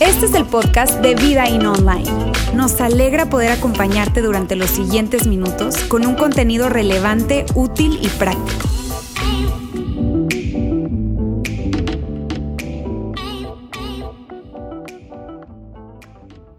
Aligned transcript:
Este 0.00 0.26
es 0.26 0.34
el 0.34 0.46
podcast 0.46 1.00
de 1.00 1.14
Vida 1.14 1.48
In 1.48 1.66
Online. 1.66 2.10
Nos 2.54 2.80
alegra 2.80 3.28
poder 3.28 3.52
acompañarte 3.52 4.22
durante 4.22 4.56
los 4.56 4.70
siguientes 4.70 5.26
minutos 5.26 5.76
con 5.84 6.06
un 6.06 6.14
contenido 6.14 6.68
relevante, 6.68 7.44
útil 7.54 7.98
y 8.00 8.08
práctico. 8.08 8.68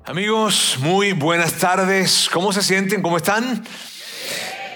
Amigos, 0.06 0.78
muy 0.82 1.14
buenas 1.14 1.54
tardes. 1.54 2.30
¿Cómo 2.32 2.52
se 2.52 2.62
sienten? 2.62 3.02
¿Cómo 3.02 3.18
están? 3.18 3.64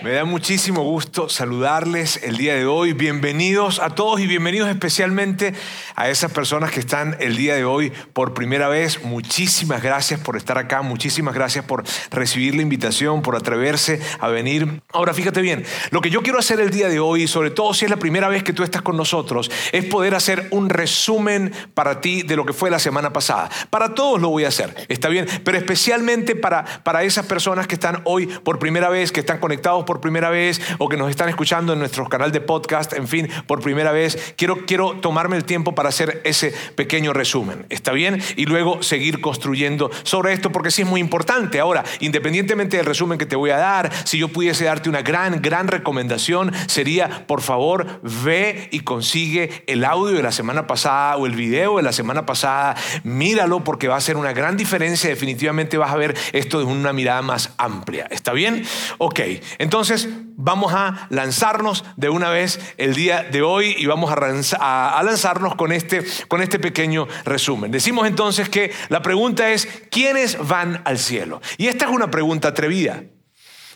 Me 0.06 0.12
da 0.12 0.24
muchísimo 0.24 0.84
gusto 0.84 1.30
saludarles 1.30 2.22
el 2.22 2.38
día 2.38 2.54
de 2.54 2.68
hoy. 2.68 2.94
Bienvenidos 2.94 3.80
a 3.80 3.90
todos 3.90 4.20
y 4.20 4.28
bienvenidos 4.28 4.70
especialmente 4.70 5.56
a 5.96 6.10
esas 6.10 6.32
personas 6.32 6.70
que 6.70 6.80
están 6.80 7.18
el 7.20 7.36
día 7.36 7.56
de 7.56 7.66
hoy 7.66 7.92
por 8.14 8.36
primera 8.36 8.68
vez. 8.68 9.04
Muchísimas 9.04 9.82
gracias 9.82 10.20
por 10.20 10.38
estar 10.38 10.60
acá, 10.60 10.84
muchísimas 10.84 11.34
gracias 11.34 11.66
por 11.66 11.84
recibir 12.12 12.54
la 12.54 12.62
invitación, 12.62 13.24
por 13.24 13.36
atreverse 13.36 14.00
a 14.20 14.28
venir. 14.28 14.84
Ahora 14.94 15.12
fíjate 15.12 15.42
bien, 15.42 15.66
lo 15.90 16.02
que 16.02 16.12
yo 16.12 16.22
quiero 16.22 16.38
hacer 16.38 16.60
el 16.60 16.70
día 16.70 16.88
de 16.88 17.00
hoy, 17.00 17.28
sobre 17.28 17.50
todo 17.50 17.74
si 17.74 17.86
es 17.86 17.90
la 17.90 17.98
primera 17.98 18.28
vez 18.28 18.44
que 18.44 18.54
tú 18.54 18.62
estás 18.62 18.84
con 18.84 18.98
nosotros, 18.98 19.50
es 19.72 19.86
poder 19.86 20.14
hacer 20.14 20.50
un 20.52 20.70
resumen 20.70 21.52
para 21.74 22.00
ti 22.00 22.22
de 22.22 22.36
lo 22.36 22.46
que 22.46 22.54
fue 22.54 22.70
la 22.70 22.78
semana 22.78 23.12
pasada. 23.12 23.50
Para 23.72 23.96
todos 23.96 24.22
lo 24.22 24.30
voy 24.30 24.46
a 24.46 24.50
hacer, 24.50 24.86
está 24.88 25.10
bien, 25.10 25.26
pero 25.44 25.58
especialmente 25.58 26.36
para, 26.36 26.64
para 26.84 27.02
esas 27.02 27.26
personas 27.26 27.66
que 27.66 27.74
están 27.74 28.02
hoy 28.04 28.28
por 28.28 28.60
primera 28.60 28.90
vez, 28.90 29.12
que 29.12 29.22
están 29.22 29.40
conectados 29.40 29.84
por 29.84 29.95
primera 30.02 30.30
vez 30.30 30.62
o 30.78 30.90
que 30.90 30.98
nos 30.98 31.10
están 31.10 31.30
escuchando 31.30 31.74
en 31.74 31.80
nuestro 31.80 32.08
canal 32.08 32.32
de 32.32 32.42
podcast, 32.42 32.94
en 32.94 33.08
fin, 33.08 33.30
por 33.48 33.62
primera 33.62 33.92
vez, 33.92 34.34
quiero, 34.38 34.66
quiero 34.66 34.94
tomarme 35.00 35.38
el 35.38 35.46
tiempo 35.46 35.76
para 35.76 35.90
hacer 35.90 36.22
ese 36.24 36.54
pequeño 36.76 37.14
resumen. 37.14 37.66
¿Está 37.70 37.92
bien? 37.92 38.22
Y 38.36 38.46
luego 38.46 38.84
seguir 38.84 39.22
construyendo 39.22 39.92
sobre 40.04 40.34
esto 40.34 40.52
porque 40.52 40.72
sí 40.72 40.84
es 40.84 40.88
muy 40.88 41.02
importante. 41.02 41.60
Ahora, 41.60 41.84
independientemente 42.00 42.78
del 42.78 42.86
resumen 42.86 43.18
que 43.18 43.26
te 43.26 43.36
voy 43.36 43.52
a 43.52 43.58
dar, 43.58 43.92
si 44.06 44.18
yo 44.18 44.28
pudiese 44.30 44.66
darte 44.66 44.90
una 44.90 45.02
gran, 45.02 45.42
gran 45.42 45.68
recomendación, 45.68 46.52
sería, 46.68 47.26
por 47.28 47.42
favor, 47.42 48.00
ve 48.02 48.70
y 48.72 48.82
consigue 48.82 49.64
el 49.68 49.86
audio 49.86 50.16
de 50.16 50.24
la 50.24 50.32
semana 50.32 50.68
pasada 50.68 51.18
o 51.18 51.26
el 51.26 51.36
video 51.36 51.78
de 51.78 51.84
la 51.84 51.94
semana 51.94 52.26
pasada, 52.26 52.76
míralo 53.04 53.64
porque 53.64 53.88
va 53.88 53.96
a 53.96 54.02
ser 54.02 54.18
una 54.18 54.34
gran 54.34 54.58
diferencia. 54.58 55.10
Definitivamente 55.10 55.78
vas 55.78 55.92
a 55.92 55.98
ver 55.98 56.16
esto 56.34 56.60
de 56.60 56.66
una 56.66 56.94
mirada 56.94 57.22
más 57.22 57.54
amplia. 57.58 58.08
¿Está 58.10 58.34
bien? 58.34 58.64
Ok, 58.98 59.20
entonces 59.58 59.85
entonces 59.86 60.12
vamos 60.36 60.74
a 60.74 61.06
lanzarnos 61.12 61.86
de 61.96 62.10
una 62.10 62.32
vez 62.32 62.60
el 62.78 62.96
día 62.96 63.22
de 63.22 63.44
hoy 63.44 63.76
y 63.78 63.86
vamos 63.86 64.12
a, 64.12 65.04
lanzarnos 65.04 65.54
con 65.54 65.72
este, 65.72 66.04
con 66.28 66.42
este 66.42 66.58
pequeño 66.58 67.08
resumen. 67.24 67.70
Decimos 67.70 68.08
entonces 68.08 68.50
que 68.50 68.72
la 68.90 69.04
pregunta 69.04 69.52
es, 69.52 69.68
¿quiénes 69.92 70.40
van 70.48 70.82
al 70.86 70.98
cielo? 70.98 71.40
Y 71.58 71.68
esta 71.68 71.86
es 71.86 71.92
una 71.92 72.10
pregunta 72.10 72.48
atrevida. 72.48 73.04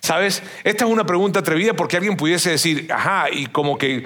¿Sabes? 0.01 0.41
Esta 0.63 0.85
es 0.85 0.91
una 0.91 1.05
pregunta 1.05 1.41
atrevida 1.41 1.73
porque 1.73 1.97
alguien 1.97 2.17
pudiese 2.17 2.49
decir, 2.49 2.91
ajá, 2.91 3.25
y 3.31 3.45
como 3.45 3.77
que 3.77 4.05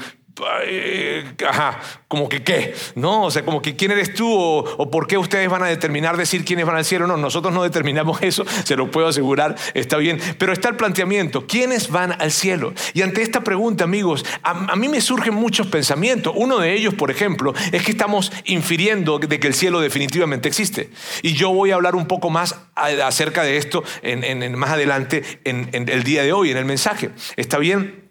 ajá, 1.48 1.80
como 2.08 2.28
que 2.28 2.44
qué, 2.44 2.73
¿no? 2.95 3.23
O 3.23 3.31
sea, 3.31 3.45
como 3.45 3.62
que 3.62 3.76
quién 3.76 3.92
eres 3.92 4.14
tú 4.14 4.28
o, 4.28 4.90
por 4.90 5.08
qué 5.08 5.17
ustedes 5.17 5.50
van 5.50 5.64
a 5.64 5.67
determinar 5.67 6.17
decir 6.17 6.44
quiénes 6.44 6.66
van 6.66 6.75
al 6.75 6.86
cielo. 6.86 7.08
No, 7.08 7.17
nosotros 7.17 7.53
no 7.53 7.64
determinamos 7.64 8.20
eso, 8.22 8.45
se 8.64 8.75
lo 8.75 8.90
puedo 8.90 9.08
asegurar, 9.08 9.56
está 9.73 9.98
bien. 9.98 10.20
Pero 10.38 10.53
está 10.53 10.70
el 10.70 10.75
planteamiento, 10.75 11.45
¿quiénes 11.45 11.90
van 11.90 12.20
al 12.20 12.31
cielo? 12.31 12.73
Y 12.94 13.02
ante 13.02 13.22
esta 13.22 13.42
pregunta, 13.42 13.84
amigos, 13.84 14.25
a, 14.42 14.75
mí 14.75 14.88
me 14.90 15.02
surgen 15.02 15.36
muchos 15.36 15.67
pensamientos. 15.67 16.34
Uno 16.36 16.59
de 16.59 16.73
ellos, 16.73 16.94
por 16.94 17.12
ejemplo, 17.12 17.53
es 17.72 17.84
que 17.84 17.92
estamos 17.92 18.31
infiriendo 18.45 19.20
de 19.20 19.40
que 19.40 19.47
el 19.47 19.53
cielo 19.53 19.81
definitivamente 19.81 20.47
existe. 20.47 20.90
Y 21.22 21.34
yo 21.34 21.52
voy 21.52 21.72
a 21.72 21.75
hablar 21.75 21.95
un 21.95 22.08
poco 22.08 22.30
más 22.30 22.56
acerca 22.75 23.44
de 23.44 23.58
esto 23.58 23.84
en, 24.02 24.57
más 24.57 24.72
adelante 24.72 25.24
en 25.44 25.69
el 25.72 26.03
día 26.03 26.24
de 26.24 26.34
hoy, 26.34 26.52
en 26.52 26.57
el 26.57 26.66
mensaje. 26.66 27.12
¿Está 27.36 27.57
bien? 27.57 28.03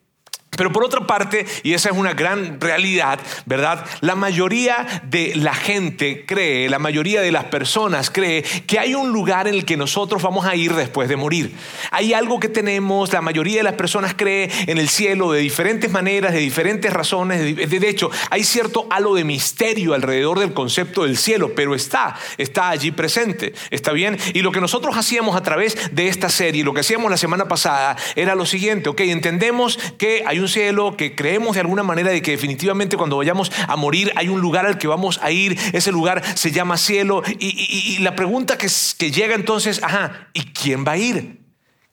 Pero 0.54 0.70
por 0.70 0.84
otra 0.84 1.06
parte, 1.06 1.46
y 1.62 1.72
esa 1.72 1.88
es 1.88 1.96
una 1.96 2.12
gran 2.12 2.60
realidad, 2.60 3.18
¿verdad? 3.46 3.86
La 4.02 4.14
mayoría 4.14 5.02
de 5.04 5.32
la 5.34 5.54
gente 5.54 6.26
cree, 6.26 6.68
la 6.68 6.78
mayoría 6.78 7.22
de 7.22 7.32
las 7.32 7.44
personas 7.44 8.10
cree 8.10 8.42
que 8.66 8.78
hay 8.78 8.94
un 8.94 9.12
lugar 9.12 9.48
en 9.48 9.54
el 9.54 9.64
que 9.64 9.78
nosotros 9.78 10.22
vamos 10.22 10.44
a 10.44 10.54
ir 10.54 10.74
después 10.74 11.08
de 11.08 11.16
morir. 11.16 11.54
Hay 11.90 12.12
algo 12.12 12.38
que 12.38 12.50
tenemos, 12.50 13.10
la 13.14 13.22
mayoría 13.22 13.58
de 13.58 13.62
las 13.62 13.74
personas 13.74 14.12
cree 14.14 14.50
en 14.66 14.76
el 14.76 14.90
cielo 14.90 15.32
de 15.32 15.40
diferentes 15.40 15.90
maneras, 15.90 16.34
de 16.34 16.40
diferentes 16.40 16.92
razones. 16.92 17.40
De 17.56 17.88
hecho, 17.88 18.10
hay 18.28 18.44
cierto 18.44 18.86
halo 18.90 19.14
de 19.14 19.24
misterio 19.24 19.94
alrededor 19.94 20.38
del 20.38 20.52
concepto 20.52 21.04
del 21.04 21.16
cielo, 21.16 21.52
pero 21.56 21.74
está, 21.74 22.14
está 22.36 22.68
allí 22.68 22.90
presente. 22.90 23.54
¿Está 23.70 23.92
bien? 23.92 24.18
Y 24.34 24.42
lo 24.42 24.52
que 24.52 24.60
nosotros 24.60 24.98
hacíamos 24.98 25.34
a 25.34 25.42
través 25.42 25.94
de 25.94 26.08
esta 26.08 26.28
serie, 26.28 26.62
lo 26.62 26.74
que 26.74 26.80
hacíamos 26.80 27.10
la 27.10 27.16
semana 27.16 27.48
pasada, 27.48 27.96
era 28.16 28.34
lo 28.34 28.44
siguiente, 28.44 28.90
ok, 28.90 29.00
entendemos 29.00 29.78
que 29.96 30.24
hay 30.26 30.41
un 30.42 30.48
cielo, 30.48 30.96
que 30.96 31.14
creemos 31.14 31.54
de 31.54 31.60
alguna 31.60 31.82
manera 31.82 32.10
de 32.10 32.22
que 32.22 32.32
definitivamente 32.32 32.96
cuando 32.96 33.16
vayamos 33.16 33.50
a 33.68 33.76
morir 33.76 34.12
hay 34.16 34.28
un 34.28 34.40
lugar 34.40 34.66
al 34.66 34.78
que 34.78 34.86
vamos 34.86 35.20
a 35.22 35.30
ir, 35.30 35.58
ese 35.72 35.92
lugar 35.92 36.22
se 36.36 36.50
llama 36.50 36.76
cielo. 36.76 37.22
Y, 37.38 37.98
la 37.98 38.16
pregunta 38.16 38.58
que, 38.58 38.68
que 38.98 39.10
llega 39.10 39.34
entonces, 39.34 39.82
ajá, 39.82 40.28
¿y 40.32 40.44
quién 40.52 40.84
va 40.86 40.92
a 40.92 40.98
ir? 40.98 41.41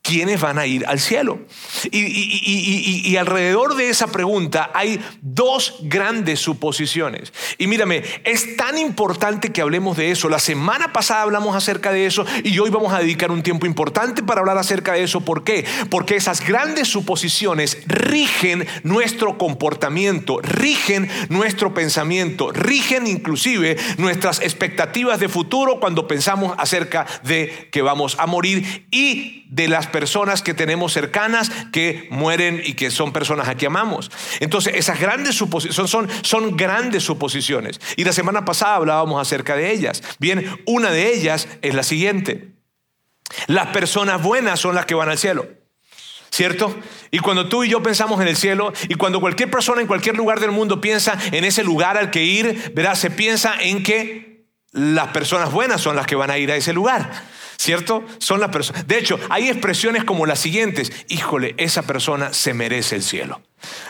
¿Quiénes 0.09 0.41
van 0.41 0.57
a 0.57 0.65
ir 0.65 0.85
al 0.87 0.99
cielo? 0.99 1.39
Y, 1.91 3.15
alrededor 3.15 3.75
de 3.75 3.89
esa 3.89 4.07
pregunta 4.07 4.71
hay 4.73 4.99
dos 5.21 5.75
grandes 5.81 6.39
suposiciones. 6.39 7.31
Y 7.57 7.67
mírame, 7.67 8.01
es 8.23 8.55
tan 8.57 8.77
importante 8.77 9.51
que 9.51 9.61
hablemos 9.61 9.97
de 9.97 10.09
eso. 10.09 10.29
La 10.29 10.39
semana 10.39 10.93
pasada 10.93 11.23
hablamos 11.23 11.55
acerca 11.55 11.91
de 11.91 12.05
eso 12.05 12.25
y 12.43 12.57
hoy 12.57 12.69
vamos 12.69 12.93
a 12.93 12.99
dedicar 12.99 13.29
un 13.29 13.43
tiempo 13.43 13.67
importante 13.67 14.23
para 14.23 14.39
hablar 14.39 14.57
acerca 14.57 14.93
de 14.93 15.03
eso. 15.03 15.21
¿Por 15.21 15.43
qué? 15.43 15.65
Porque 15.91 16.15
esas 16.15 16.45
grandes 16.45 16.87
suposiciones 16.87 17.77
rigen 17.85 18.65
nuestro 18.83 19.37
comportamiento, 19.37 20.39
rigen 20.41 21.09
nuestro 21.29 21.73
pensamiento, 21.73 22.51
rigen 22.51 23.05
inclusive 23.05 23.77
nuestras 23.97 24.39
expectativas 24.41 25.19
de 25.19 25.29
futuro 25.29 25.79
cuando 25.79 26.07
pensamos 26.07 26.55
acerca 26.57 27.05
de 27.23 27.69
que 27.71 27.81
vamos 27.81 28.15
a 28.17 28.25
morir 28.25 28.87
y 28.89 29.38
de 29.49 29.67
las 29.67 29.87
personas 29.87 30.43
que 30.43 30.53
tenemos 30.53 30.93
cercanas 30.93 31.51
que 31.73 32.07
mueren 32.11 32.61
y 32.63 32.75
que 32.75 32.91
son 32.91 33.11
personas 33.11 33.49
a 33.49 33.55
que 33.55 33.65
amamos. 33.65 34.11
Entonces, 34.39 34.75
esas 34.75 34.99
grandes 34.99 35.35
suposiciones 35.35 35.91
son, 36.21 36.55
grandes 36.55 37.03
suposiciones. 37.03 37.81
Y 37.97 38.03
la 38.03 38.13
semana 38.13 38.45
pasada 38.45 38.75
hablábamos 38.75 39.19
acerca 39.19 39.55
de 39.55 39.71
ellas. 39.71 40.03
Bien, 40.19 40.61
una 40.65 40.91
de 40.91 41.13
ellas 41.13 41.47
es 41.63 41.73
la 41.73 41.83
siguiente. 41.83 42.53
Las 43.47 43.67
personas 43.67 44.21
buenas 44.21 44.59
son 44.59 44.75
las 44.75 44.85
que 44.85 44.95
van 44.95 45.09
al 45.09 45.17
cielo. 45.17 45.47
¿Cierto? 46.29 46.77
Y 47.09 47.17
cuando 47.19 47.49
tú 47.49 47.63
y 47.63 47.69
yo 47.69 47.81
pensamos 47.81 48.21
en 48.21 48.27
el 48.27 48.37
cielo, 48.37 48.71
y 48.87 48.93
cuando 48.93 49.19
cualquier 49.19 49.49
persona 49.49 49.81
en 49.81 49.87
cualquier 49.87 50.15
lugar 50.15 50.39
del 50.39 50.51
mundo 50.51 50.79
piensa 50.79 51.17
en 51.31 51.43
ese 51.43 51.63
lugar 51.63 51.97
al 51.97 52.11
que 52.11 52.23
ir, 52.23 52.71
verá, 52.75 52.95
se 52.95 53.09
piensa 53.09 53.55
en 53.59 53.81
que 53.81 54.45
las 54.71 55.07
personas 55.07 55.51
buenas 55.51 55.81
son 55.81 55.95
las 55.95 56.05
que 56.05 56.15
van 56.15 56.29
a 56.29 56.37
ir 56.37 56.51
a 56.51 56.55
ese 56.55 56.71
lugar. 56.71 57.23
¿Cierto? 57.59 58.05
Son 58.19 58.39
las 58.39 58.51
personas. 58.51 58.87
De 58.87 58.97
hecho, 58.97 59.19
hay 59.29 59.49
expresiones 59.49 60.05
como 60.05 60.25
las 60.25 60.39
siguientes. 60.39 60.93
Híjole, 61.09 61.55
esa 61.57 61.81
persona 61.81 62.31
se 62.31 62.53
merece 62.53 62.95
el 62.95 63.03
cielo. 63.03 63.41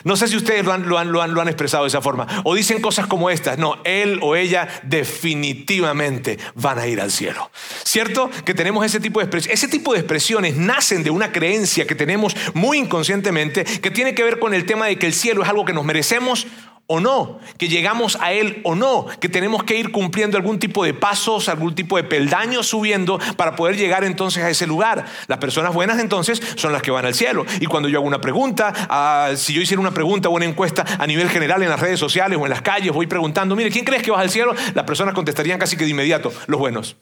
No 0.03 0.17
sé 0.17 0.27
si 0.27 0.35
ustedes 0.37 0.65
lo 0.65 0.73
han, 0.73 0.89
lo, 0.89 0.97
han, 0.97 1.11
lo, 1.11 1.21
han, 1.21 1.47
expresado 1.47 1.83
de 1.83 1.89
esa 1.89 2.01
forma. 2.01 2.25
O 2.45 2.55
dicen 2.55 2.81
cosas 2.81 3.05
como 3.05 3.29
estas. 3.29 3.59
No, 3.59 3.77
él 3.83 4.17
o 4.23 4.35
ella 4.35 4.67
definitivamente 4.81 6.39
van 6.55 6.79
a 6.79 6.87
ir 6.87 6.99
al 6.99 7.11
cielo. 7.11 7.51
¿Cierto? 7.83 8.31
Que 8.43 8.55
tenemos 8.55 8.83
ese 8.83 8.99
tipo 8.99 9.19
de 9.19 9.25
expresiones. 9.25 9.59
Ese 9.61 9.71
tipo 9.71 9.93
de 9.93 9.99
expresiones 9.99 10.57
nacen 10.57 11.03
de 11.03 11.11
una 11.11 11.31
creencia 11.31 11.85
que 11.85 11.93
tenemos 11.93 12.35
muy 12.55 12.79
inconscientemente 12.79 13.65
que 13.65 13.91
tiene 13.91 14.15
que 14.15 14.23
ver 14.23 14.39
con 14.39 14.55
el 14.55 14.65
tema 14.65 14.87
de 14.87 14.97
que 14.97 15.05
el 15.05 15.13
cielo 15.13 15.43
es 15.43 15.49
algo 15.49 15.63
que 15.63 15.73
nos 15.73 15.85
merecemos 15.85 16.47
o 16.91 16.99
no, 16.99 17.39
que 17.59 17.67
llegamos 17.67 18.17
a 18.19 18.33
Él 18.33 18.61
o 18.63 18.73
no, 18.73 19.05
que 19.19 19.29
tenemos 19.29 19.63
que 19.63 19.77
ir 19.77 19.91
cumpliendo 19.91 20.37
algún 20.37 20.57
tipo 20.57 20.83
de 20.83 20.95
pasos, 20.95 21.47
algún 21.47 21.75
tipo 21.75 21.97
de 21.97 22.03
peldaños 22.03 22.65
subiendo 22.65 23.19
para 23.37 23.55
poder 23.55 23.77
llegar 23.77 24.03
entonces 24.03 24.43
a 24.43 24.49
ese 24.49 24.65
lugar. 24.65 25.05
Las 25.27 25.37
personas 25.37 25.71
buenas 25.71 25.99
entonces 25.99 26.41
son 26.55 26.73
las 26.73 26.81
que 26.81 26.89
van 26.89 27.05
al 27.05 27.13
cielo. 27.13 27.45
Y 27.59 27.67
cuando 27.67 27.89
yo 27.89 27.99
hago 27.99 28.07
una 28.07 28.21
pregunta, 28.21 28.73
ah, 28.89 29.33
si 29.35 29.53
yo 29.53 29.61
hiciera 29.61 29.79
una 29.79 29.91
pregunta 29.91 30.29
o 30.29 30.31
una 30.31 30.45
encuesta 30.45 30.83
a 30.97 31.05
nivel 31.05 31.29
general 31.29 31.61
en 31.61 31.69
las 31.69 31.79
redes 31.79 31.99
sociales 31.99 32.39
o 32.41 32.45
en 32.47 32.49
las 32.49 32.63
calles, 32.63 32.91
voy 32.91 33.05
preguntando, 33.05 33.55
mire, 33.55 33.69
¿quién 33.69 33.85
crees 33.85 34.01
que 34.01 34.09
va 34.09 34.21
al 34.21 34.31
cielo? 34.31 34.55
Las 34.73 34.85
personas 34.85 35.13
contestarían 35.13 35.59
casi 35.59 35.77
que 35.77 35.83
de 35.83 35.91
inmediato, 35.91 36.33
los 36.47 36.59
buenos. 36.59 36.95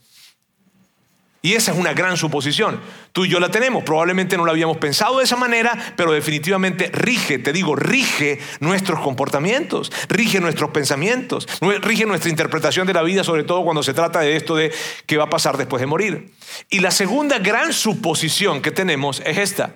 Y 1.42 1.54
esa 1.54 1.72
es 1.72 1.78
una 1.78 1.94
gran 1.94 2.18
suposición. 2.18 2.80
Tú 3.12 3.26
y 3.26 3.30
yo 3.30 3.40
la 3.40 3.50
tenemos. 3.50 3.84
Probablemente 3.84 4.38
no 4.38 4.46
la 4.46 4.52
habíamos 4.52 4.78
pensado 4.78 5.20
de 5.20 5.24
esa 5.24 5.36
manera, 5.36 5.94
pero 5.96 6.12
definitivamente 6.12 6.90
rige, 6.92 7.40
te 7.40 7.54
digo, 7.54 7.76
rige 7.76 8.40
nuestros 8.60 9.00
comportamientos, 9.00 9.92
rige 10.10 10.40
nuestros 10.40 10.72
pensamientos, 10.72 11.48
rige 11.82 12.06
nuestra 12.06 12.30
interpretación 12.30 12.88
de 12.88 12.94
la 12.94 13.04
vida, 13.04 13.24
sobre 13.24 13.44
todo 13.44 13.64
cuando 13.64 13.84
se 13.84 13.94
trata 13.94 14.20
de 14.20 14.36
esto 14.36 14.56
de 14.56 14.74
qué 15.06 15.18
va 15.18 15.26
a 15.26 15.30
pasar 15.30 15.58
después 15.58 15.80
de 15.80 15.88
morir. 15.88 16.34
Y 16.70 16.80
la 16.80 16.92
segunda 16.92 17.40
gran 17.40 17.72
suposición 17.72 18.62
que 18.62 18.72
tenemos 18.72 19.22
es 19.26 19.38
esta. 19.38 19.76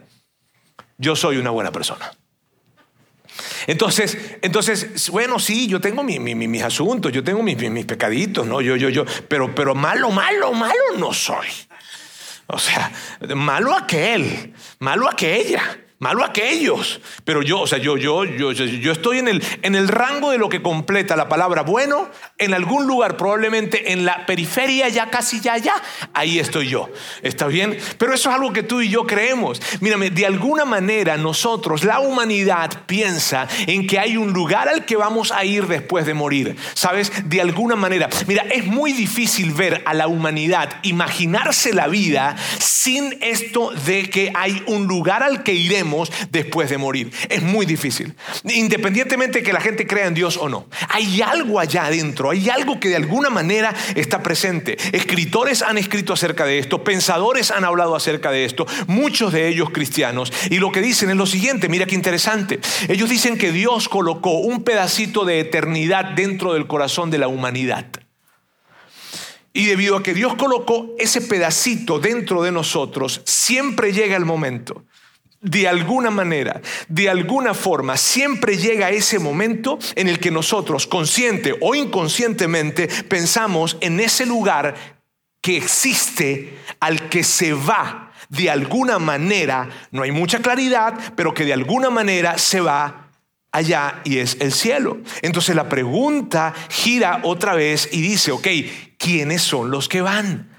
Yo 0.98 1.16
soy 1.16 1.38
una 1.38 1.52
buena 1.52 1.72
persona. 1.72 2.12
Entonces, 3.68 4.18
entonces, 4.42 5.10
bueno, 5.10 5.40
sí, 5.40 5.68
yo 5.68 5.80
tengo 5.80 6.04
mis 6.04 6.64
asuntos, 6.64 7.12
yo 7.12 7.24
tengo 7.24 7.42
mis, 7.44 7.58
mis, 7.70 7.86
pecaditos, 7.86 8.46
¿no? 8.46 8.62
Yo, 8.62 8.76
yo, 8.76 8.90
yo, 8.90 9.06
pero, 9.28 9.54
pero 9.54 9.76
malo, 9.76 10.12
malo, 10.12 10.54
malo 10.54 10.98
no 10.98 11.14
soy. 11.14 11.48
O 12.48 12.60
sea, 12.60 12.92
malo 13.36 13.76
aquel, 13.76 14.54
malo 14.80 15.10
aquella 15.10 15.78
malo 16.02 16.26
aquellos. 16.26 17.00
Pero 17.24 17.44
yo, 17.44 17.62
o 17.62 17.68
sea, 17.68 17.78
yo, 17.78 17.96
yo, 17.96 18.26
yo, 18.26 18.52
yo 18.52 18.92
estoy 18.92 19.20
en 19.20 19.28
el, 19.28 19.44
en 19.62 19.76
el 19.76 19.88
rango 19.88 20.32
de 20.32 20.40
lo 20.40 20.50
que 20.50 20.62
completa 20.62 21.16
la 21.16 21.30
palabra 21.30 21.62
bueno, 21.62 22.10
en 22.40 22.56
algún 22.56 22.88
lugar, 22.88 23.18
probablemente 23.18 23.94
en 23.94 24.04
la 24.04 24.26
periferia, 24.26 24.90
ya 24.90 25.12
casi 25.12 25.40
ya, 25.40 25.58
ya, 25.58 25.76
ahí 26.14 26.40
estoy 26.40 26.70
yo. 26.70 26.90
¿Está 27.22 27.46
bien? 27.46 27.78
Pero 28.00 28.16
eso 28.16 28.30
es 28.30 28.36
algo 28.36 28.52
que 28.52 28.64
tú 28.64 28.82
y 28.82 28.90
yo 28.90 29.06
creemos. 29.06 29.62
Mírame, 29.80 30.10
de 30.10 30.26
alguna 30.26 30.66
manera 30.66 31.18
nosotros, 31.18 31.84
la 31.84 32.00
humanidad 32.00 32.86
piensa 32.88 33.48
en 33.68 33.86
que 33.86 34.00
hay 34.00 34.18
un 34.18 34.34
lugar 34.34 34.70
al 34.70 34.86
que 34.86 34.96
vamos 34.96 35.32
a 35.32 35.46
ir 35.46 35.68
después 35.68 36.08
de 36.08 36.16
morir. 36.16 36.56
¿Sabes? 36.74 37.12
De 37.30 37.42
alguna 37.42 37.76
manera. 37.76 38.10
Mira, 38.26 38.42
es 38.52 38.66
muy 38.66 38.92
difícil 38.92 39.52
ver 39.52 39.84
a 39.86 39.94
la 39.94 40.08
humanidad, 40.08 40.80
imaginarse 40.82 41.74
la 41.74 41.88
vida 41.88 42.36
sin 42.58 43.20
esto 43.22 43.70
de 43.86 44.10
que 44.10 44.32
hay 44.34 44.64
un 44.66 44.88
lugar 44.88 45.22
al 45.22 45.44
que 45.44 45.54
iremos 45.54 45.91
después 46.30 46.70
de 46.70 46.78
morir. 46.78 47.12
Es 47.30 47.42
muy 47.42 47.66
difícil. 47.66 48.16
Independientemente 48.44 49.40
de 49.40 49.44
que 49.44 49.54
la 49.54 49.62
gente 49.62 49.88
crea 49.88 50.08
en 50.08 50.14
Dios 50.14 50.38
o 50.38 50.50
no. 50.50 50.68
Hay 50.90 51.22
algo 51.22 51.60
allá 51.60 51.86
adentro, 51.86 52.32
hay 52.32 52.50
algo 52.50 52.80
que 52.80 52.90
de 52.90 52.96
alguna 52.96 53.30
manera 53.30 53.74
está 53.96 54.24
presente. 54.24 54.78
Escritores 54.96 55.62
han 55.62 55.78
escrito 55.78 56.14
acerca 56.14 56.46
de 56.46 56.60
esto, 56.60 56.84
pensadores 56.84 57.52
han 57.52 57.66
hablado 57.66 57.96
acerca 57.96 58.32
de 58.32 58.46
esto, 58.46 58.66
muchos 58.88 59.34
de 59.34 59.48
ellos 59.48 59.70
cristianos. 59.72 60.32
Y 60.50 60.60
lo 60.60 60.72
que 60.72 60.82
dicen 60.82 61.10
es 61.10 61.16
lo 61.16 61.26
siguiente, 61.26 61.70
mira 61.70 61.86
qué 61.86 61.96
interesante. 61.96 62.60
Ellos 62.88 63.10
dicen 63.10 63.38
que 63.38 63.52
Dios 63.52 63.90
colocó 63.90 64.40
un 64.40 64.64
pedacito 64.64 65.26
de 65.26 65.40
eternidad 65.40 66.06
dentro 66.16 66.54
del 66.54 66.68
corazón 66.68 67.12
de 67.12 67.18
la 67.18 67.28
humanidad. 67.28 67.88
Y 69.54 69.66
debido 69.66 69.98
a 69.98 70.04
que 70.04 70.14
Dios 70.14 70.36
colocó 70.36 70.96
ese 70.98 71.20
pedacito 71.20 72.00
dentro 72.00 72.42
de 72.42 72.54
nosotros, 72.54 73.22
siempre 73.26 73.92
llega 73.92 74.16
el 74.16 74.24
momento 74.24 74.86
de 75.42 75.68
alguna 75.68 76.12
manera, 76.12 76.62
de 76.88 77.10
alguna 77.10 77.54
forma, 77.54 77.98
siempre 77.98 78.58
llega 78.58 78.92
ese 78.92 79.18
momento 79.18 79.80
en 79.96 80.08
el 80.08 80.20
que 80.20 80.32
nosotros, 80.32 80.86
consciente 80.86 81.56
o 81.62 81.74
inconscientemente, 81.74 82.88
pensamos 83.10 83.78
en 83.82 84.00
ese 84.00 84.26
lugar 84.26 84.76
que 85.42 85.58
existe 85.58 86.60
al 86.80 87.10
que 87.10 87.24
se 87.24 87.54
va 87.54 88.12
de 88.30 88.50
alguna 88.50 89.00
manera, 89.00 89.68
no 89.92 90.04
hay 90.04 90.12
mucha 90.12 90.40
claridad, 90.40 90.98
pero 91.16 91.34
que 91.34 91.44
de 91.44 91.54
alguna 91.54 91.90
manera 91.90 92.38
se 92.38 92.62
va 92.62 93.10
allá 93.52 94.00
y 94.06 94.20
es 94.20 94.38
el 94.40 94.54
cielo. 94.54 95.00
Entonces 95.22 95.56
la 95.56 95.68
pregunta 95.68 96.54
gira 96.70 97.20
otra 97.24 97.56
vez 97.56 97.90
y 97.92 98.02
dice, 98.02 98.32
ok, 98.32 98.48
¿quiénes 98.98 99.42
son 99.42 99.72
los 99.72 99.90
que 99.90 100.02
van? 100.02 100.51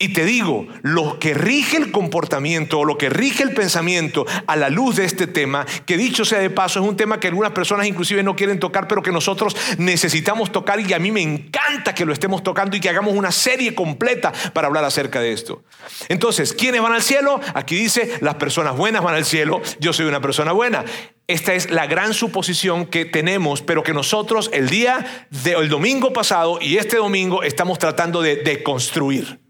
Y 0.00 0.12
te 0.12 0.24
digo, 0.24 0.68
lo 0.82 1.18
que 1.18 1.34
rige 1.34 1.76
el 1.76 1.90
comportamiento 1.90 2.78
o 2.78 2.84
lo 2.84 2.96
que 2.96 3.08
rige 3.08 3.42
el 3.42 3.52
pensamiento 3.52 4.26
a 4.46 4.54
la 4.54 4.70
luz 4.70 4.94
de 4.94 5.04
este 5.04 5.26
tema, 5.26 5.66
que 5.86 5.96
dicho 5.96 6.24
sea 6.24 6.38
de 6.38 6.50
paso, 6.50 6.78
es 6.78 6.86
un 6.86 6.96
tema 6.96 7.18
que 7.18 7.26
algunas 7.26 7.50
personas 7.50 7.84
inclusive 7.84 8.22
no 8.22 8.36
quieren 8.36 8.60
tocar, 8.60 8.86
pero 8.86 9.02
que 9.02 9.10
nosotros 9.10 9.56
necesitamos 9.76 10.52
tocar 10.52 10.78
y 10.78 10.92
a 10.92 11.00
mí 11.00 11.10
me 11.10 11.22
encanta 11.22 11.96
que 11.96 12.04
lo 12.04 12.12
estemos 12.12 12.44
tocando 12.44 12.76
y 12.76 12.80
que 12.80 12.88
hagamos 12.88 13.12
una 13.12 13.32
serie 13.32 13.74
completa 13.74 14.32
para 14.52 14.68
hablar 14.68 14.84
acerca 14.84 15.20
de 15.20 15.32
esto. 15.32 15.64
Entonces, 16.08 16.52
¿quiénes 16.52 16.80
van 16.80 16.92
al 16.92 17.02
cielo? 17.02 17.40
Aquí 17.54 17.74
dice, 17.74 18.18
las 18.20 18.36
personas 18.36 18.76
buenas 18.76 19.02
van 19.02 19.16
al 19.16 19.24
cielo, 19.24 19.60
yo 19.80 19.92
soy 19.92 20.06
una 20.06 20.20
persona 20.20 20.52
buena. 20.52 20.84
Esta 21.26 21.54
es 21.54 21.72
la 21.72 21.88
gran 21.88 22.14
suposición 22.14 22.86
que 22.86 23.04
tenemos, 23.04 23.62
pero 23.62 23.82
que 23.82 23.94
nosotros 23.94 24.48
el 24.52 24.68
día 24.68 25.26
del 25.30 25.68
domingo 25.68 26.12
pasado 26.12 26.60
y 26.62 26.76
este 26.76 26.98
domingo 26.98 27.42
estamos 27.42 27.80
tratando 27.80 28.22
de 28.22 28.36
deconstruir. 28.36 29.47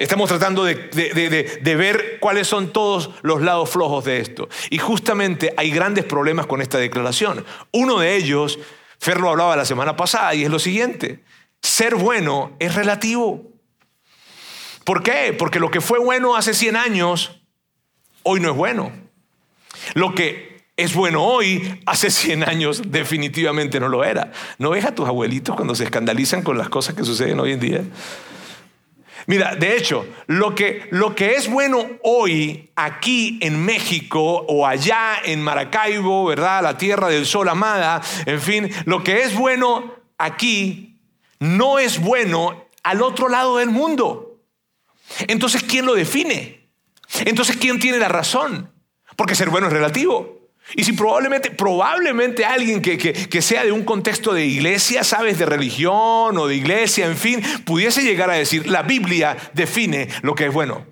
Estamos 0.00 0.30
tratando 0.30 0.64
de, 0.64 1.74
ver 1.76 2.16
cuáles 2.20 2.48
son 2.48 2.72
todos 2.72 3.10
los 3.20 3.42
lados 3.42 3.68
flojos 3.68 4.06
de 4.06 4.20
esto. 4.20 4.48
Y 4.70 4.78
justamente 4.78 5.52
hay 5.58 5.70
grandes 5.70 6.06
problemas 6.06 6.46
con 6.46 6.62
esta 6.62 6.78
declaración. 6.78 7.44
Uno 7.70 7.98
de 7.98 8.16
ellos, 8.16 8.58
Fer 8.98 9.20
lo 9.20 9.28
hablaba 9.28 9.56
la 9.56 9.66
semana 9.66 9.96
pasada, 9.96 10.34
y 10.34 10.42
es 10.42 10.50
lo 10.50 10.58
siguiente. 10.58 11.22
Ser 11.60 11.96
bueno 11.96 12.56
es 12.58 12.74
relativo. 12.76 13.42
¿Por 14.84 15.02
qué? 15.02 15.34
Porque 15.38 15.60
lo 15.60 15.70
que 15.70 15.82
fue 15.82 15.98
bueno 15.98 16.34
hace 16.34 16.54
100 16.54 16.76
años, 16.76 17.42
hoy 18.22 18.40
no 18.40 18.52
es 18.52 18.56
bueno. 18.56 18.92
Lo 19.92 20.14
que 20.14 20.64
es 20.78 20.94
bueno 20.94 21.22
hoy, 21.22 21.82
hace 21.84 22.10
100 22.10 22.44
años 22.44 22.80
definitivamente 22.86 23.78
no 23.78 23.88
lo 23.90 24.02
era. 24.02 24.32
¿No 24.56 24.70
ves 24.70 24.86
a 24.86 24.94
tus 24.94 25.06
abuelitos 25.06 25.56
cuando 25.56 25.74
se 25.74 25.84
escandalizan 25.84 26.40
con 26.40 26.56
las 26.56 26.70
cosas 26.70 26.94
que 26.94 27.04
suceden 27.04 27.38
hoy 27.38 27.52
en 27.52 27.60
día? 27.60 27.82
Mira, 29.30 29.54
de 29.54 29.76
hecho, 29.76 30.08
lo 30.26 30.56
que, 30.56 30.88
lo 30.90 31.14
que 31.14 31.34
es 31.36 31.48
bueno 31.48 31.86
hoy 32.02 32.68
aquí 32.74 33.38
en 33.40 33.64
México 33.64 34.44
o 34.48 34.66
allá 34.66 35.18
en 35.24 35.40
Maracaibo, 35.40 36.24
¿verdad? 36.24 36.64
La 36.64 36.76
tierra 36.76 37.06
del 37.06 37.24
sol 37.24 37.48
amada, 37.48 38.02
en 38.26 38.40
fin, 38.40 38.68
lo 38.86 39.04
que 39.04 39.22
es 39.22 39.32
bueno 39.32 39.94
aquí 40.18 40.98
no 41.38 41.78
es 41.78 42.00
bueno 42.00 42.66
al 42.82 43.02
otro 43.02 43.28
lado 43.28 43.58
del 43.58 43.70
mundo. 43.70 44.40
Entonces, 45.28 45.62
¿quién 45.62 45.86
lo 45.86 45.94
define? 45.94 46.68
Entonces, 47.20 47.56
¿quién 47.56 47.78
tiene 47.78 47.98
la 47.98 48.08
razón? 48.08 48.72
Porque 49.14 49.36
ser 49.36 49.48
bueno 49.48 49.68
es 49.68 49.72
relativo. 49.72 50.39
Y 50.76 50.84
si 50.84 50.92
probablemente, 50.92 51.50
probablemente 51.50 52.44
alguien 52.44 52.80
que, 52.80 52.96
que, 52.98 53.42
sea 53.42 53.64
de 53.64 53.72
un 53.72 53.84
contexto 53.84 54.32
de 54.32 54.46
iglesia, 54.46 55.04
sabes, 55.04 55.38
de 55.38 55.46
religión 55.46 56.36
o 56.38 56.46
de 56.46 56.56
iglesia, 56.56 57.06
en 57.06 57.16
fin, 57.16 57.42
pudiese 57.64 58.02
llegar 58.02 58.30
a 58.30 58.34
decir, 58.34 58.66
la 58.66 58.82
Biblia 58.82 59.36
define 59.52 60.08
lo 60.22 60.34
que 60.34 60.46
es 60.46 60.52
bueno. 60.52 60.86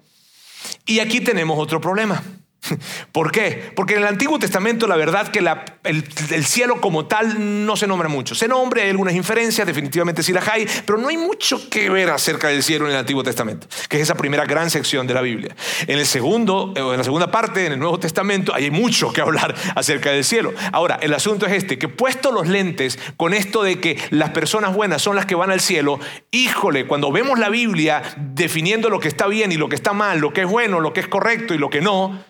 Y 0.87 1.01
aquí 1.01 1.21
tenemos 1.21 1.59
otro 1.59 1.81
problema. 1.81 2.23
¿Por 3.13 3.31
qué? 3.31 3.73
Porque 3.75 3.95
en 3.95 4.01
el 4.01 4.09
Antiguo 4.09 4.39
Testamento 4.39 4.87
la 4.87 4.97
verdad 4.97 5.29
que 5.29 5.39
el, 5.85 6.45
cielo 6.45 6.81
como 6.81 7.07
tal 7.07 7.67
no 7.67 7.77
se 7.77 7.87
nombra 7.87 8.09
mucho. 8.09 8.35
Se 8.35 8.49
nombra, 8.49 8.83
hay 8.83 8.91
algunas 8.91 9.15
inferencias, 9.15 9.67
definitivamente 9.67 10.23
sí 10.23 10.33
las 10.33 10.47
hay, 10.49 10.67
pero 10.85 10.99
no 10.99 11.09
hay 11.09 11.17
mucho 11.17 11.69
que 11.69 11.89
ver 11.91 12.11
acerca 12.11 12.49
del 12.49 12.63
cielo 12.63 12.87
en 12.87 12.93
el 12.93 12.99
Antiguo 12.99 13.23
Testamento, 13.23 13.67
que 13.89 13.97
es 13.97 14.03
esa 14.05 14.15
primera 14.15 14.45
gran 14.45 14.71
sección 14.71 15.07
de 15.07 15.15
la 15.15 15.23
Biblia. 15.23 15.55
En 15.87 15.99
el 15.99 16.07
segundo, 16.07 16.73
eh, 16.77 16.81
en 16.81 16.97
la 16.97 17.05
segunda 17.05 17.31
parte, 17.31 17.67
en 17.67 17.73
el 17.73 17.79
Nuevo 17.79 17.99
Testamento, 17.99 18.55
hay 18.55 18.71
mucho 18.71 19.13
que 19.13 19.21
hablar 19.21 19.55
acerca 19.75 20.11
del 20.11 20.25
cielo. 20.25 20.53
Ahora, 20.73 20.99
el 21.01 21.15
asunto 21.15 21.47
es 21.47 21.53
este, 21.53 21.79
que 21.79 21.89
puesto 21.89 22.33
los 22.33 22.49
lentes 22.49 22.99
con 23.17 23.35
esto 23.35 23.63
de 23.63 23.81
que 23.81 23.99
las 24.11 24.31
personas 24.31 24.75
buenas 24.75 25.03
son 25.03 25.17
las 25.17 25.27
que 25.27 25.35
van 25.35 25.51
al 25.51 25.61
cielo, 25.61 26.01
híjole, 26.31 26.87
cuando 26.87 27.13
vemos 27.13 27.39
la 27.39 27.49
Biblia 27.49 28.03
definiendo 28.17 28.91
lo 28.91 29.01
que 29.01 29.09
está 29.09 29.27
bien 29.27 29.53
y 29.53 29.57
lo 29.57 29.69
que 29.69 29.77
está 29.77 29.93
mal, 29.93 30.19
lo 30.19 30.33
que 30.33 30.43
es 30.43 30.49
bueno, 30.49 30.81
lo 30.81 30.93
que 30.93 31.01
es 31.01 31.09
correcto 31.09 31.55
y 31.55 31.59
lo 31.59 31.71
que 31.71 31.81
no, 31.81 32.25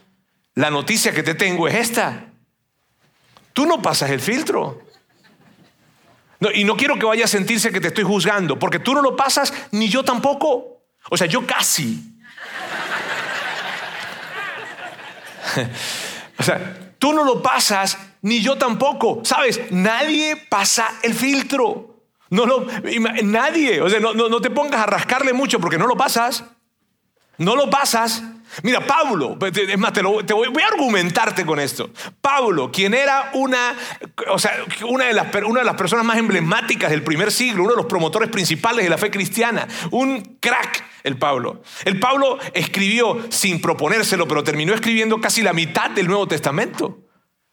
la 0.59 0.71
noticia 0.71 1.13
que 1.13 1.23
te 1.23 1.37
tengo 1.37 1.69
es 1.69 1.77
esta. 1.77 2.33
Tú 3.53 3.65
no 3.65 3.81
pasas 3.81 4.11
el 4.11 4.21
filtro. 4.21 4.83
y 6.53 6.65
no 6.65 6.77
quiero 6.77 6.99
que 6.99 7.07
vaya 7.07 7.27
a 7.27 7.29
sentirse 7.29 7.71
que 7.71 7.81
te 7.81 7.87
estoy 7.89 8.03
juzgando, 8.03 8.59
porque 8.59 8.81
tú 8.81 8.93
no 8.93 9.01
lo 9.01 9.15
pasas, 9.15 9.55
ni 9.71 9.89
yo 9.89 10.03
tampoco. 10.03 10.83
O 11.11 11.17
sea, 11.17 11.29
yo 11.29 11.47
casi. 11.47 12.13
o 16.39 16.43
sea, 16.43 16.93
tú 16.99 17.13
no 17.13 17.23
lo 17.23 17.41
pasas, 17.41 17.97
ni 18.23 18.41
yo 18.41 18.59
tampoco. 18.59 19.21
¿Sabes? 19.25 19.61
Nadie 19.71 20.35
pasa 20.49 20.89
el 21.05 21.15
filtro. 21.15 22.03
No 22.31 22.47
lo, 22.47 22.67
nadie. 23.23 23.81
O 23.81 23.89
sea, 23.89 24.01
no, 24.01 24.13
no 24.13 24.41
te 24.41 24.51
pongas 24.51 24.81
a 24.81 24.87
rascarle 24.87 25.33
mucho 25.33 25.61
porque 25.61 25.79
no 25.79 25.87
lo 25.87 25.97
pasas. 25.97 26.43
No 27.37 27.55
lo 27.55 27.71
pasas. 27.71 28.25
Mira, 28.63 28.87
Pablo, 28.87 29.39
es 29.41 29.79
más, 29.79 29.93
te, 29.93 30.03
voy, 30.03 30.63
a 30.63 30.67
argumentarte 30.67 31.45
con 31.45 31.61
esto. 31.61 31.91
Pablo, 32.21 32.71
quien 32.71 32.95
era 32.95 33.31
una, 33.35 33.75
o 34.31 34.39
sea, 34.39 34.53
una, 34.89 35.07
de 35.07 35.13
las, 35.13 35.27
una 35.47 35.61
de 35.61 35.67
las 35.67 35.77
personas 35.77 36.05
más 36.05 36.19
emblemáticas 36.19 36.91
del 36.91 37.03
primer 37.03 37.31
siglo, 37.31 37.63
uno 37.63 37.73
de 37.73 37.79
los 37.79 37.87
promotores 37.87 38.31
principales 38.31 38.85
de 38.85 38.91
la 38.91 38.99
fe 38.99 39.11
cristiana, 39.11 39.67
un 39.91 40.39
crack, 40.41 40.85
el 41.05 41.17
Pablo. 41.19 41.63
El 41.85 41.99
Pablo 41.99 42.39
escribió 42.55 43.27
sin 43.31 43.61
proponérselo, 43.61 44.27
pero 44.27 44.45
terminó 44.45 44.75
escribiendo 44.75 45.21
casi 45.21 45.43
la 45.43 45.53
mitad 45.53 45.91
del 45.91 46.07
Nuevo 46.07 46.27
Testamento. 46.27 46.99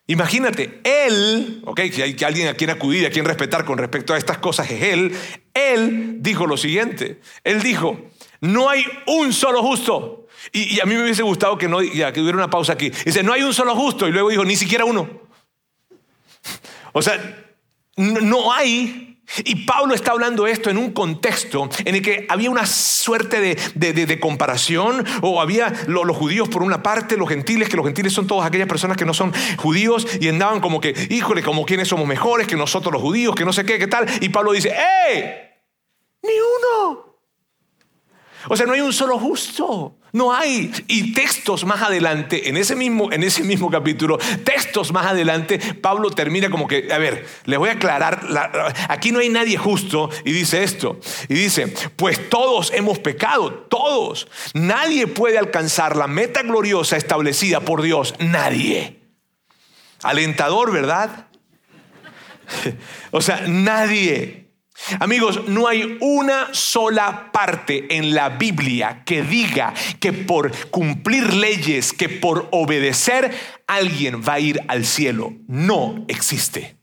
Imagínate, 0.08 0.82
él, 0.84 1.62
ok, 1.66 1.82
que 1.94 2.04
hay 2.04 2.16
alguien 2.24 2.48
a 2.48 2.54
quien 2.54 2.70
acudir, 2.70 3.08
a 3.08 3.10
quien 3.10 3.26
respetar 3.26 3.66
con 3.66 3.80
respecto 3.80 4.14
a 4.14 4.18
estas 4.18 4.38
cosas, 4.38 4.70
es 4.70 4.84
él. 4.84 5.18
Él 5.54 6.18
dijo 6.20 6.46
lo 6.46 6.58
siguiente: 6.58 7.22
Él 7.44 7.64
dijo, 7.64 8.00
no 8.46 8.70
hay 8.70 8.86
un 9.08 9.34
solo 9.34 9.62
justo 9.62 10.26
y, 10.52 10.80
a 10.80 10.86
mí 10.86 10.96
me 10.96 11.04
hubiese 11.04 11.24
gustado 11.24 11.58
que, 11.58 11.68
no, 11.68 11.82
ya, 11.82 12.12
que 12.12 12.22
hubiera 12.22 12.38
una 12.38 12.50
pausa 12.50 12.74
aquí. 12.74 12.90
Dice, 12.90 13.24
no 13.24 13.34
hay 13.34 13.44
un 13.44 13.54
solo 13.54 13.76
justo. 13.76 14.08
Y 14.08 14.12
luego 14.12 14.30
dijo, 14.30 14.46
ni 14.46 14.56
siquiera 14.56 14.86
uno. 14.86 15.08
O 16.98 17.02
sea, 17.02 17.46
no 17.98 18.54
hay 18.54 19.20
Y 19.44 19.66
Pablo 19.66 19.94
está 19.94 20.12
hablando 20.12 20.48
esto 20.48 20.70
en 20.70 20.78
un 20.78 20.94
contexto 20.94 21.68
en 21.84 21.96
el 21.96 22.02
que 22.02 22.26
había 22.30 22.50
una 22.50 22.66
suerte 22.66 23.42
de, 23.42 24.20
comparación, 24.22 25.06
o 25.22 25.42
había 25.42 25.74
los 25.88 26.16
judíos 26.16 26.48
por 26.48 26.64
una 26.64 26.82
parte, 26.82 27.18
los 27.18 27.28
gentiles, 27.28 27.68
que 27.68 27.76
los 27.76 27.86
gentiles 27.86 28.14
son 28.14 28.28
todas 28.28 28.48
aquellas 28.48 28.70
personas 28.70 28.96
que 28.96 29.04
no 29.04 29.14
son 29.14 29.34
judíos 29.58 30.08
y 30.22 30.30
andaban 30.30 30.62
como 30.62 30.80
que, 30.80 30.94
híjole, 31.10 31.44
como 31.44 31.66
quienes 31.66 31.90
somos 31.90 32.08
mejores 32.08 32.48
que 32.48 32.56
nosotros 32.56 32.94
los 32.94 33.02
judíos, 33.02 33.36
que 33.36 33.44
no 33.44 33.52
sé 33.52 33.66
qué, 33.66 33.78
qué 33.78 33.88
tal. 33.88 34.08
Y 34.22 34.30
Pablo 34.30 34.54
dice, 34.54 34.74
¡eh! 34.74 35.60
Ni 36.24 36.32
uno. 36.32 37.15
O 38.50 38.56
sea, 38.56 38.66
no 38.66 38.74
hay 38.74 38.82
un 38.82 38.94
solo 38.94 39.18
justo. 39.18 39.98
No 40.16 40.34
hay. 40.34 40.72
Y 40.88 41.14
textos 41.14 41.66
más 41.66 41.82
adelante, 41.82 42.48
en 42.48 42.56
ese 42.56 42.76
mismo, 42.76 43.12
en 43.12 43.24
ese 43.24 43.44
mismo 43.44 43.70
capítulo, 43.70 44.18
textos 44.46 44.94
más 44.94 45.08
adelante, 45.08 45.60
Pablo 45.82 46.10
termina 46.10 46.50
como 46.50 46.68
que, 46.68 46.88
a 46.94 46.98
ver, 46.98 47.28
les 47.44 47.60
voy 47.60 47.68
a 47.68 47.74
aclarar, 47.74 48.22
aquí 48.88 49.12
no 49.12 49.20
hay 49.20 49.28
nadie 49.28 49.58
justo 49.58 50.10
y 50.24 50.32
dice 50.32 50.64
esto. 50.64 51.00
Y 51.28 51.34
dice, 51.34 51.68
pues 51.98 52.30
todos 52.30 52.72
hemos 52.74 53.00
pecado, 53.00 53.52
todos. 53.70 54.28
Nadie 54.54 55.08
puede 55.08 55.38
alcanzar 55.38 55.98
la 55.98 56.08
meta 56.08 56.44
gloriosa 56.44 56.96
establecida 56.96 57.60
por 57.60 57.82
Dios, 57.82 58.16
nadie. 58.20 59.02
Alentador, 60.02 60.72
¿verdad? 60.72 61.28
o 63.12 63.22
sea, 63.22 63.42
nadie. 63.48 64.45
Amigos, 65.00 65.48
no 65.48 65.68
hay 65.68 65.98
una 66.02 66.54
sola 66.54 67.32
parte 67.32 67.96
en 67.98 68.14
la 68.14 68.30
Biblia 68.30 69.04
que 69.06 69.24
diga 69.24 69.74
que 70.00 70.12
por 70.14 70.52
cumplir 70.70 71.34
leyes, 71.34 71.94
que 71.94 72.10
por 72.10 72.50
obedecer, 72.52 73.34
alguien 73.68 74.22
va 74.22 74.34
a 74.34 74.40
ir 74.40 74.62
al 74.68 74.86
cielo. 74.86 75.34
No 75.48 76.04
existe. 76.08 76.76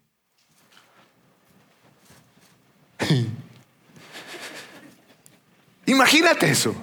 Imagínate 5.86 6.50
eso. 6.50 6.74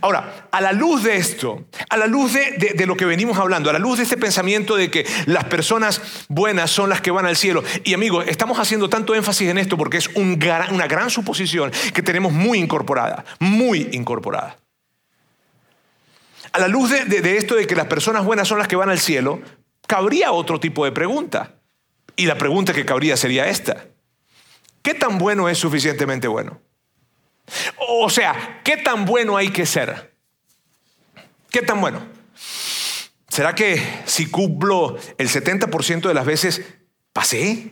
Ahora, 0.00 0.48
a 0.50 0.60
la 0.60 0.72
luz 0.72 1.02
de 1.02 1.16
esto, 1.16 1.64
a 1.88 1.96
la 1.96 2.06
luz 2.06 2.32
de, 2.32 2.86
lo 2.86 2.96
que 2.96 3.04
venimos 3.04 3.38
hablando, 3.38 3.70
a 3.70 3.72
la 3.72 3.78
luz 3.78 3.98
de 3.98 4.04
este 4.04 4.16
pensamiento 4.16 4.76
de 4.76 4.90
que 4.90 5.06
las 5.26 5.44
personas 5.44 6.26
buenas 6.28 6.70
son 6.70 6.88
las 6.88 7.00
que 7.00 7.10
van 7.10 7.26
al 7.26 7.36
cielo, 7.36 7.62
y 7.84 7.94
amigos, 7.94 8.24
estamos 8.28 8.58
haciendo 8.58 8.88
tanto 8.88 9.14
énfasis 9.14 9.48
en 9.48 9.58
esto 9.58 9.76
porque 9.76 9.98
es 9.98 10.08
una 10.14 10.86
gran 10.86 11.10
suposición 11.10 11.72
que 11.94 12.02
tenemos 12.02 12.32
muy 12.32 12.58
incorporada, 12.58 13.24
muy 13.38 13.88
incorporada. 13.92 14.56
A 16.52 16.58
la 16.58 16.68
luz 16.68 16.90
de 16.90 17.36
esto 17.36 17.54
de 17.54 17.66
que 17.66 17.76
las 17.76 17.86
personas 17.86 18.24
buenas 18.24 18.48
son 18.48 18.58
las 18.58 18.68
que 18.68 18.76
van 18.76 18.88
al 18.88 18.98
cielo, 18.98 19.40
cabría 19.86 20.32
otro 20.32 20.60
tipo 20.60 20.84
de 20.84 20.92
pregunta. 20.92 21.54
Y 22.16 22.26
la 22.26 22.38
pregunta 22.38 22.72
que 22.72 22.86
cabría 22.86 23.16
sería 23.16 23.48
esta. 23.48 23.84
¿Qué 24.82 24.94
tan 24.94 25.18
bueno 25.18 25.48
es 25.48 25.58
suficientemente 25.58 26.28
bueno? 26.28 26.60
O 27.88 28.10
sea, 28.10 28.60
¿qué 28.64 28.76
tan 28.76 29.04
bueno 29.04 29.36
hay 29.36 29.50
que 29.50 29.66
ser? 29.66 30.14
¿Qué 31.50 31.62
tan 31.62 31.80
bueno? 31.80 32.06
¿Será 33.28 33.54
que 33.54 33.82
si 34.06 34.30
cumplo 34.30 34.96
el 35.18 35.28
70% 35.28 36.08
de 36.08 36.14
las 36.14 36.26
veces 36.26 36.62
pasé? 37.12 37.70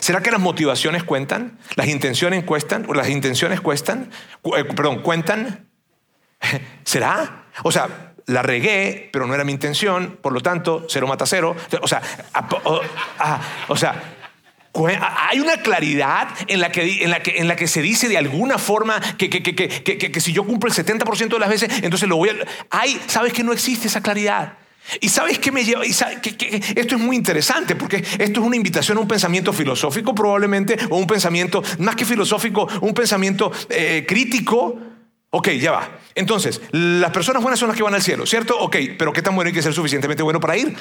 ¿Será 0.00 0.22
que 0.22 0.30
las 0.30 0.40
motivaciones 0.40 1.04
cuentan? 1.04 1.58
¿Las 1.74 1.88
intenciones 1.88 2.44
cuestan? 2.44 2.86
¿O 2.88 2.94
las 2.94 3.08
intenciones 3.08 3.60
cuestan? 3.60 4.10
Eh, 4.56 4.64
perdón, 4.64 5.02
¿cuentan? 5.02 5.68
¿Será? 6.84 7.46
O 7.62 7.72
sea, 7.72 8.14
la 8.26 8.42
regué, 8.42 9.08
pero 9.12 9.26
no 9.26 9.34
era 9.34 9.44
mi 9.44 9.52
intención, 9.52 10.18
por 10.20 10.32
lo 10.32 10.40
tanto, 10.40 10.86
cero 10.88 11.06
mata 11.06 11.26
cero. 11.26 11.56
O 11.80 11.88
sea, 11.88 12.02
o 13.68 13.76
sea 13.76 14.17
hay 14.86 15.40
una 15.40 15.58
claridad 15.58 16.28
en 16.46 16.60
la 16.60 16.70
que, 16.70 17.04
en 17.04 17.10
la 17.10 17.22
que, 17.22 17.38
en 17.38 17.48
la 17.48 17.56
que 17.56 17.66
se 17.66 17.82
dice 17.82 18.08
de 18.08 18.18
alguna 18.18 18.58
forma 18.58 19.00
que, 19.16 19.28
que, 19.28 19.42
que 19.42 20.20
si 20.20 20.32
yo 20.32 20.44
cumplo 20.44 20.70
el 20.70 20.76
70% 20.76 21.28
de 21.28 21.38
las 21.38 21.48
veces, 21.48 21.70
entonces 21.82 22.08
lo 22.08 22.16
voy 22.16 22.30
a... 22.30 22.34
Hay, 22.70 23.00
¿sabes 23.06 23.32
que 23.32 23.42
no 23.42 23.52
existe 23.52 23.88
esa 23.88 24.02
claridad? 24.02 24.58
Y 25.00 25.08
sabes 25.08 25.38
qué 25.38 25.52
me 25.52 25.64
lleva, 25.64 25.82
que, 25.82 26.62
esto 26.76 26.96
es 26.96 27.00
muy 27.00 27.16
interesante 27.16 27.76
porque 27.76 27.96
esto 27.96 28.40
es 28.40 28.46
una 28.46 28.56
invitación 28.56 28.96
a 28.98 29.00
un 29.02 29.08
pensamiento 29.08 29.52
filosófico 29.52 30.14
probablemente, 30.14 30.78
o 30.88 30.96
un 30.96 31.06
pensamiento, 31.06 31.62
más 31.78 31.94
que 31.94 32.04
filosófico, 32.04 32.66
un 32.80 32.94
pensamiento 32.94 33.52
eh, 33.68 34.04
crítico. 34.08 34.78
Ok, 35.30 35.50
ya 35.50 35.72
va. 35.72 35.98
Entonces, 36.14 36.62
las 36.70 37.10
personas 37.10 37.42
buenas 37.42 37.60
son 37.60 37.68
las 37.68 37.76
que 37.76 37.82
van 37.82 37.94
al 37.94 38.02
cielo, 38.02 38.24
¿cierto? 38.24 38.58
Ok, 38.58 38.76
pero 38.98 39.12
¿qué 39.12 39.20
tan 39.20 39.34
bueno 39.34 39.48
hay 39.48 39.54
que 39.54 39.62
ser 39.62 39.74
suficientemente 39.74 40.22
bueno 40.22 40.40
para 40.40 40.56
ir? 40.56 40.74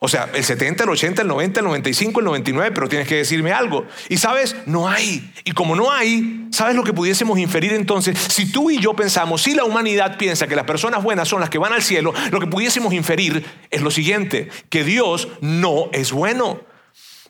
O 0.00 0.06
sea, 0.06 0.30
el 0.32 0.44
70, 0.44 0.84
el 0.84 0.90
80, 0.90 1.22
el 1.22 1.28
90, 1.28 1.58
el 1.58 1.66
95, 1.66 2.20
el 2.20 2.26
99, 2.26 2.70
pero 2.72 2.88
tienes 2.88 3.08
que 3.08 3.16
decirme 3.16 3.50
algo. 3.50 3.84
Y 4.08 4.18
sabes, 4.18 4.54
no 4.64 4.88
hay. 4.88 5.32
Y 5.44 5.50
como 5.52 5.74
no 5.74 5.90
hay, 5.90 6.46
¿sabes 6.52 6.76
lo 6.76 6.84
que 6.84 6.92
pudiésemos 6.92 7.36
inferir 7.36 7.72
entonces? 7.72 8.16
Si 8.16 8.52
tú 8.52 8.70
y 8.70 8.78
yo 8.78 8.94
pensamos, 8.94 9.42
si 9.42 9.54
la 9.54 9.64
humanidad 9.64 10.16
piensa 10.16 10.46
que 10.46 10.54
las 10.54 10.66
personas 10.66 11.02
buenas 11.02 11.26
son 11.26 11.40
las 11.40 11.50
que 11.50 11.58
van 11.58 11.72
al 11.72 11.82
cielo, 11.82 12.14
lo 12.30 12.38
que 12.38 12.46
pudiésemos 12.46 12.92
inferir 12.94 13.44
es 13.70 13.82
lo 13.82 13.90
siguiente, 13.90 14.48
que 14.70 14.84
Dios 14.84 15.28
no 15.40 15.90
es 15.92 16.12
bueno. 16.12 16.60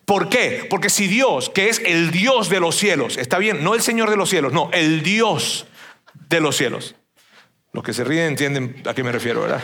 ¿Por 0.05 0.29
qué? 0.29 0.67
Porque 0.69 0.91
si 0.91 1.07
Dios, 1.07 1.49
que 1.49 1.69
es 1.69 1.81
el 1.83 2.11
Dios 2.11 2.49
de 2.49 2.59
los 2.59 2.75
cielos, 2.75 3.17
está 3.17 3.39
bien, 3.39 3.63
no 3.63 3.73
el 3.73 3.81
Señor 3.81 4.11
de 4.11 4.17
los 4.17 4.29
cielos, 4.29 4.53
no, 4.53 4.69
el 4.73 5.01
Dios 5.01 5.65
de 6.29 6.39
los 6.39 6.55
cielos. 6.55 6.95
Los 7.73 7.83
que 7.83 7.93
se 7.93 8.03
ríen 8.03 8.27
entienden 8.27 8.83
a 8.85 8.93
qué 8.93 9.03
me 9.03 9.11
refiero, 9.11 9.41
¿verdad? 9.41 9.61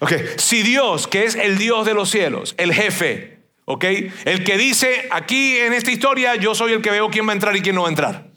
Ok, 0.00 0.12
si 0.36 0.62
Dios, 0.62 1.06
que 1.06 1.24
es 1.24 1.34
el 1.34 1.58
Dios 1.58 1.84
de 1.84 1.92
los 1.92 2.10
cielos, 2.10 2.54
el 2.56 2.72
jefe, 2.72 3.38
ok, 3.66 3.84
el 4.24 4.44
que 4.44 4.56
dice 4.56 5.06
aquí 5.10 5.58
en 5.58 5.74
esta 5.74 5.90
historia, 5.90 6.36
yo 6.36 6.54
soy 6.54 6.72
el 6.72 6.80
que 6.80 6.90
veo 6.90 7.10
quién 7.10 7.26
va 7.26 7.32
a 7.32 7.34
entrar 7.34 7.54
y 7.54 7.60
quién 7.60 7.74
no 7.74 7.82
va 7.82 7.88
a 7.88 7.90
entrar. 7.90 8.30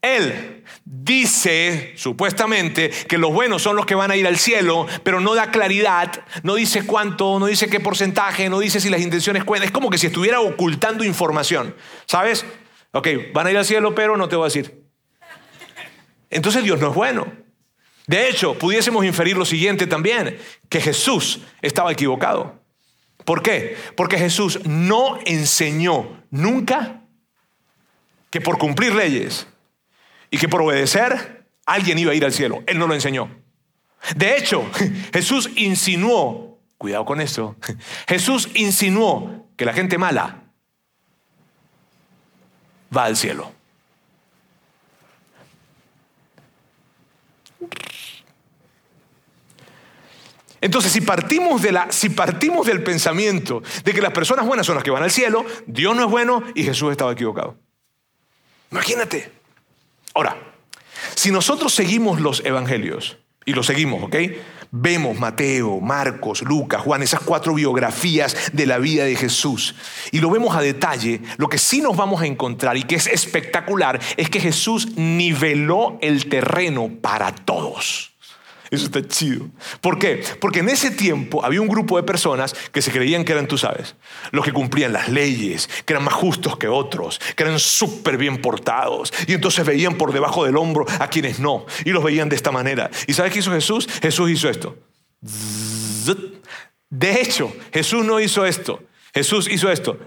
Él 0.00 0.64
dice, 0.86 1.92
supuestamente, 1.96 2.90
que 2.90 3.18
los 3.18 3.30
buenos 3.30 3.60
son 3.60 3.76
los 3.76 3.84
que 3.84 3.94
van 3.94 4.10
a 4.10 4.16
ir 4.16 4.26
al 4.26 4.38
cielo, 4.38 4.86
pero 5.02 5.20
no 5.20 5.34
da 5.34 5.50
claridad, 5.50 6.24
no 6.42 6.54
dice 6.54 6.86
cuánto, 6.86 7.38
no 7.38 7.46
dice 7.46 7.68
qué 7.68 7.78
porcentaje, 7.78 8.48
no 8.48 8.58
dice 8.58 8.80
si 8.80 8.88
las 8.88 9.02
intenciones 9.02 9.44
cuentan. 9.44 9.66
Es 9.66 9.72
como 9.72 9.90
que 9.90 9.98
si 9.98 10.06
estuviera 10.06 10.40
ocultando 10.40 11.04
información, 11.04 11.74
¿sabes? 12.06 12.46
Ok, 12.92 13.08
van 13.34 13.48
a 13.48 13.50
ir 13.50 13.58
al 13.58 13.66
cielo, 13.66 13.94
pero 13.94 14.16
no 14.16 14.28
te 14.28 14.36
voy 14.36 14.44
a 14.44 14.48
decir. 14.48 14.82
Entonces 16.30 16.64
Dios 16.64 16.80
no 16.80 16.88
es 16.88 16.94
bueno. 16.94 17.45
De 18.06 18.28
hecho, 18.28 18.54
pudiésemos 18.54 19.04
inferir 19.04 19.36
lo 19.36 19.44
siguiente 19.44 19.86
también, 19.86 20.38
que 20.68 20.80
Jesús 20.80 21.40
estaba 21.60 21.92
equivocado. 21.92 22.60
¿Por 23.24 23.42
qué? 23.42 23.76
Porque 23.96 24.18
Jesús 24.18 24.60
no 24.64 25.18
enseñó 25.24 26.22
nunca 26.30 27.02
que 28.30 28.40
por 28.40 28.58
cumplir 28.58 28.94
leyes 28.94 29.48
y 30.30 30.38
que 30.38 30.48
por 30.48 30.62
obedecer 30.62 31.46
alguien 31.64 31.98
iba 31.98 32.12
a 32.12 32.14
ir 32.14 32.24
al 32.24 32.32
cielo. 32.32 32.62
Él 32.66 32.78
no 32.78 32.86
lo 32.86 32.94
enseñó. 32.94 33.28
De 34.14 34.36
hecho, 34.36 34.64
Jesús 35.12 35.50
insinuó, 35.56 36.60
cuidado 36.78 37.04
con 37.04 37.20
esto, 37.20 37.56
Jesús 38.06 38.48
insinuó 38.54 39.48
que 39.56 39.64
la 39.64 39.72
gente 39.72 39.98
mala 39.98 40.44
va 42.96 43.04
al 43.06 43.16
cielo. 43.16 43.52
Entonces, 50.60 50.92
si 50.92 51.00
partimos, 51.00 51.62
de 51.62 51.72
la, 51.72 51.90
si 51.90 52.08
partimos 52.08 52.66
del 52.66 52.82
pensamiento 52.82 53.62
de 53.84 53.92
que 53.92 54.00
las 54.00 54.12
personas 54.12 54.46
buenas 54.46 54.66
son 54.66 54.74
las 54.74 54.84
que 54.84 54.90
van 54.90 55.02
al 55.02 55.10
cielo, 55.10 55.44
Dios 55.66 55.94
no 55.94 56.04
es 56.04 56.10
bueno 56.10 56.42
y 56.54 56.62
Jesús 56.62 56.90
estaba 56.90 57.12
equivocado. 57.12 57.56
Imagínate. 58.70 59.30
Ahora, 60.14 60.36
si 61.14 61.30
nosotros 61.30 61.74
seguimos 61.74 62.20
los 62.20 62.44
evangelios, 62.44 63.18
y 63.46 63.52
los 63.52 63.66
seguimos, 63.66 64.02
¿ok? 64.02 64.16
Vemos 64.72 65.18
Mateo, 65.18 65.80
Marcos, 65.80 66.42
Lucas, 66.42 66.82
Juan, 66.82 67.02
esas 67.02 67.20
cuatro 67.20 67.54
biografías 67.54 68.50
de 68.52 68.66
la 68.66 68.78
vida 68.78 69.04
de 69.04 69.14
Jesús, 69.14 69.76
y 70.10 70.18
lo 70.18 70.30
vemos 70.30 70.56
a 70.56 70.60
detalle, 70.60 71.22
lo 71.38 71.48
que 71.48 71.56
sí 71.56 71.80
nos 71.80 71.96
vamos 71.96 72.20
a 72.20 72.26
encontrar 72.26 72.76
y 72.76 72.82
que 72.82 72.96
es 72.96 73.06
espectacular 73.06 74.00
es 74.16 74.28
que 74.28 74.40
Jesús 74.40 74.96
niveló 74.96 75.96
el 76.02 76.28
terreno 76.28 76.90
para 77.00 77.32
todos. 77.32 78.15
Eso 78.70 78.86
está 78.86 79.06
chido. 79.06 79.48
¿Por 79.80 79.98
qué? 79.98 80.22
Porque 80.40 80.60
en 80.60 80.68
ese 80.68 80.90
tiempo 80.90 81.44
había 81.44 81.60
un 81.60 81.68
grupo 81.68 81.96
de 81.96 82.02
personas 82.02 82.54
que 82.72 82.82
se 82.82 82.90
creían 82.90 83.24
que 83.24 83.32
eran, 83.32 83.46
tú 83.46 83.58
sabes, 83.58 83.94
los 84.32 84.44
que 84.44 84.52
cumplían 84.52 84.92
las 84.92 85.08
leyes, 85.08 85.68
que 85.84 85.92
eran 85.92 86.04
más 86.04 86.14
justos 86.14 86.56
que 86.56 86.68
otros, 86.68 87.20
que 87.34 87.42
eran 87.42 87.58
súper 87.58 88.16
bien 88.16 88.40
portados. 88.40 89.12
Y 89.26 89.34
entonces 89.34 89.64
veían 89.64 89.96
por 89.96 90.12
debajo 90.12 90.44
del 90.44 90.56
hombro 90.56 90.86
a 90.98 91.08
quienes 91.08 91.38
no. 91.38 91.66
Y 91.84 91.90
los 91.90 92.02
veían 92.02 92.28
de 92.28 92.36
esta 92.36 92.50
manera. 92.50 92.90
¿Y 93.06 93.14
sabes 93.14 93.32
qué 93.32 93.38
hizo 93.38 93.52
Jesús? 93.52 93.88
Jesús 94.02 94.30
hizo 94.30 94.48
esto. 94.48 94.76
De 96.90 97.20
hecho, 97.20 97.52
Jesús 97.72 98.04
no 98.04 98.20
hizo 98.20 98.44
esto. 98.46 98.82
Jesús 99.12 99.48
hizo 99.50 99.70
esto 99.70 99.98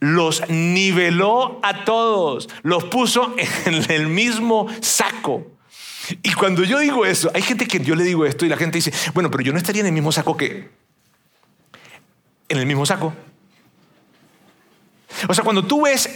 los 0.00 0.48
niveló 0.48 1.60
a 1.62 1.84
todos, 1.84 2.48
los 2.62 2.84
puso 2.84 3.34
en 3.66 3.74
el 3.90 4.06
mismo 4.08 4.66
saco. 4.80 5.46
Y 6.22 6.32
cuando 6.32 6.64
yo 6.64 6.78
digo 6.78 7.04
eso, 7.04 7.30
hay 7.34 7.42
gente 7.42 7.66
que 7.66 7.80
yo 7.80 7.94
le 7.94 8.04
digo 8.04 8.24
esto 8.24 8.46
y 8.46 8.48
la 8.48 8.56
gente 8.56 8.78
dice, 8.78 8.92
bueno, 9.12 9.30
pero 9.30 9.42
yo 9.42 9.52
no 9.52 9.58
estaría 9.58 9.80
en 9.80 9.86
el 9.86 9.92
mismo 9.92 10.12
saco 10.12 10.36
que... 10.36 10.70
en 12.48 12.58
el 12.58 12.66
mismo 12.66 12.86
saco. 12.86 13.14
O 15.28 15.34
sea, 15.34 15.42
cuando 15.42 15.64
tú 15.64 15.82
ves, 15.82 16.10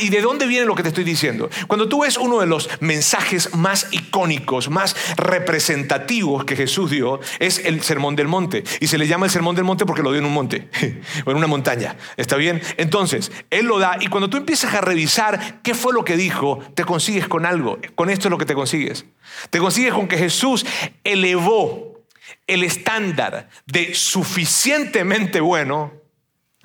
¿y 0.00 0.08
de 0.08 0.20
dónde 0.20 0.46
viene 0.46 0.66
lo 0.66 0.74
que 0.74 0.82
te 0.82 0.88
estoy 0.88 1.04
diciendo? 1.04 1.50
Cuando 1.66 1.88
tú 1.88 2.02
ves 2.02 2.16
uno 2.16 2.40
de 2.40 2.46
los 2.46 2.68
mensajes 2.80 3.54
más 3.54 3.88
icónicos, 3.90 4.70
más 4.70 4.96
representativos 5.16 6.44
que 6.44 6.56
Jesús 6.56 6.90
dio, 6.90 7.20
es 7.38 7.58
el 7.64 7.82
Sermón 7.82 8.16
del 8.16 8.26
Monte. 8.26 8.64
Y 8.80 8.86
se 8.86 8.98
le 8.98 9.06
llama 9.06 9.26
el 9.26 9.32
Sermón 9.32 9.54
del 9.54 9.64
Monte 9.64 9.84
porque 9.84 10.02
lo 10.02 10.10
dio 10.10 10.20
en 10.20 10.24
un 10.24 10.32
monte 10.32 10.68
o 11.26 11.30
en 11.30 11.36
una 11.36 11.46
montaña. 11.46 11.96
¿Está 12.16 12.36
bien? 12.36 12.60
Entonces, 12.78 13.30
Él 13.50 13.66
lo 13.66 13.78
da 13.78 13.98
y 14.00 14.08
cuando 14.08 14.30
tú 14.30 14.38
empiezas 14.38 14.74
a 14.74 14.80
revisar 14.80 15.60
qué 15.62 15.74
fue 15.74 15.92
lo 15.92 16.04
que 16.04 16.16
dijo, 16.16 16.58
te 16.74 16.84
consigues 16.84 17.28
con 17.28 17.46
algo. 17.46 17.78
Con 17.94 18.10
esto 18.10 18.28
es 18.28 18.30
lo 18.30 18.38
que 18.38 18.46
te 18.46 18.54
consigues. 18.54 19.04
Te 19.50 19.58
consigues 19.58 19.92
con 19.92 20.08
que 20.08 20.16
Jesús 20.16 20.64
elevó 21.04 21.98
el 22.46 22.64
estándar 22.64 23.48
de 23.66 23.94
suficientemente 23.94 25.40
bueno 25.40 25.92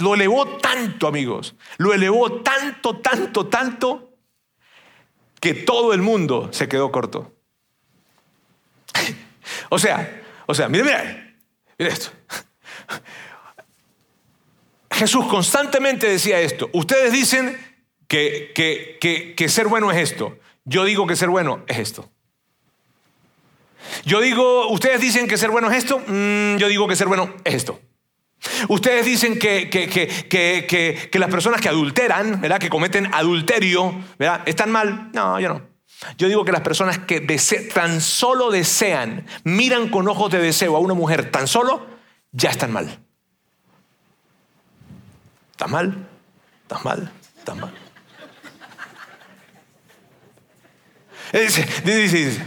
lo 0.04 0.16
elevó 0.16 0.58
tanto, 0.58 1.08
amigos. 1.08 1.56
Lo 1.78 1.94
elevó 1.94 2.42
tanto, 2.42 2.98
tanto, 2.98 3.48
tanto, 3.48 4.14
que 5.40 5.54
todo 5.54 5.94
el 5.94 6.02
mundo 6.02 6.50
se 6.52 6.68
quedó 6.68 6.92
corto. 6.92 7.34
o 9.70 9.80
sea, 9.80 10.22
o 10.46 10.54
sea, 10.54 10.68
mire, 10.68 10.84
mire, 10.84 11.38
mire 11.80 11.92
esto. 11.92 12.12
Jesús 14.92 15.26
constantemente 15.28 16.08
decía 16.08 16.40
esto. 16.42 16.70
Ustedes 16.74 17.14
dicen 17.14 17.58
que, 18.08 18.52
que, 18.54 19.34
que, 19.36 19.50
ser 19.50 19.68
bueno 19.68 19.90
es 19.90 20.12
esto. 20.12 20.38
Yo 20.66 20.84
digo 20.84 21.08
que 21.08 21.16
ser 21.16 21.30
bueno 21.30 21.64
es 21.68 21.80
esto. 21.80 22.10
Yo 24.06 24.20
digo, 24.20 24.68
ustedes 24.68 25.00
dicen 25.00 25.28
que 25.28 25.38
ser 25.38 25.50
bueno 25.50 25.72
es 25.72 25.78
esto. 25.78 26.00
Mm, 26.00 26.58
yo 26.58 26.68
digo 26.68 26.88
que 26.90 26.96
ser 26.96 27.08
bueno 27.08 27.34
es 27.46 27.56
esto. 27.56 27.80
Ustedes 28.68 29.06
dicen 29.06 29.40
que, 29.40 29.70
que, 29.70 31.20
las 31.20 31.30
personas 31.30 31.62
que 31.62 31.70
adulteran, 31.70 32.42
¿verdad? 32.42 32.60
que 32.60 32.70
cometen 32.70 33.14
adulterio, 33.14 34.04
¿verdad? 34.20 34.42
están 34.46 34.72
mal. 34.72 35.12
No, 35.14 35.40
yo 35.40 35.50
no. 35.50 35.74
Yo 36.18 36.28
digo 36.28 36.44
que 36.44 36.52
las 36.52 36.62
personas 36.62 37.00
que 37.00 37.22
tan 37.74 38.02
solo 38.02 38.52
desean, 38.52 39.26
miran 39.44 39.90
con 39.90 40.08
ojos 40.08 40.32
de 40.32 40.40
deseo 40.40 40.76
a 40.76 40.80
una 40.80 40.94
mujer 40.94 41.32
tan 41.32 41.48
solo, 41.48 41.86
ya 42.32 42.50
están 42.50 42.72
mal. 42.72 43.00
¿Están 45.52 45.72
mal? 45.72 46.08
¿Están 46.64 46.84
mal? 46.84 47.12
¿Están 47.38 47.60
mal? 47.60 47.74
Él 51.32 51.48
dice, 51.48 52.46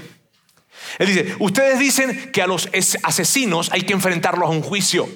él 0.99 1.07
dice, 1.07 1.37
ustedes 1.41 1.79
dicen 1.79 2.31
que 2.31 2.43
a 2.43 2.47
los 2.47 2.69
asesinos 3.03 3.71
hay 3.73 3.83
que 3.83 3.93
enfrentarlos 3.93 4.49
a 4.49 4.53
un 4.53 4.63
juicio. 4.63 5.09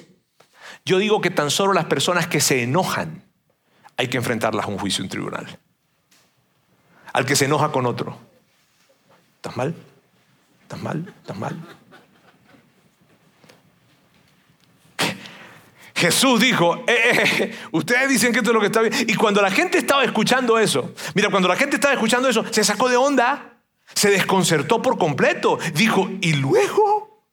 Yo 0.85 0.97
digo 0.97 1.21
que 1.21 1.29
tan 1.29 1.51
solo 1.51 1.73
las 1.73 1.85
personas 1.85 2.27
que 2.27 2.41
se 2.41 2.63
enojan 2.63 3.23
hay 3.97 4.07
que 4.07 4.17
enfrentarlas 4.17 4.65
a 4.65 4.69
un 4.69 4.79
juicio 4.79 5.03
en 5.03 5.09
tribunal. 5.09 5.59
Al 7.13 7.25
que 7.25 7.35
se 7.35 7.45
enoja 7.45 7.71
con 7.71 7.85
otro. 7.85 8.17
¿Estás 9.35 9.55
mal? 9.55 9.75
¿Estás 10.63 10.81
mal? 10.81 11.13
¿Estás 11.21 11.37
mal? 11.37 11.57
Jesús 16.01 16.39
dijo, 16.39 16.83
eh, 16.87 16.87
eh, 16.87 17.23
eh, 17.39 17.55
ustedes 17.73 18.09
dicen 18.09 18.31
que 18.31 18.39
esto 18.39 18.49
es 18.49 18.55
lo 18.55 18.59
que 18.59 18.67
está 18.67 18.81
bien. 18.81 18.93
Y 19.07 19.13
cuando 19.13 19.39
la 19.39 19.51
gente 19.51 19.77
estaba 19.77 20.03
escuchando 20.03 20.57
eso, 20.57 20.95
mira, 21.13 21.29
cuando 21.29 21.47
la 21.47 21.55
gente 21.55 21.75
estaba 21.75 21.93
escuchando 21.93 22.27
eso, 22.27 22.43
se 22.49 22.63
sacó 22.63 22.89
de 22.89 22.97
onda, 22.97 23.59
se 23.93 24.09
desconcertó 24.09 24.81
por 24.81 24.97
completo. 24.97 25.59
Dijo, 25.75 26.09
¿y 26.21 26.33
luego? 26.33 27.23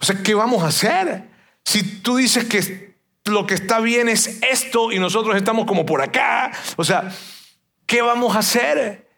O 0.00 0.04
sea, 0.04 0.22
¿qué 0.22 0.32
vamos 0.32 0.62
a 0.62 0.68
hacer? 0.68 1.33
Si 1.64 1.82
tú 2.00 2.16
dices 2.16 2.44
que 2.44 2.94
lo 3.24 3.46
que 3.46 3.54
está 3.54 3.80
bien 3.80 4.08
es 4.08 4.38
esto 4.42 4.92
y 4.92 4.98
nosotros 4.98 5.36
estamos 5.36 5.66
como 5.66 5.86
por 5.86 6.02
acá, 6.02 6.52
o 6.76 6.84
sea, 6.84 7.10
¿qué 7.86 8.02
vamos 8.02 8.36
a 8.36 8.40
hacer? 8.40 9.08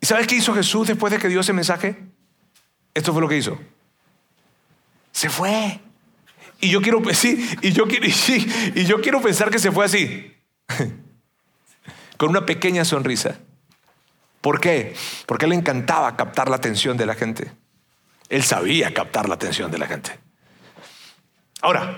¿Y 0.00 0.06
sabes 0.06 0.26
qué 0.26 0.36
hizo 0.36 0.54
Jesús 0.54 0.88
después 0.88 1.10
de 1.12 1.18
que 1.18 1.28
dio 1.28 1.40
ese 1.40 1.52
mensaje? 1.52 1.96
Esto 2.92 3.12
fue 3.12 3.22
lo 3.22 3.28
que 3.28 3.38
hizo. 3.38 3.58
Se 5.12 5.30
fue. 5.30 5.80
Y 6.60 6.70
yo 6.70 6.82
quiero, 6.82 7.02
sí, 7.14 7.48
y 7.62 7.72
yo 7.72 7.86
quiero, 7.86 8.06
y 8.74 8.84
yo 8.84 9.00
quiero 9.00 9.22
pensar 9.22 9.50
que 9.50 9.58
se 9.58 9.72
fue 9.72 9.86
así. 9.86 10.34
Con 12.16 12.30
una 12.30 12.46
pequeña 12.46 12.84
sonrisa. 12.84 13.38
¿Por 14.40 14.60
qué? 14.60 14.94
Porque 15.26 15.46
le 15.46 15.54
encantaba 15.54 16.16
captar 16.16 16.50
la 16.50 16.56
atención 16.56 16.96
de 16.98 17.06
la 17.06 17.14
gente. 17.14 17.50
Él 18.28 18.42
sabía 18.42 18.92
captar 18.92 19.28
la 19.28 19.36
atención 19.36 19.70
de 19.70 19.78
la 19.78 19.86
gente. 19.86 20.18
Ahora, 21.64 21.96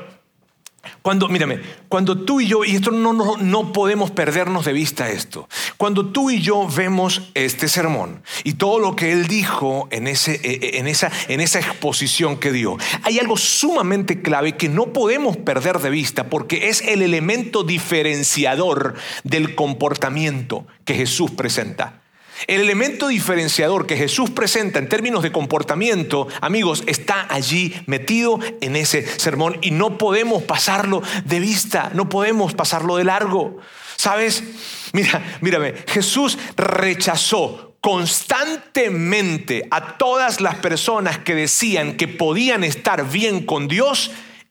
cuando, 1.02 1.29
mírame, 1.29 1.61
cuando 1.88 2.18
tú 2.18 2.40
y 2.40 2.46
yo, 2.46 2.64
y 2.64 2.76
esto 2.76 2.92
no, 2.92 3.12
no, 3.12 3.37
no, 3.37 3.72
podemos 3.72 4.12
perdernos 4.12 4.64
de 4.64 4.72
vista 4.72 5.11
esto, 5.11 5.48
cuando 5.76 6.07
tú 6.07 6.31
y 6.31 6.40
yo 6.40 6.68
vemos 6.68 7.33
este 7.35 7.66
sermón 7.66 8.22
y 8.44 8.52
todo 8.52 8.79
lo 8.79 8.94
que 8.94 9.11
él 9.11 9.26
dijo 9.26 9.88
en, 9.90 10.07
ese, 10.07 10.35
eh, 10.35 10.61
eh, 10.62 10.70
en, 10.74 10.87
esa, 10.87 11.11
en 11.26 11.40
esa 11.40 11.59
exposición 11.59 12.38
que 12.38 12.52
dio, 12.52 12.76
hay 13.02 13.18
algo 13.18 13.37
sumamente 13.37 14.22
clave 14.22 14.57
que 14.57 14.68
no 14.68 14.92
podemos 14.92 15.37
perder 15.37 15.81
de 15.81 15.90
vista 15.90 16.31
porque 16.31 16.68
es 16.68 16.81
el 16.83 17.02
elemento 17.02 17.64
diferenciador 17.64 18.94
del 19.24 19.57
comportamiento 19.57 20.64
que 20.85 20.94
Jesús 20.94 21.33
presenta. 21.33 22.02
El 22.46 22.61
elemento 22.61 23.09
diferenciador 23.09 23.87
que 23.87 23.96
Jesús 23.96 24.31
presenta 24.31 24.79
en 24.79 24.88
términos 24.88 25.22
de 25.22 25.33
comportamiento, 25.33 26.29
amigos, 26.40 26.85
está 26.87 27.27
allí 27.31 27.75
metido 27.87 28.38
en 28.61 28.77
ese 28.77 29.07
sermón 29.18 29.59
y 29.62 29.70
no 29.70 29.99
podemos 29.99 30.42
pasarlo 30.42 31.03
de 31.25 31.40
vista, 31.40 31.90
no 31.94 32.09
podemos 32.09 32.55
pasarlo 32.55 32.96
de 32.96 33.05
largo. 33.05 33.59
¿Sabes? 33.96 34.44
Mira, 34.92 35.38
mírame, 35.40 35.75
Jesús 35.87 36.38
rechazó 36.57 37.77
constantemente 37.81 39.66
a 39.70 39.96
todas 39.96 40.40
las 40.40 40.57
personas 40.57 41.18
que 41.18 41.35
decían 41.35 41.96
que 41.96 42.09
podían 42.09 42.64
estar 42.64 43.09
bien 43.09 43.46
con 43.46 43.68
Dios 43.68 44.11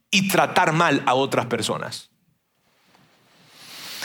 y 0.10 0.30
tratar 0.30 0.71
mal 0.71 1.04
a 1.06 1.13
otras 1.13 1.45
personas. 1.48 2.10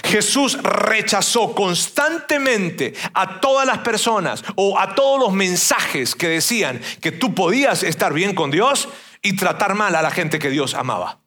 Jesús 0.05 0.59
rechazó 0.63 1.55
constantemente 1.55 2.95
a 3.15 3.41
todas 3.41 3.67
las 3.67 3.79
personas 3.79 4.43
o 4.57 4.79
a 4.79 4.95
todos 4.95 5.21
los 5.21 5.33
mensajes 5.33 6.15
que 6.15 6.29
decían 6.29 6.81
que 7.01 7.13
tú 7.13 7.35
podías 7.35 7.83
estar 7.83 8.13
bien 8.13 8.35
con 8.35 8.51
Dios 8.51 8.89
y 9.23 9.37
tratar 9.37 9.75
mal 9.75 9.95
a 9.95 10.03
la 10.03 10.11
gente 10.11 10.39
que 10.39 10.51
Dios 10.51 10.75
amaba. 10.75 11.21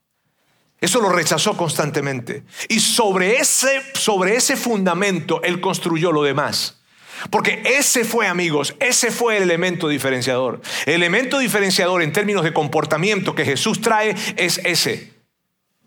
Eso 0.80 1.00
lo 1.00 1.10
rechazó 1.10 1.56
constantemente. 1.56 2.44
Y 2.68 2.82
sobre 2.82 3.38
ese, 3.38 3.82
sobre 3.94 4.36
ese 4.36 4.58
fundamento 4.58 5.42
Él 5.44 5.62
construyó 5.62 6.12
lo 6.12 6.24
demás. 6.24 6.82
Porque 7.30 7.62
ese 7.66 8.04
fue, 8.04 8.28
amigos, 8.28 8.76
ese 8.80 9.12
fue 9.12 9.38
el 9.38 9.44
elemento 9.44 9.88
diferenciador. 9.88 10.62
El 10.86 10.96
elemento 10.96 11.40
diferenciador 11.40 12.02
en 12.02 12.12
términos 12.12 12.44
de 12.44 12.54
comportamiento 12.54 13.34
que 13.34 13.46
Jesús 13.46 13.80
trae 13.80 14.16
es 14.36 14.60
ese. 14.66 15.13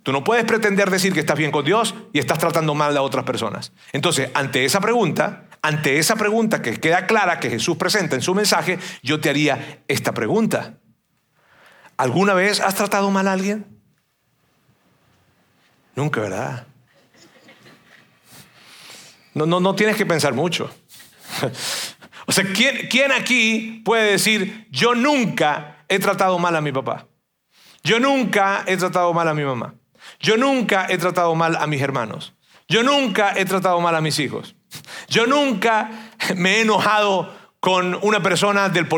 Tú 0.07 0.13
no 0.13 0.23
puedes 0.23 0.45
pretender 0.45 0.89
decir 0.89 1.13
que 1.13 1.19
estás 1.19 1.37
bien 1.37 1.51
con 1.51 1.65
Dios 1.65 1.93
y 2.13 2.21
estás 2.21 2.39
tratando 2.39 2.77
mal 2.77 2.97
a 2.97 3.03
otras 3.03 3.25
personas. 3.25 3.73
Entonces, 3.93 4.31
ante 4.35 4.65
esa 4.65 4.81
pregunta, 4.81 5.49
ante 5.63 5.99
esa 5.99 6.15
pregunta 6.15 6.63
que 6.63 6.79
queda 6.79 7.09
clara 7.09 7.41
que 7.41 7.51
Jesús 7.51 7.77
presenta 7.77 8.15
en 8.15 8.23
su 8.23 8.33
mensaje, 8.33 8.79
yo 9.03 9.19
te 9.19 9.31
haría 9.31 9.83
esta 9.89 10.15
pregunta. 10.15 10.75
¿Alguna 11.97 12.35
vez 12.35 12.61
has 12.61 12.77
tratado 12.77 13.11
mal 13.11 13.27
a 13.27 13.33
alguien? 13.33 13.67
Nunca, 15.97 16.21
¿verdad? 16.21 16.69
No, 19.35 19.45
no, 19.45 19.59
no 19.59 19.75
tienes 19.75 19.97
que 19.97 20.07
pensar 20.07 20.35
mucho. 20.35 20.71
O 22.29 22.33
sea, 22.33 22.45
¿quién, 22.53 22.89
¿quién 22.91 23.13
aquí 23.13 23.83
puede 23.85 24.11
decir, 24.11 24.67
yo 24.73 24.97
nunca 24.97 25.85
he 25.89 26.01
tratado 26.01 26.41
mal 26.41 26.57
a 26.57 26.61
mi 26.61 26.73
papá? 26.73 27.07
Yo 27.85 28.01
nunca 28.01 28.65
he 28.67 28.77
tratado 28.77 29.15
mal 29.15 29.29
a 29.29 29.35
mi 29.35 29.45
mamá. 29.45 29.77
Yo 30.21 30.37
nunca 30.37 30.87
he 30.89 30.99
tratado 30.99 31.35
mal 31.35 31.57
a 31.57 31.67
mis 31.67 31.81
hermanos. 31.81 32.33
Yo 32.69 32.83
nunca 32.83 33.33
he 33.37 33.45
tratado 33.45 33.81
mal 33.81 33.95
a 33.95 34.01
mis 34.01 34.19
hijos. 34.19 34.57
Yo 35.09 35.27
nunca 35.27 35.91
me 36.35 36.57
he 36.57 36.61
enojado 36.63 37.33
con 37.61 37.99
una 38.03 38.23
persona 38.23 38.69
del, 38.69 38.89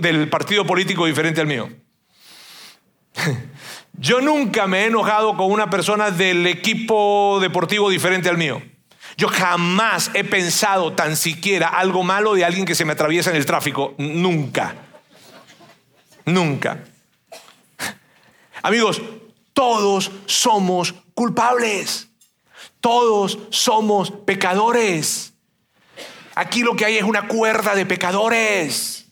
del 0.00 0.28
partido 0.28 0.66
político 0.66 1.06
diferente 1.06 1.40
al 1.40 1.46
mío. 1.46 1.68
Yo 3.98 4.20
nunca 4.20 4.66
me 4.66 4.82
he 4.82 4.86
enojado 4.86 5.36
con 5.36 5.50
una 5.50 5.70
persona 5.70 6.10
del 6.10 6.46
equipo 6.46 7.38
deportivo 7.40 7.88
diferente 7.88 8.28
al 8.28 8.36
mío. 8.36 8.62
Yo 9.16 9.28
jamás 9.28 10.10
he 10.12 10.24
pensado 10.24 10.92
tan 10.92 11.16
siquiera 11.16 11.68
algo 11.68 12.02
malo 12.02 12.34
de 12.34 12.44
alguien 12.44 12.66
que 12.66 12.74
se 12.74 12.84
me 12.84 12.92
atraviesa 12.92 13.30
en 13.30 13.36
el 13.36 13.46
tráfico. 13.46 13.94
Nunca. 13.96 14.74
Nunca. 16.26 16.84
Amigos, 18.62 19.00
todos 19.56 20.10
somos 20.26 20.94
culpables. 21.14 22.10
Todos 22.82 23.38
somos 23.48 24.10
pecadores. 24.10 25.32
Aquí 26.34 26.60
lo 26.60 26.76
que 26.76 26.84
hay 26.84 26.98
es 26.98 27.04
una 27.04 27.26
cuerda 27.26 27.74
de 27.74 27.86
pecadores. 27.86 29.06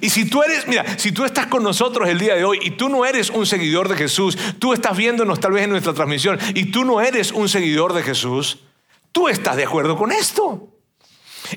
Y 0.00 0.08
si 0.08 0.24
tú 0.24 0.42
eres, 0.42 0.66
mira, 0.66 0.98
si 0.98 1.12
tú 1.12 1.26
estás 1.26 1.48
con 1.48 1.62
nosotros 1.62 2.08
el 2.08 2.18
día 2.18 2.34
de 2.34 2.44
hoy 2.44 2.60
y 2.62 2.70
tú 2.70 2.88
no 2.88 3.04
eres 3.04 3.28
un 3.28 3.44
seguidor 3.44 3.90
de 3.90 3.96
Jesús, 3.96 4.38
tú 4.58 4.72
estás 4.72 4.96
viéndonos 4.96 5.38
tal 5.38 5.52
vez 5.52 5.64
en 5.64 5.70
nuestra 5.70 5.92
transmisión 5.92 6.38
y 6.54 6.70
tú 6.70 6.86
no 6.86 7.02
eres 7.02 7.30
un 7.30 7.50
seguidor 7.50 7.92
de 7.92 8.02
Jesús, 8.02 8.60
tú 9.12 9.28
estás 9.28 9.56
de 9.56 9.64
acuerdo 9.64 9.98
con 9.98 10.12
esto. 10.12 10.70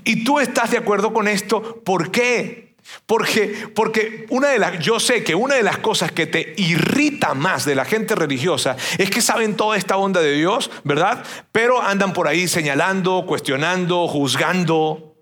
Y 0.04 0.26
tú 0.26 0.42
estás 0.42 0.72
de 0.72 0.80
acuerdo 0.80 1.14
con 1.14 1.30
esto, 1.30 1.82
¿por 1.86 2.12
qué? 2.12 2.75
Porque, 3.06 3.70
porque 3.74 4.26
una 4.30 4.50
de 4.50 4.60
las, 4.60 4.80
yo 4.80 5.00
sé 5.00 5.24
que 5.24 5.36
una 5.36 5.56
de 5.56 5.64
las 5.64 5.80
cosas 5.80 6.12
que 6.12 6.28
te 6.28 6.54
irrita 6.58 7.34
más 7.34 7.66
de 7.66 7.76
la 7.76 7.86
gente 7.86 8.16
religiosa 8.16 8.78
es 8.98 9.10
que 9.10 9.22
saben 9.22 9.56
toda 9.56 9.78
esta 9.78 9.98
onda 9.98 10.22
de 10.22 10.34
Dios, 10.34 10.72
¿verdad? 10.84 11.24
Pero 11.52 11.82
andan 11.82 12.14
por 12.14 12.28
ahí 12.28 12.48
señalando, 12.48 13.26
cuestionando, 13.28 14.08
juzgando, 14.08 15.16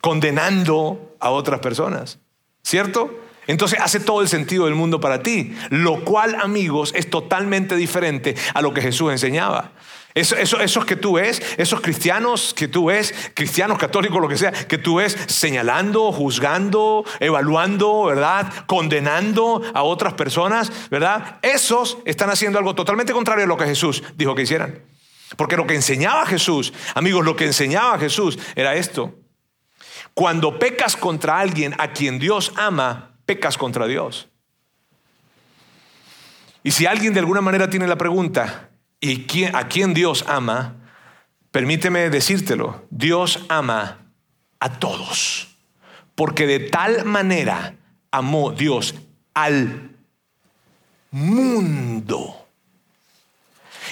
condenando 0.00 1.14
a 1.20 1.30
otras 1.30 1.60
personas, 1.60 2.18
¿cierto? 2.62 3.20
Entonces 3.50 3.80
hace 3.82 3.98
todo 3.98 4.22
el 4.22 4.28
sentido 4.28 4.66
del 4.66 4.76
mundo 4.76 5.00
para 5.00 5.24
ti, 5.24 5.56
lo 5.70 6.04
cual, 6.04 6.36
amigos, 6.36 6.92
es 6.94 7.10
totalmente 7.10 7.74
diferente 7.74 8.36
a 8.54 8.62
lo 8.62 8.72
que 8.72 8.80
Jesús 8.80 9.10
enseñaba. 9.10 9.72
Eso, 10.14 10.36
esos 10.36 10.84
que 10.84 10.94
tú 10.94 11.14
ves, 11.14 11.42
esos 11.56 11.80
cristianos 11.80 12.54
que 12.54 12.68
tú 12.68 12.86
ves, 12.86 13.12
cristianos, 13.34 13.76
católicos, 13.76 14.20
lo 14.20 14.28
que 14.28 14.36
sea, 14.36 14.52
que 14.52 14.78
tú 14.78 14.96
ves 14.96 15.18
señalando, 15.26 16.12
juzgando, 16.12 17.04
evaluando, 17.18 18.04
¿verdad? 18.04 18.52
Condenando 18.66 19.62
a 19.74 19.82
otras 19.82 20.14
personas, 20.14 20.70
¿verdad? 20.88 21.40
Esos 21.42 21.98
están 22.04 22.30
haciendo 22.30 22.60
algo 22.60 22.76
totalmente 22.76 23.12
contrario 23.12 23.46
a 23.46 23.48
lo 23.48 23.56
que 23.56 23.66
Jesús 23.66 24.04
dijo 24.14 24.36
que 24.36 24.42
hicieran. 24.42 24.80
Porque 25.36 25.56
lo 25.56 25.66
que 25.66 25.74
enseñaba 25.74 26.24
Jesús, 26.24 26.72
amigos, 26.94 27.24
lo 27.24 27.34
que 27.34 27.46
enseñaba 27.46 27.98
Jesús 27.98 28.38
era 28.54 28.76
esto. 28.76 29.12
Cuando 30.14 30.56
pecas 30.60 30.96
contra 30.96 31.40
alguien 31.40 31.74
a 31.78 31.92
quien 31.92 32.20
Dios 32.20 32.52
ama, 32.54 33.09
pecas 33.30 33.56
contra 33.56 33.86
Dios. 33.86 34.28
Y 36.64 36.72
si 36.72 36.86
alguien 36.86 37.14
de 37.14 37.20
alguna 37.20 37.40
manera 37.40 37.70
tiene 37.70 37.86
la 37.86 37.94
pregunta, 37.94 38.70
¿y 39.00 39.44
a 39.44 39.68
quién 39.68 39.94
Dios 39.94 40.24
ama? 40.26 40.74
Permíteme 41.52 42.10
decírtelo, 42.10 42.84
Dios 42.90 43.46
ama 43.48 43.98
a 44.58 44.80
todos. 44.80 45.56
Porque 46.16 46.48
de 46.48 46.58
tal 46.58 47.04
manera 47.04 47.76
amó 48.10 48.50
Dios 48.50 48.96
al 49.32 49.92
mundo. 51.12 52.48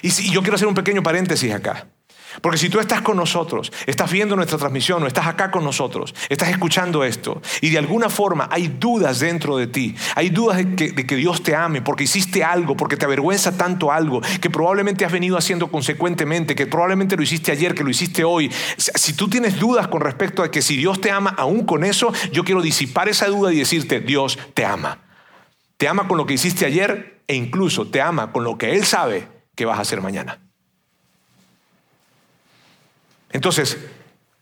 Y 0.03 0.11
si, 0.11 0.33
yo 0.33 0.40
quiero 0.40 0.57
hacer 0.57 0.66
un 0.66 0.74
pequeño 0.74 1.01
paréntesis 1.01 1.53
acá. 1.53 1.87
Porque 2.40 2.59
si 2.59 2.68
tú 2.68 2.81
estás 2.81 3.03
con 3.03 3.16
nosotros, 3.16 3.72
estás 3.87 4.11
viendo 4.11 4.37
nuestra 4.37 4.59
transmisión 4.59 5.03
o 5.03 5.07
estás 5.07 5.27
acá 5.27 5.51
con 5.51 5.64
nosotros, 5.64 6.14
estás 6.29 6.48
escuchando 6.51 7.05
esto 7.05 7.40
y 7.61 7.70
de 7.70 7.79
alguna 7.79 8.09
forma 8.09 8.48
hay 8.51 8.68
dudas 8.68 9.20
dentro 9.20 9.57
de 9.57 9.66
ti, 9.66 9.94
hay 10.14 10.31
dudas 10.31 10.59
de 10.59 10.74
que, 10.74 10.92
de 10.92 11.07
que, 11.07 11.16
Dios 11.16 11.42
te 11.42 11.55
ame 11.55 11.83
porque 11.83 12.05
hiciste 12.05 12.44
algo, 12.44 12.77
porque 12.77 12.96
te 12.96 13.05
avergüenza 13.05 13.57
tanto 13.57 13.90
algo, 13.90 14.20
que 14.40 14.51
probablemente 14.51 15.05
has 15.05 15.12
venido 15.12 15.37
haciendo 15.37 15.70
consecuentemente, 15.70 16.55
que 16.55 16.66
probablemente 16.66 17.16
lo 17.16 17.22
hiciste 17.22 17.53
ayer, 17.53 17.74
que 17.74 17.83
lo 17.83 17.90
hiciste 17.90 18.24
hoy. 18.24 18.51
Si 18.77 19.14
tú 19.14 19.29
tienes 19.29 19.59
dudas 19.59 19.88
con 19.88 20.01
respecto 20.01 20.42
a 20.42 20.51
que 20.51 20.62
si 20.62 20.77
Dios 20.77 21.01
te 21.01 21.11
ama 21.11 21.35
aún 21.37 21.64
con 21.64 21.85
eso, 21.85 22.12
yo 22.33 22.44
quiero 22.44 22.62
disipar 22.62 23.09
esa 23.09 23.27
duda 23.27 23.53
y 23.53 23.59
decirte, 23.59 24.01
Dios 24.01 24.38
te 24.55 24.64
ama. 24.64 24.98
Te 25.77 25.88
ama 25.88 26.09
con 26.09 26.18
lo 26.18 26.27
que 26.27 26.35
hiciste 26.35 26.66
ayer 26.66 27.22
e 27.27 27.35
incluso 27.35 27.87
te 27.88 28.01
ama 28.01 28.33
con 28.33 28.44
lo 28.44 28.59
que 28.59 28.74
Él 28.74 28.85
sabe 28.85 29.29
que 29.55 29.64
vas 29.64 29.79
a 29.79 29.83
hacer 29.83 30.01
mañana. 30.01 30.48
Entonces, 33.31 33.79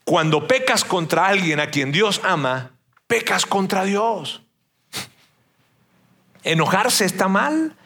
cuando 0.05 0.47
pecas 0.47 0.85
contra 0.85 1.27
alguien 1.27 1.61
a 1.61 1.71
quien 1.71 1.93
Dios 1.93 2.21
ama, 2.25 2.73
pecas 3.07 3.47
contra 3.47 3.85
Dios. 3.85 4.43
Enojarse 6.43 7.05
está 7.05 7.29
mal. 7.29 7.77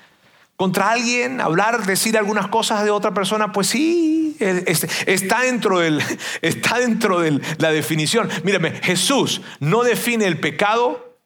Contra 0.56 0.90
alguien, 0.90 1.40
hablar, 1.40 1.86
decir 1.86 2.18
algunas 2.18 2.48
cosas 2.48 2.84
de 2.84 2.90
otra 2.90 3.14
persona, 3.14 3.50
pues 3.50 3.68
sí, 3.68 4.36
está 4.38 5.40
dentro, 5.40 5.78
del, 5.78 6.02
está 6.42 6.78
dentro 6.78 7.20
de 7.20 7.40
la 7.56 7.72
definición. 7.72 8.28
Mírame, 8.44 8.72
Jesús 8.82 9.40
no 9.60 9.82
define 9.82 10.26
el 10.26 10.38
pecado 10.38 11.16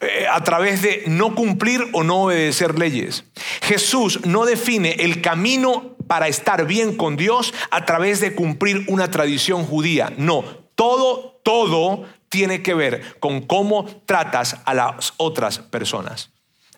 eh, 0.00 0.26
a 0.30 0.42
través 0.42 0.82
de 0.82 1.04
no 1.06 1.34
cumplir 1.34 1.88
o 1.92 2.02
no 2.02 2.24
obedecer 2.24 2.78
leyes. 2.78 3.24
Jesús 3.62 4.20
no 4.26 4.44
define 4.44 4.96
el 4.98 5.22
camino 5.22 5.91
para 6.06 6.28
estar 6.28 6.66
bien 6.66 6.96
con 6.96 7.16
Dios 7.16 7.54
a 7.70 7.84
través 7.84 8.20
de 8.20 8.34
cumplir 8.34 8.84
una 8.88 9.10
tradición 9.10 9.64
judía. 9.64 10.12
No, 10.16 10.44
todo, 10.74 11.40
todo 11.42 12.06
tiene 12.28 12.62
que 12.62 12.74
ver 12.74 13.18
con 13.20 13.42
cómo 13.42 13.84
tratas 14.06 14.56
a 14.64 14.74
las 14.74 15.14
otras 15.16 15.58
personas. 15.58 16.30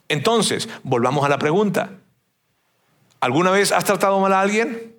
Entonces, 0.09 0.69
volvamos 0.83 1.25
a 1.25 1.29
la 1.29 1.39
pregunta. 1.39 1.91
¿Alguna 3.21 3.51
vez 3.51 3.73
has 3.73 3.85
tratado 3.85 4.21
mal 4.21 4.33
a 4.33 4.41
alguien? 4.41 4.95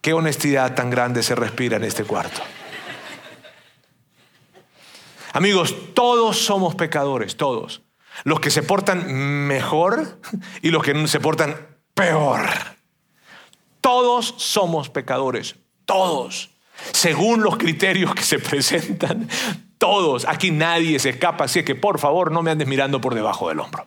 Qué 0.00 0.12
honestidad 0.12 0.74
tan 0.74 0.90
grande 0.90 1.22
se 1.22 1.34
respira 1.34 1.76
en 1.76 1.84
este 1.84 2.04
cuarto. 2.04 2.40
Amigos, 5.32 5.74
todos 5.94 6.44
somos 6.44 6.74
pecadores, 6.74 7.36
todos. 7.36 7.82
Los 8.24 8.40
que 8.40 8.50
se 8.50 8.62
portan 8.62 9.46
mejor 9.46 10.20
y 10.62 10.70
los 10.70 10.82
que 10.82 11.06
se 11.08 11.20
portan 11.20 11.56
peor. 11.94 12.40
Todos 13.80 14.34
somos 14.38 14.88
pecadores, 14.88 15.56
todos. 15.84 16.50
Según 16.92 17.42
los 17.42 17.56
criterios 17.56 18.14
que 18.14 18.22
se 18.22 18.38
presentan, 18.38 19.28
todos. 19.78 20.26
Aquí 20.28 20.50
nadie 20.50 20.98
se 20.98 21.10
escapa, 21.10 21.44
así 21.44 21.64
que 21.64 21.74
por 21.74 21.98
favor 21.98 22.30
no 22.30 22.42
me 22.42 22.50
andes 22.50 22.68
mirando 22.68 23.00
por 23.00 23.14
debajo 23.14 23.48
del 23.48 23.60
hombro. 23.60 23.86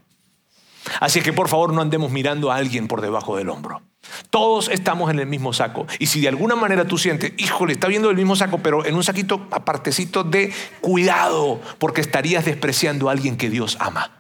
Así 1.00 1.22
que 1.22 1.34
por 1.34 1.48
favor 1.48 1.74
no 1.74 1.82
andemos 1.82 2.12
mirando 2.12 2.52
a 2.52 2.58
alguien 2.58 2.88
por 2.88 3.02
debajo 3.02 3.38
del 3.38 3.50
hombro. 3.50 3.82
Todos 4.30 4.70
estamos 4.70 5.12
en 5.12 5.20
el 5.20 5.28
mismo 5.28 5.54
saco. 5.54 5.88
Y 6.00 6.08
si 6.08 6.22
de 6.22 6.28
alguna 6.28 6.56
manera 6.56 6.86
tú 6.86 6.98
sientes, 6.98 7.34
híjole, 7.38 7.74
está 7.74 7.88
viendo 7.88 8.10
el 8.10 8.16
mismo 8.16 8.36
saco, 8.36 8.60
pero 8.60 8.86
en 8.86 8.96
un 8.96 9.04
saquito 9.04 9.48
apartecito 9.52 10.24
de 10.24 10.54
cuidado, 10.82 11.62
porque 11.80 12.02
estarías 12.02 12.46
despreciando 12.46 13.10
a 13.10 13.12
alguien 13.12 13.38
que 13.38 13.50
Dios 13.50 13.78
ama. 13.80 14.12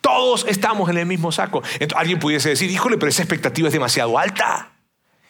Todos 0.00 0.46
estamos 0.48 0.90
en 0.90 0.98
el 0.98 1.06
mismo 1.06 1.32
saco. 1.32 1.62
Entonces, 1.74 1.96
alguien 1.96 2.18
pudiese 2.18 2.50
decir, 2.50 2.70
híjole, 2.70 2.98
pero 2.98 3.08
esa 3.08 3.22
expectativa 3.22 3.68
es 3.68 3.72
demasiado 3.72 4.18
alta. 4.18 4.72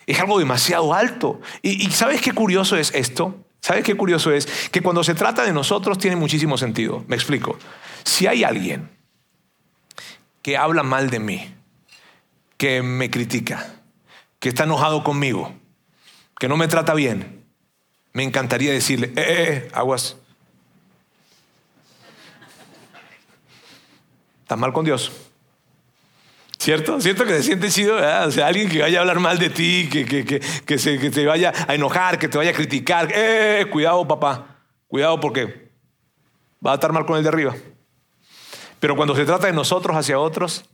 Es 0.06 0.18
algo 0.20 0.38
demasiado 0.38 0.92
alto. 0.92 1.40
Y, 1.62 1.86
y 1.86 1.90
¿sabes 1.90 2.20
qué 2.20 2.32
curioso 2.32 2.76
es 2.76 2.92
esto? 2.94 3.44
¿Sabes 3.60 3.84
qué 3.84 3.96
curioso 3.96 4.30
es? 4.30 4.46
Que 4.70 4.82
cuando 4.82 5.02
se 5.04 5.14
trata 5.14 5.44
de 5.44 5.52
nosotros 5.52 5.96
tiene 5.96 6.16
muchísimo 6.16 6.58
sentido. 6.58 7.04
Me 7.08 7.16
explico. 7.16 7.56
Si 8.02 8.26
hay 8.26 8.44
alguien 8.44 8.90
que 10.42 10.58
habla 10.58 10.82
mal 10.82 11.08
de 11.08 11.20
mí, 11.20 11.53
que 12.56 12.82
me 12.82 13.10
critica, 13.10 13.74
que 14.38 14.48
está 14.48 14.64
enojado 14.64 15.04
conmigo, 15.04 15.54
que 16.38 16.48
no 16.48 16.56
me 16.56 16.68
trata 16.68 16.94
bien, 16.94 17.44
me 18.12 18.22
encantaría 18.22 18.72
decirle, 18.72 19.08
eh, 19.08 19.12
eh, 19.16 19.24
eh 19.26 19.70
aguas, 19.72 20.16
estás 24.42 24.58
mal 24.58 24.72
con 24.72 24.84
Dios. 24.84 25.12
¿Cierto? 26.58 26.98
¿Cierto 26.98 27.26
que 27.26 27.34
se 27.34 27.42
siente 27.42 27.68
chido? 27.68 27.96
O 27.96 28.30
sea, 28.30 28.46
alguien 28.46 28.70
que 28.70 28.80
vaya 28.80 28.98
a 28.98 29.00
hablar 29.02 29.20
mal 29.20 29.38
de 29.38 29.50
ti, 29.50 29.86
que, 29.92 30.06
que, 30.06 30.24
que, 30.24 30.40
que, 30.40 30.78
se, 30.78 30.98
que 30.98 31.10
te 31.10 31.26
vaya 31.26 31.52
a 31.68 31.74
enojar, 31.74 32.18
que 32.18 32.26
te 32.26 32.38
vaya 32.38 32.52
a 32.52 32.54
criticar. 32.54 33.10
¡Eh! 33.14 33.66
Cuidado, 33.70 34.08
papá. 34.08 34.62
Cuidado 34.88 35.20
porque 35.20 35.70
va 36.64 36.72
a 36.72 36.74
estar 36.76 36.90
mal 36.90 37.04
con 37.04 37.18
el 37.18 37.22
de 37.22 37.28
arriba. 37.28 37.54
Pero 38.80 38.96
cuando 38.96 39.14
se 39.14 39.26
trata 39.26 39.46
de 39.46 39.52
nosotros 39.52 39.94
hacia 39.94 40.18
otros, 40.18 40.64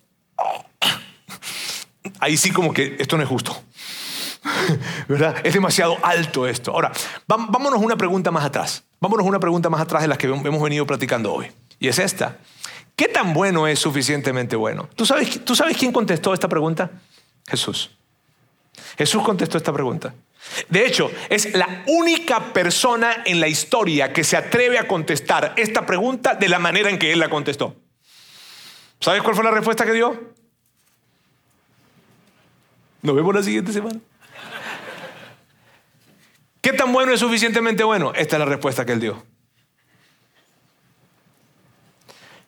ahí 2.21 2.37
sí 2.37 2.51
como 2.51 2.73
que 2.73 2.97
esto 2.99 3.17
no 3.17 3.23
es 3.23 3.29
justo. 3.29 3.63
¿Verdad? 5.09 5.37
Es 5.45 5.55
demasiado 5.55 5.99
alto 6.03 6.47
esto. 6.47 6.73
Ahora, 6.73 6.93
vámonos 7.27 7.81
una 7.81 7.97
pregunta 7.97 8.31
más 8.31 8.45
atrás. 8.45 8.85
Vámonos 9.01 9.27
una 9.27 9.41
pregunta 9.41 9.69
más 9.69 9.81
atrás 9.81 10.03
de 10.03 10.09
las 10.09 10.19
que 10.19 10.27
hemos 10.27 10.63
venido 10.63 10.87
platicando 10.87 11.33
hoy. 11.33 11.51
Y 11.79 11.89
es 11.89 11.99
esta. 11.99 12.39
¿Qué 12.97 13.09
tan 13.09 13.33
bueno 13.33 13.67
es 13.67 13.79
suficientemente 13.79 14.57
bueno? 14.57 14.89
¿Tú 14.95 15.07
sabes, 15.07 15.45
¿Tú 15.45 15.57
sabes 15.57 15.77
quién 15.77 15.93
contestó 15.93 16.35
esta 16.35 16.49
pregunta? 16.49 16.91
Jesús. 17.49 17.91
Jesús 18.97 19.23
contestó 19.23 19.57
esta 19.57 19.73
pregunta. 19.73 20.15
De 20.69 20.87
hecho, 20.87 21.11
es 21.29 21.55
la 21.55 21.85
única 21.87 22.53
persona 22.53 23.23
en 23.25 23.41
la 23.41 23.49
historia 23.49 24.13
que 24.13 24.25
se 24.25 24.37
atreve 24.37 24.79
a 24.79 24.89
contestar 24.89 25.55
esta 25.57 25.87
pregunta 25.87 26.35
de 26.35 26.49
la 26.49 26.59
manera 26.59 26.91
en 26.91 26.99
que 26.99 27.13
él 27.13 27.21
la 27.21 27.29
contestó. 27.29 27.77
¿Sabes 29.01 29.23
cuál 29.23 29.35
fue 29.35 29.45
la 29.45 29.51
respuesta 29.51 29.85
que 29.85 29.93
dio? 29.93 30.35
Nos 33.03 33.17
vemos 33.17 33.35
la 33.35 33.43
siguiente 33.43 33.73
semana. 33.73 34.01
¿Qué 36.61 36.73
tan 36.75 36.93
bueno 36.93 37.13
es 37.13 37.21
suficientemente 37.21 37.83
bueno? 37.85 38.13
Esta 38.15 38.37
es 38.37 38.41
la 38.41 38.45
respuesta 38.45 38.85
que 38.85 38.93
él 38.93 39.01
dio. 39.01 39.25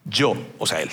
Yo, 0.05 0.37
o 0.59 0.67
sea, 0.67 0.83
él, 0.83 0.91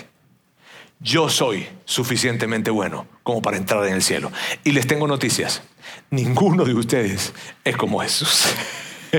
yo 1.00 1.28
soy 1.30 1.68
suficientemente 1.86 2.72
bueno 2.72 3.08
como 3.24 3.42
para 3.42 3.58
entrar 3.58 3.86
en 3.86 3.96
el 3.96 4.02
cielo. 4.02 4.32
Y 4.64 4.72
les 4.72 4.88
tengo 4.88 5.08
noticias. 5.08 5.62
Ninguno 6.10 6.64
de 6.64 6.74
ustedes 6.74 7.34
es 7.64 7.76
como 7.76 8.00
Jesús. 8.00 8.54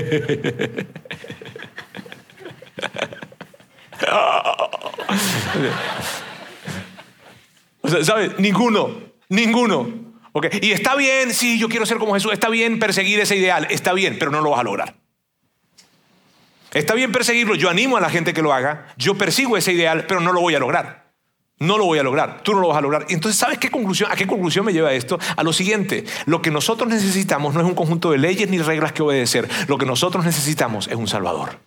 o 7.81 7.89
sea, 7.89 8.03
¿sabes? 8.03 8.39
Ninguno, 8.39 8.89
ninguno. 9.29 10.10
Okay. 10.33 10.59
Y 10.61 10.71
está 10.71 10.95
bien, 10.95 11.33
sí, 11.33 11.59
yo 11.59 11.67
quiero 11.67 11.85
ser 11.85 11.97
como 11.97 12.13
Jesús, 12.13 12.31
está 12.31 12.49
bien 12.49 12.79
perseguir 12.79 13.19
ese 13.19 13.35
ideal, 13.35 13.67
está 13.69 13.93
bien, 13.93 14.17
pero 14.17 14.31
no 14.31 14.41
lo 14.41 14.51
vas 14.51 14.61
a 14.61 14.63
lograr. 14.63 14.95
Está 16.73 16.93
bien 16.93 17.11
perseguirlo, 17.11 17.55
yo 17.55 17.69
animo 17.69 17.97
a 17.97 18.01
la 18.01 18.09
gente 18.09 18.33
que 18.33 18.41
lo 18.41 18.53
haga, 18.53 18.87
yo 18.95 19.15
persigo 19.15 19.57
ese 19.57 19.73
ideal, 19.73 20.05
pero 20.07 20.21
no 20.21 20.31
lo 20.31 20.39
voy 20.39 20.55
a 20.55 20.59
lograr. 20.59 21.01
No 21.59 21.77
lo 21.77 21.85
voy 21.85 21.99
a 21.99 22.03
lograr, 22.03 22.41
tú 22.41 22.53
no 22.53 22.59
lo 22.61 22.69
vas 22.69 22.77
a 22.77 22.81
lograr. 22.81 23.05
Entonces, 23.09 23.37
¿sabes 23.37 23.59
qué 23.59 23.69
conclusión, 23.69 24.11
a 24.11 24.15
qué 24.15 24.25
conclusión 24.25 24.65
me 24.65 24.73
lleva 24.73 24.93
esto? 24.93 25.19
A 25.35 25.43
lo 25.43 25.53
siguiente, 25.53 26.05
lo 26.25 26.41
que 26.41 26.49
nosotros 26.49 26.89
necesitamos 26.89 27.53
no 27.53 27.59
es 27.59 27.67
un 27.67 27.75
conjunto 27.75 28.09
de 28.11 28.17
leyes 28.17 28.49
ni 28.49 28.57
reglas 28.57 28.93
que 28.93 29.03
obedecer, 29.03 29.47
lo 29.67 29.77
que 29.77 29.85
nosotros 29.85 30.25
necesitamos 30.25 30.87
es 30.87 30.95
un 30.95 31.07
Salvador. 31.07 31.59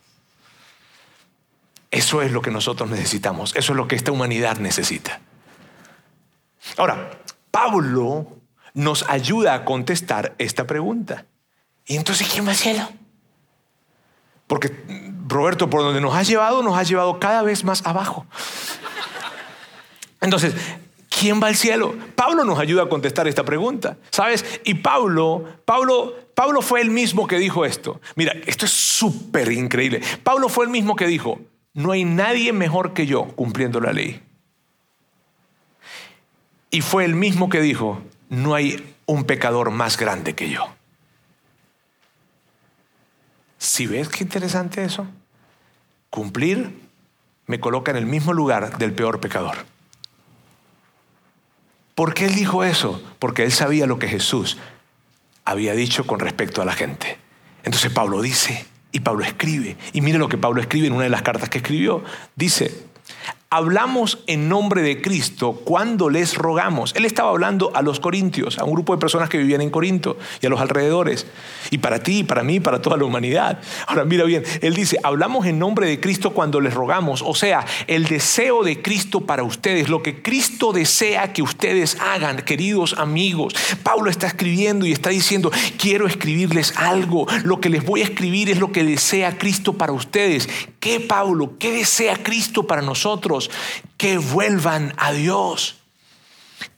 Eso 1.91 2.21
es 2.21 2.31
lo 2.31 2.41
que 2.41 2.51
nosotros 2.51 2.89
necesitamos, 2.89 3.55
eso 3.55 3.71
es 3.71 3.77
lo 3.77 3.87
que 3.87 3.95
esta 3.95 4.11
humanidad 4.11 4.57
necesita. 4.57 5.21
Ahora, 6.75 7.11
Pablo 7.51 8.27
nos 8.75 9.09
ayuda 9.09 9.55
a 9.55 9.65
contestar 9.65 10.35
esta 10.37 10.67
pregunta. 10.67 11.25
¿Y 11.87 11.95
entonces 11.95 12.29
quién 12.31 12.45
va 12.45 12.51
al 12.51 12.57
cielo? 12.57 12.87
Porque, 14.45 14.71
Roberto, 15.27 15.69
por 15.69 15.81
donde 15.81 16.01
nos 16.01 16.13
ha 16.13 16.21
llevado, 16.21 16.61
nos 16.61 16.77
ha 16.77 16.83
llevado 16.83 17.19
cada 17.19 17.41
vez 17.41 17.63
más 17.63 17.85
abajo. 17.85 18.27
Entonces, 20.21 20.53
¿quién 21.09 21.41
va 21.41 21.47
al 21.47 21.55
cielo? 21.55 21.95
Pablo 22.15 22.43
nos 22.43 22.59
ayuda 22.59 22.83
a 22.83 22.89
contestar 22.89 23.27
esta 23.27 23.43
pregunta, 23.43 23.97
¿sabes? 24.11 24.45
Y 24.65 24.75
Pablo, 24.75 25.45
Pablo, 25.65 26.13
Pablo 26.35 26.61
fue 26.61 26.81
el 26.81 26.91
mismo 26.91 27.27
que 27.27 27.37
dijo 27.39 27.65
esto. 27.65 28.01
Mira, 28.15 28.33
esto 28.45 28.65
es 28.65 28.71
súper 28.71 29.51
increíble. 29.51 30.01
Pablo 30.23 30.49
fue 30.49 30.65
el 30.65 30.71
mismo 30.71 30.95
que 30.95 31.07
dijo, 31.07 31.39
no 31.73 31.91
hay 31.91 32.03
nadie 32.03 32.53
mejor 32.53 32.93
que 32.93 33.05
yo 33.05 33.25
cumpliendo 33.35 33.79
la 33.79 33.93
ley. 33.93 34.21
Y 36.71 36.81
fue 36.81 37.05
el 37.05 37.15
mismo 37.15 37.49
que 37.49 37.61
dijo, 37.61 38.01
no 38.35 38.53
hay 38.53 38.95
un 39.05 39.23
pecador 39.23 39.71
más 39.71 39.97
grande 39.97 40.35
que 40.35 40.49
yo. 40.49 40.67
Si 43.57 43.87
ves 43.87 44.09
qué 44.09 44.23
interesante 44.23 44.83
eso, 44.83 45.07
cumplir 46.09 46.85
me 47.47 47.59
coloca 47.59 47.91
en 47.91 47.97
el 47.97 48.05
mismo 48.05 48.33
lugar 48.33 48.77
del 48.77 48.93
peor 48.93 49.19
pecador. 49.19 49.55
¿Por 51.93 52.13
qué 52.13 52.25
él 52.25 52.35
dijo 52.35 52.63
eso? 52.63 53.01
Porque 53.19 53.43
él 53.43 53.51
sabía 53.51 53.87
lo 53.87 53.99
que 53.99 54.07
Jesús 54.07 54.57
había 55.45 55.73
dicho 55.73 56.05
con 56.05 56.19
respecto 56.19 56.61
a 56.61 56.65
la 56.65 56.73
gente. 56.73 57.17
Entonces 57.63 57.91
Pablo 57.91 58.21
dice, 58.21 58.65
y 58.91 58.99
Pablo 58.99 59.23
escribe, 59.23 59.77
y 59.93 60.01
mire 60.01 60.17
lo 60.17 60.27
que 60.27 60.37
Pablo 60.37 60.61
escribe 60.61 60.87
en 60.87 60.93
una 60.93 61.03
de 61.03 61.09
las 61.09 61.21
cartas 61.21 61.49
que 61.49 61.59
escribió. 61.59 62.03
Dice, 62.35 62.85
hablamos 63.49 64.19
en 64.27 64.49
nombre 64.49 64.81
de 64.81 65.01
Cristo 65.01 65.61
cuando 65.63 66.09
les 66.09 66.35
rogamos. 66.35 66.93
Él 66.95 67.05
estaba 67.05 67.29
hablando 67.29 67.71
a 67.75 67.81
los 67.81 67.99
corintios, 67.99 68.57
a 68.57 68.65
un 68.65 68.73
grupo 68.73 68.93
de 68.93 68.99
personas 68.99 69.29
que 69.29 69.37
vivían 69.37 69.61
en 69.61 69.69
Corinto 69.69 70.17
y 70.41 70.45
a 70.47 70.49
los 70.49 70.59
alrededores. 70.59 71.27
Y 71.71 71.77
para 71.77 71.99
ti, 71.99 72.23
para 72.23 72.43
mí, 72.43 72.59
para 72.59 72.81
toda 72.81 72.97
la 72.97 73.05
humanidad. 73.05 73.59
Ahora 73.87 74.03
mira 74.03 74.25
bien, 74.25 74.43
él 74.61 74.73
dice, 74.73 74.97
hablamos 75.03 75.45
en 75.45 75.59
nombre 75.59 75.87
de 75.87 75.99
Cristo 75.99 76.31
cuando 76.31 76.59
les 76.59 76.73
rogamos. 76.73 77.21
O 77.21 77.35
sea, 77.35 77.65
el 77.87 78.05
deseo 78.05 78.63
de 78.63 78.81
Cristo 78.81 79.21
para 79.21 79.43
ustedes, 79.43 79.89
lo 79.89 80.01
que 80.01 80.21
Cristo 80.21 80.73
desea 80.73 81.31
que 81.31 81.41
ustedes 81.41 81.97
hagan, 82.01 82.37
queridos 82.37 82.95
amigos. 82.97 83.53
Pablo 83.83 84.09
está 84.09 84.27
escribiendo 84.27 84.85
y 84.85 84.91
está 84.91 85.11
diciendo, 85.11 85.51
quiero 85.77 86.07
escribirles 86.07 86.73
algo. 86.77 87.27
Lo 87.43 87.61
que 87.61 87.69
les 87.69 87.85
voy 87.85 88.01
a 88.01 88.05
escribir 88.05 88.49
es 88.49 88.59
lo 88.59 88.71
que 88.71 88.83
desea 88.83 89.37
Cristo 89.37 89.73
para 89.73 89.93
ustedes. 89.93 90.49
¿Qué, 90.79 90.99
Pablo? 90.99 91.53
¿Qué 91.57 91.71
desea 91.71 92.21
Cristo 92.21 92.67
para 92.67 92.81
nosotros? 92.81 93.34
Que 93.97 94.17
vuelvan 94.17 94.93
a 94.97 95.11
Dios 95.11 95.75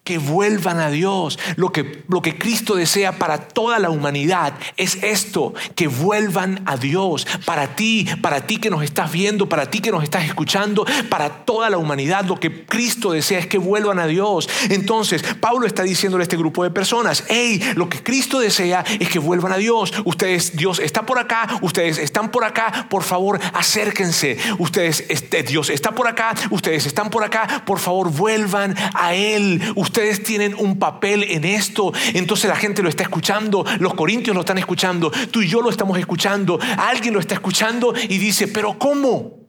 que 0.08 0.20
vuelvan 0.20 0.80
a 0.80 0.90
Dios. 0.90 1.38
Lo 1.58 1.74
que, 1.74 2.02
lo 2.08 2.22
que 2.22 2.38
Cristo 2.38 2.76
desea 2.76 3.20
para 3.20 3.50
toda 3.50 3.78
la 3.78 3.90
humanidad 3.90 4.54
es 4.78 5.04
esto, 5.04 5.54
que 5.76 5.88
vuelvan 5.88 6.62
a 6.66 6.78
Dios. 6.78 7.28
Para 7.44 7.76
ti, 7.76 8.08
para 8.22 8.48
ti 8.48 8.56
que 8.56 8.70
nos 8.70 8.84
estás 8.84 9.12
viendo, 9.12 9.50
para 9.50 9.70
ti 9.70 9.82
que 9.82 9.92
nos 9.92 10.06
estás 10.06 10.24
escuchando, 10.24 10.86
para 11.10 11.44
toda 11.44 11.70
la 11.70 11.78
humanidad, 11.78 12.24
lo 12.24 12.40
que 12.40 12.66
Cristo 12.66 13.12
desea 13.12 13.40
es 13.40 13.48
que 13.48 13.58
vuelvan 13.58 14.00
a 14.00 14.08
Dios. 14.08 14.48
Entonces, 14.70 15.24
Pablo 15.42 15.68
está 15.68 15.84
diciéndole 15.84 16.22
a 16.22 16.24
este 16.24 16.38
grupo 16.38 16.64
de 16.64 16.72
personas, 16.72 17.26
hey, 17.28 17.62
lo 17.76 17.90
que 17.90 18.02
Cristo 18.02 18.40
desea 18.40 18.86
es 19.02 19.10
que 19.10 19.20
vuelvan 19.20 19.52
a 19.52 19.58
Dios. 19.58 19.92
Ustedes, 20.06 20.56
Dios 20.56 20.80
está 20.80 21.06
por 21.06 21.20
acá, 21.20 21.60
ustedes 21.62 21.98
están 21.98 22.32
por 22.32 22.46
acá, 22.46 22.88
por 22.90 23.04
favor, 23.04 23.42
acérquense. 23.54 24.38
Ustedes, 24.58 25.04
este, 25.10 25.44
Dios 25.44 25.70
está 25.70 25.92
por 25.92 26.08
acá, 26.08 26.34
ustedes 26.50 26.86
están 26.86 27.10
por 27.10 27.26
acá, 27.26 27.64
por 27.66 27.80
favor, 27.80 28.10
vuelvan 28.10 28.74
a 28.94 29.14
Él. 29.14 29.62
Ustedes 29.76 29.97
ustedes 29.98 30.22
tienen 30.22 30.54
un 30.54 30.78
papel 30.78 31.24
en 31.24 31.44
esto. 31.44 31.92
Entonces 32.14 32.48
la 32.48 32.56
gente 32.56 32.84
lo 32.84 32.90
está 32.90 33.02
escuchando, 33.02 33.66
los 33.80 33.96
corintios 33.96 34.36
lo 34.36 34.42
están 34.42 34.60
escuchando, 34.60 35.10
tú 35.32 35.42
y 35.42 35.48
yo 35.48 35.60
lo 35.60 35.72
estamos 35.72 35.98
escuchando, 35.98 36.60
alguien 36.78 37.16
lo 37.16 37.20
está 37.20 37.34
escuchando 37.34 37.96
y 37.96 38.20
dice, 38.20 38.48
pero 38.48 38.78
¿cómo? 38.78 39.40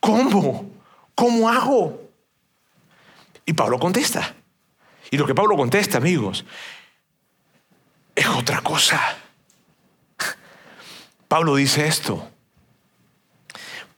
¿Cómo? 0.00 0.68
¿Cómo 1.14 1.48
hago? 1.48 2.02
Y 3.46 3.52
Pablo 3.52 3.78
contesta. 3.78 4.34
Y 5.08 5.16
lo 5.16 5.24
que 5.24 5.36
Pablo 5.36 5.56
contesta, 5.56 5.98
amigos, 5.98 6.44
es 8.16 8.26
otra 8.26 8.60
cosa. 8.60 9.00
Pablo 11.28 11.54
dice 11.54 11.86
esto. 11.86 12.28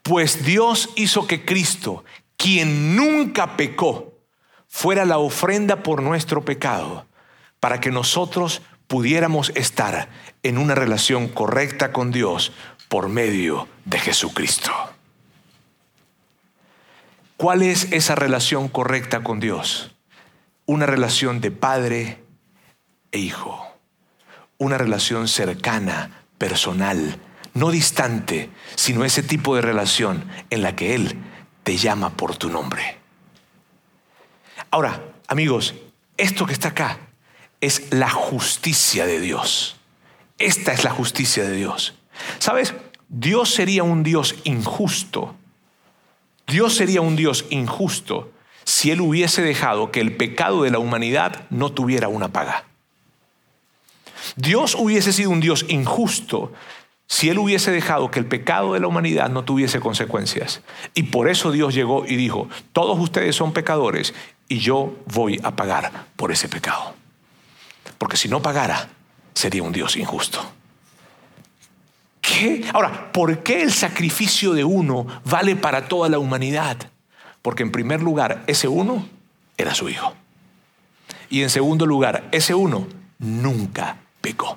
Pues 0.02 0.44
Dios 0.44 0.90
hizo 0.96 1.26
que 1.26 1.46
Cristo, 1.46 2.04
quien 2.36 2.94
nunca 2.94 3.56
pecó, 3.56 4.09
fuera 4.70 5.04
la 5.04 5.18
ofrenda 5.18 5.82
por 5.82 6.00
nuestro 6.00 6.44
pecado, 6.44 7.04
para 7.58 7.80
que 7.80 7.90
nosotros 7.90 8.62
pudiéramos 8.86 9.52
estar 9.56 10.08
en 10.42 10.56
una 10.56 10.74
relación 10.74 11.28
correcta 11.28 11.92
con 11.92 12.12
Dios 12.12 12.52
por 12.88 13.08
medio 13.08 13.68
de 13.84 13.98
Jesucristo. 13.98 14.72
¿Cuál 17.36 17.62
es 17.62 17.92
esa 17.92 18.14
relación 18.14 18.68
correcta 18.68 19.22
con 19.22 19.40
Dios? 19.40 19.94
Una 20.66 20.86
relación 20.86 21.40
de 21.40 21.50
padre 21.50 22.22
e 23.10 23.18
hijo, 23.18 23.66
una 24.56 24.78
relación 24.78 25.26
cercana, 25.26 26.22
personal, 26.38 27.18
no 27.54 27.70
distante, 27.70 28.50
sino 28.76 29.04
ese 29.04 29.22
tipo 29.22 29.56
de 29.56 29.62
relación 29.62 30.24
en 30.48 30.62
la 30.62 30.76
que 30.76 30.94
Él 30.94 31.18
te 31.64 31.76
llama 31.76 32.10
por 32.10 32.36
tu 32.36 32.50
nombre. 32.50 32.99
Ahora, 34.70 35.02
amigos, 35.26 35.74
esto 36.16 36.46
que 36.46 36.52
está 36.52 36.68
acá 36.68 36.98
es 37.60 37.92
la 37.92 38.10
justicia 38.10 39.06
de 39.06 39.20
Dios. 39.20 39.76
Esta 40.38 40.72
es 40.72 40.84
la 40.84 40.90
justicia 40.90 41.44
de 41.44 41.56
Dios. 41.56 41.94
¿Sabes? 42.38 42.74
Dios 43.08 43.52
sería 43.52 43.82
un 43.82 44.02
Dios 44.02 44.36
injusto. 44.44 45.34
Dios 46.46 46.74
sería 46.76 47.00
un 47.00 47.16
Dios 47.16 47.44
injusto 47.50 48.32
si 48.64 48.90
Él 48.90 49.00
hubiese 49.00 49.42
dejado 49.42 49.90
que 49.90 50.00
el 50.00 50.16
pecado 50.16 50.62
de 50.62 50.70
la 50.70 50.78
humanidad 50.78 51.46
no 51.50 51.72
tuviera 51.72 52.08
una 52.08 52.28
paga. 52.28 52.64
Dios 54.36 54.76
hubiese 54.78 55.12
sido 55.12 55.30
un 55.30 55.40
Dios 55.40 55.64
injusto 55.68 56.52
si 57.10 57.28
Él 57.28 57.40
hubiese 57.40 57.72
dejado 57.72 58.12
que 58.12 58.20
el 58.20 58.26
pecado 58.26 58.72
de 58.72 58.78
la 58.78 58.86
humanidad 58.86 59.30
no 59.30 59.42
tuviese 59.42 59.80
consecuencias. 59.80 60.60
Y 60.94 61.02
por 61.02 61.28
eso 61.28 61.50
Dios 61.50 61.74
llegó 61.74 62.06
y 62.06 62.14
dijo, 62.14 62.48
todos 62.72 63.00
ustedes 63.00 63.34
son 63.34 63.52
pecadores 63.52 64.14
y 64.48 64.60
yo 64.60 64.94
voy 65.12 65.40
a 65.42 65.56
pagar 65.56 66.06
por 66.14 66.30
ese 66.30 66.48
pecado. 66.48 66.94
Porque 67.98 68.16
si 68.16 68.28
no 68.28 68.40
pagara, 68.40 68.90
sería 69.34 69.64
un 69.64 69.72
Dios 69.72 69.96
injusto. 69.96 70.40
¿Qué? 72.20 72.64
Ahora, 72.72 73.10
¿por 73.10 73.42
qué 73.42 73.62
el 73.62 73.72
sacrificio 73.72 74.52
de 74.52 74.62
uno 74.62 75.04
vale 75.24 75.56
para 75.56 75.88
toda 75.88 76.08
la 76.08 76.20
humanidad? 76.20 76.76
Porque 77.42 77.64
en 77.64 77.72
primer 77.72 78.02
lugar, 78.02 78.44
ese 78.46 78.68
uno 78.68 79.04
era 79.58 79.74
su 79.74 79.88
hijo. 79.88 80.14
Y 81.28 81.42
en 81.42 81.50
segundo 81.50 81.86
lugar, 81.86 82.28
ese 82.30 82.54
uno 82.54 82.86
nunca 83.18 83.96
pecó. 84.20 84.56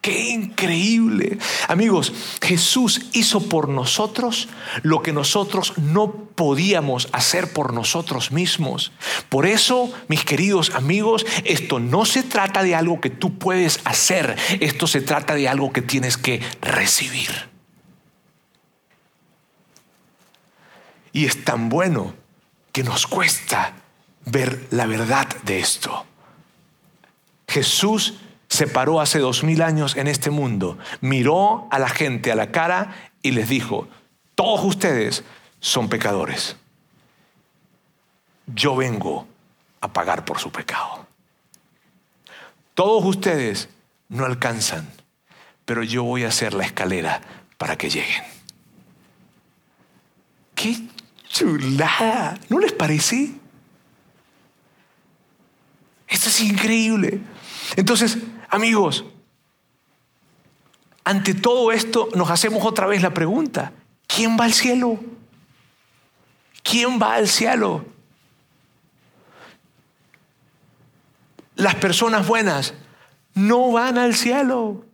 Qué 0.00 0.30
increíble. 0.30 1.38
Amigos, 1.68 2.14
Jesús 2.40 3.02
hizo 3.12 3.48
por 3.50 3.68
nosotros 3.68 4.48
lo 4.82 5.02
que 5.02 5.12
nosotros 5.12 5.76
no 5.76 6.12
podíamos 6.12 7.08
hacer 7.12 7.52
por 7.52 7.74
nosotros 7.74 8.32
mismos. 8.32 8.92
Por 9.28 9.44
eso, 9.44 9.92
mis 10.08 10.24
queridos 10.24 10.70
amigos, 10.70 11.26
esto 11.44 11.80
no 11.80 12.06
se 12.06 12.22
trata 12.22 12.62
de 12.62 12.74
algo 12.74 12.98
que 13.00 13.10
tú 13.10 13.38
puedes 13.38 13.80
hacer, 13.84 14.38
esto 14.60 14.86
se 14.86 15.02
trata 15.02 15.34
de 15.34 15.48
algo 15.48 15.70
que 15.70 15.82
tienes 15.82 16.16
que 16.16 16.40
recibir. 16.62 17.50
Y 21.12 21.26
es 21.26 21.44
tan 21.44 21.68
bueno 21.68 22.14
que 22.72 22.84
nos 22.84 23.06
cuesta 23.06 23.74
ver 24.24 24.66
la 24.70 24.86
verdad 24.86 25.26
de 25.42 25.58
esto. 25.58 26.06
Jesús 27.46 28.14
se 28.50 28.66
paró 28.66 29.00
hace 29.00 29.20
dos 29.20 29.44
mil 29.44 29.62
años 29.62 29.96
en 29.96 30.08
este 30.08 30.28
mundo, 30.28 30.76
miró 31.00 31.68
a 31.70 31.78
la 31.78 31.88
gente 31.88 32.32
a 32.32 32.34
la 32.34 32.50
cara 32.50 32.94
y 33.22 33.30
les 33.30 33.48
dijo, 33.48 33.88
todos 34.34 34.64
ustedes 34.64 35.22
son 35.60 35.88
pecadores. 35.88 36.56
Yo 38.48 38.74
vengo 38.74 39.28
a 39.80 39.92
pagar 39.92 40.24
por 40.24 40.40
su 40.40 40.50
pecado. 40.50 41.06
Todos 42.74 43.04
ustedes 43.04 43.68
no 44.08 44.24
alcanzan, 44.24 44.90
pero 45.64 45.84
yo 45.84 46.02
voy 46.02 46.24
a 46.24 46.28
hacer 46.28 46.52
la 46.52 46.64
escalera 46.64 47.20
para 47.56 47.78
que 47.78 47.88
lleguen. 47.88 48.24
¡Qué 50.56 50.76
chulada! 51.28 52.36
¿No 52.48 52.58
les 52.58 52.72
parece? 52.72 53.30
Esto 56.08 56.28
es 56.28 56.40
increíble. 56.40 57.20
Entonces, 57.76 58.18
amigos, 58.50 59.04
ante 61.04 61.34
todo 61.34 61.72
esto 61.72 62.08
nos 62.14 62.30
hacemos 62.30 62.64
otra 62.64 62.86
vez 62.86 63.02
la 63.02 63.14
pregunta, 63.14 63.72
¿quién 64.06 64.38
va 64.38 64.44
al 64.44 64.52
cielo? 64.52 64.98
¿Quién 66.62 67.00
va 67.00 67.14
al 67.14 67.28
cielo? 67.28 67.84
Las 71.56 71.74
personas 71.74 72.26
buenas 72.26 72.74
no 73.34 73.72
van 73.72 73.98
al 73.98 74.14
cielo. 74.14 74.84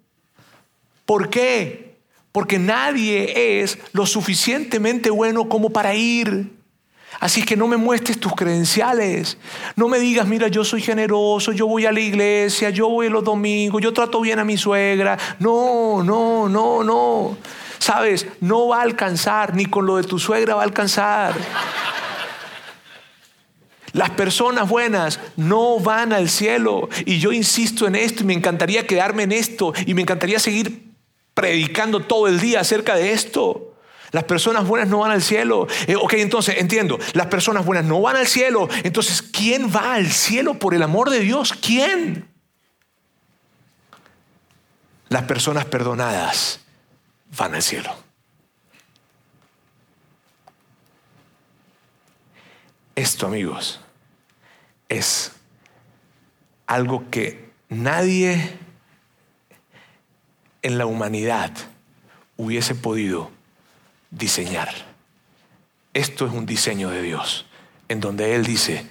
¿Por 1.05 1.31
qué? 1.31 1.99
Porque 2.33 2.59
nadie 2.59 3.63
es 3.63 3.79
lo 3.93 4.07
suficientemente 4.07 5.11
bueno 5.11 5.49
como 5.49 5.71
para 5.71 5.95
ir. 5.95 6.56
Así 7.21 7.43
que 7.45 7.57
no 7.57 7.67
me 7.67 7.77
muestres 7.77 8.21
tus 8.21 8.35
credenciales. 8.35 9.39
No 9.75 9.89
me 9.89 9.99
digas, 9.99 10.27
mira, 10.27 10.49
yo 10.49 10.65
soy 10.65 10.83
generoso, 10.83 11.53
yo 11.53 11.67
voy 11.67 11.87
a 11.87 11.93
la 11.93 12.01
iglesia, 12.01 12.71
yo 12.71 12.89
voy 12.89 13.09
los 13.09 13.25
domingos, 13.25 13.83
yo 13.83 13.93
trato 13.93 14.21
bien 14.21 14.39
a 14.39 14.45
mi 14.45 14.57
suegra. 14.57 15.19
No, 15.39 16.03
no, 16.03 16.49
no, 16.49 16.85
no. 16.85 17.37
Sabes, 17.79 18.27
no 18.41 18.69
va 18.69 18.81
a 18.81 18.83
alcanzar, 18.83 19.55
ni 19.55 19.67
con 19.67 19.87
lo 19.87 19.97
de 19.97 20.05
tu 20.05 20.19
suegra 20.19 20.55
va 20.55 20.63
a 20.63 20.65
alcanzar. 20.65 21.35
Las 23.93 24.11
personas 24.11 24.69
buenas 24.69 25.21
no 25.37 25.81
van 25.81 26.13
al 26.13 26.29
cielo. 26.29 26.91
Y 27.07 27.19
yo 27.19 27.33
insisto 27.33 27.87
en 27.87 27.95
esto 27.95 28.23
y 28.23 28.27
me 28.27 28.35
encantaría 28.35 28.87
quedarme 28.87 29.23
en 29.23 29.33
esto 29.33 29.73
y 29.87 29.95
me 29.95 30.03
encantaría 30.03 30.39
seguir 30.39 30.93
predicando 31.33 32.01
todo 32.01 32.29
el 32.29 32.41
día 32.41 32.61
acerca 32.61 32.95
de 32.95 33.13
esto. 33.13 33.76
Las 34.13 34.25
personas 34.25 34.67
buenas 34.67 34.89
no 34.89 34.99
van 34.99 35.11
al 35.11 35.23
cielo. 35.23 35.67
Eh, 35.87 35.97
ok, 35.97 36.15
entonces 36.15 36.57
entiendo, 36.59 36.99
las 37.15 37.27
personas 37.27 37.65
buenas 37.65 37.85
no 37.85 38.01
van 38.01 38.17
al 38.17 38.27
cielo. 38.27 38.69
Entonces, 38.83 39.23
¿quién 39.23 39.71
va 39.75 39.95
al 39.95 40.11
cielo 40.11 40.55
por 40.55 40.75
el 40.75 40.83
amor 40.83 41.11
de 41.11 41.21
Dios? 41.21 41.53
¿Quién? 41.53 42.29
Las 45.09 45.23
personas 45.25 45.65
perdonadas 45.67 46.61
van 47.37 47.55
al 47.55 47.63
cielo. 47.63 47.95
Esto, 52.95 53.27
amigos, 53.27 53.81
es 54.89 55.33
algo 56.67 57.11
que 57.11 57.51
nadie 57.69 58.59
en 60.63 60.79
la 60.79 60.87
humanidad 60.87 61.53
hubiese 62.37 62.75
podido 62.75 63.31
diseñar. 64.17 64.71
Esto 65.95 66.27
es 66.27 66.33
un 66.33 66.47
diseño 66.47 66.91
de 66.91 67.03
Dios, 67.03 67.47
en 67.89 68.01
donde 68.01 68.35
Él 68.35 68.45
dice, 68.45 68.87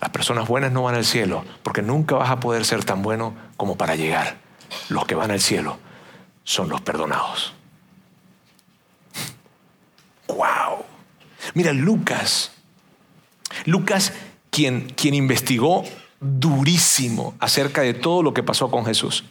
las 0.00 0.10
personas 0.10 0.48
buenas 0.48 0.72
no 0.72 0.82
van 0.82 0.94
al 0.94 1.04
cielo, 1.04 1.44
porque 1.62 1.82
nunca 1.82 2.16
vas 2.16 2.30
a 2.30 2.40
poder 2.40 2.64
ser 2.64 2.84
tan 2.84 3.02
bueno 3.02 3.34
como 3.56 3.76
para 3.76 3.96
llegar. 3.96 4.38
Los 4.88 5.06
que 5.06 5.14
van 5.14 5.30
al 5.30 5.40
cielo 5.40 5.78
son 6.42 6.68
los 6.68 6.80
perdonados. 6.80 7.54
¡Wow! 10.28 10.84
Mira, 11.54 11.72
Lucas, 11.72 12.52
Lucas, 13.66 14.12
quien, 14.50 14.88
quien 14.90 15.14
investigó 15.14 15.84
durísimo 16.20 17.34
acerca 17.38 17.82
de 17.82 17.94
todo 17.94 18.22
lo 18.22 18.34
que 18.34 18.42
pasó 18.42 18.70
con 18.70 18.84
Jesús. 18.84 19.24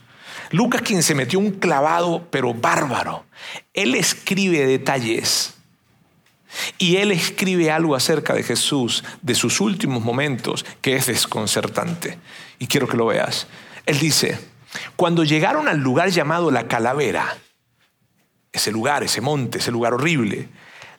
Lucas 0.52 0.82
quien 0.82 1.04
se 1.04 1.16
metió 1.16 1.40
un 1.40 1.52
clavado, 1.52 2.28
pero 2.30 2.54
bárbaro. 2.54 3.26
Él 3.74 3.96
escribe 3.96 4.66
detalles 4.66 5.56
y 6.78 6.98
él 6.98 7.12
escribe 7.12 7.72
algo 7.72 7.96
acerca 7.96 8.34
de 8.34 8.44
Jesús, 8.44 9.04
de 9.22 9.36
sus 9.36 9.60
últimos 9.60 10.04
momentos, 10.04 10.66
que 10.82 10.96
es 10.96 11.08
desconcertante. 11.08 12.20
Y 12.60 12.68
quiero 12.68 12.88
que 12.88 12.98
lo 12.98 13.08
veas. 13.08 13.48
Él 13.86 14.00
dice, 14.00 14.40
cuando 14.96 15.24
llegaron 15.24 15.68
al 15.68 15.80
lugar 15.80 16.10
llamado 16.10 16.52
la 16.52 16.68
calavera, 16.68 17.38
ese 18.52 18.72
lugar, 18.72 19.04
ese 19.04 19.22
monte, 19.22 19.58
ese 19.58 19.72
lugar 19.72 19.94
horrible, 19.94 20.50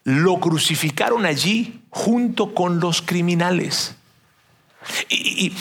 lo 0.02 0.38
crucificaron 0.40 1.24
allí 1.24 1.80
junto 1.90 2.52
con 2.52 2.80
los 2.80 3.00
criminales 3.00 3.96
y, 5.08 5.52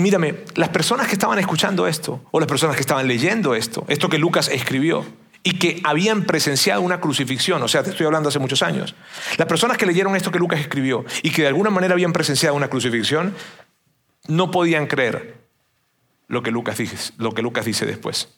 mírame, 0.00 0.44
las 0.54 0.68
personas 0.70 1.06
que 1.06 1.14
estaban 1.14 1.38
escuchando 1.38 1.86
esto, 1.86 2.20
o 2.30 2.40
las 2.40 2.48
personas 2.48 2.76
que 2.76 2.82
estaban 2.82 3.06
leyendo 3.06 3.54
esto, 3.54 3.84
esto 3.88 4.08
que 4.08 4.18
Lucas 4.18 4.48
escribió, 4.48 5.04
y 5.44 5.58
que 5.58 5.80
habían 5.84 6.24
presenciado 6.24 6.82
una 6.82 7.00
crucifixión, 7.00 7.62
o 7.62 7.68
sea, 7.68 7.82
te 7.82 7.90
estoy 7.90 8.06
hablando 8.06 8.28
hace 8.28 8.38
muchos 8.38 8.62
años, 8.62 8.94
las 9.38 9.48
personas 9.48 9.76
que 9.76 9.86
leyeron 9.86 10.14
esto 10.14 10.30
que 10.30 10.38
Lucas 10.38 10.60
escribió 10.60 11.04
y 11.22 11.30
que 11.30 11.42
de 11.42 11.48
alguna 11.48 11.70
manera 11.70 11.94
habían 11.94 12.12
presenciado 12.12 12.54
una 12.54 12.68
crucifixión, 12.68 13.34
no 14.28 14.50
podían 14.50 14.86
creer 14.86 15.42
lo 16.28 16.42
que 16.42 16.50
Lucas 16.50 16.78
dice, 16.78 17.12
lo 17.18 17.32
que 17.32 17.42
Lucas 17.42 17.64
dice 17.64 17.86
después. 17.86 18.28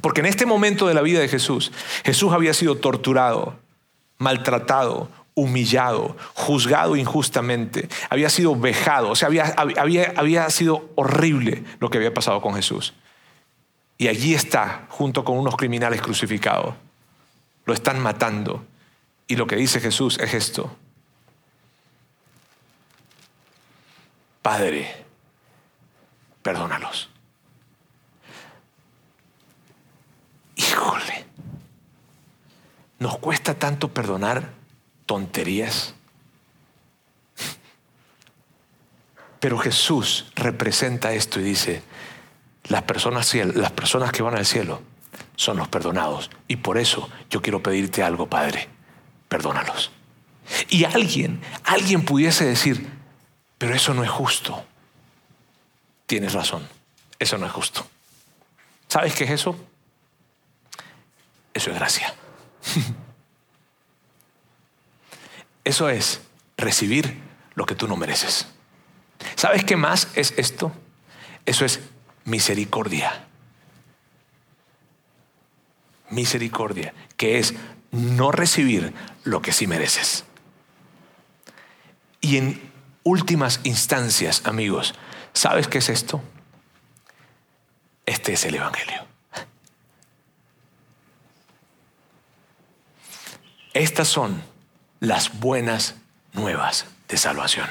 Porque 0.00 0.20
en 0.20 0.26
este 0.26 0.46
momento 0.46 0.88
de 0.88 0.94
la 0.94 1.02
vida 1.02 1.20
de 1.20 1.28
Jesús, 1.28 1.70
Jesús 2.04 2.32
había 2.32 2.54
sido 2.54 2.76
torturado, 2.76 3.58
maltratado, 4.18 5.08
humillado, 5.34 6.16
juzgado 6.34 6.96
injustamente, 6.96 7.88
había 8.08 8.30
sido 8.30 8.54
vejado, 8.54 9.10
o 9.10 9.16
sea, 9.16 9.28
había, 9.28 9.46
había, 9.56 10.12
había 10.16 10.48
sido 10.50 10.90
horrible 10.94 11.64
lo 11.80 11.90
que 11.90 11.98
había 11.98 12.14
pasado 12.14 12.40
con 12.40 12.54
Jesús. 12.54 12.94
Y 13.98 14.08
allí 14.08 14.34
está, 14.34 14.86
junto 14.88 15.24
con 15.24 15.38
unos 15.38 15.56
criminales 15.56 16.02
crucificados. 16.02 16.74
Lo 17.64 17.74
están 17.74 18.00
matando. 18.00 18.64
Y 19.26 19.36
lo 19.36 19.46
que 19.46 19.56
dice 19.56 19.80
Jesús 19.80 20.18
es 20.18 20.34
esto. 20.34 20.76
Padre, 24.42 25.04
perdónalos. 26.42 27.08
Híjole, 30.56 31.24
nos 32.98 33.16
cuesta 33.18 33.54
tanto 33.54 33.88
perdonar 33.88 34.52
tonterías. 35.06 35.94
Pero 39.40 39.58
Jesús 39.58 40.26
representa 40.34 41.12
esto 41.12 41.38
y 41.40 41.42
dice, 41.42 41.82
las 42.64 42.82
personas, 42.82 43.34
las 43.34 43.72
personas 43.72 44.10
que 44.10 44.22
van 44.22 44.36
al 44.36 44.46
cielo 44.46 44.80
son 45.36 45.58
los 45.58 45.68
perdonados. 45.68 46.30
Y 46.48 46.56
por 46.56 46.78
eso 46.78 47.08
yo 47.28 47.42
quiero 47.42 47.62
pedirte 47.62 48.02
algo, 48.02 48.26
Padre, 48.26 48.68
perdónalos. 49.28 49.90
Y 50.68 50.84
alguien, 50.84 51.40
alguien 51.64 52.04
pudiese 52.04 52.44
decir, 52.44 52.88
pero 53.58 53.74
eso 53.74 53.94
no 53.94 54.02
es 54.02 54.10
justo. 54.10 54.64
Tienes 56.06 56.32
razón, 56.32 56.66
eso 57.18 57.38
no 57.38 57.46
es 57.46 57.52
justo. 57.52 57.86
¿Sabes 58.88 59.14
qué 59.14 59.24
es 59.24 59.30
eso? 59.30 59.56
Eso 61.52 61.70
es 61.70 61.76
gracia. 61.76 62.14
Eso 65.64 65.88
es 65.88 66.20
recibir 66.56 67.20
lo 67.54 67.66
que 67.66 67.74
tú 67.74 67.88
no 67.88 67.96
mereces. 67.96 68.46
¿Sabes 69.34 69.64
qué 69.64 69.76
más 69.76 70.08
es 70.14 70.34
esto? 70.36 70.72
Eso 71.46 71.64
es 71.64 71.80
misericordia. 72.24 73.26
Misericordia, 76.10 76.94
que 77.16 77.38
es 77.38 77.54
no 77.90 78.30
recibir 78.30 78.92
lo 79.24 79.40
que 79.40 79.52
sí 79.52 79.66
mereces. 79.66 80.24
Y 82.20 82.36
en 82.36 82.72
últimas 83.02 83.60
instancias, 83.64 84.42
amigos, 84.44 84.94
¿sabes 85.32 85.68
qué 85.68 85.78
es 85.78 85.88
esto? 85.88 86.22
Este 88.06 88.34
es 88.34 88.44
el 88.44 88.56
Evangelio. 88.56 89.06
Estas 93.72 94.08
son 94.08 94.53
las 95.04 95.38
buenas 95.40 95.96
nuevas 96.32 96.86
de 97.08 97.16
salvación. 97.16 97.68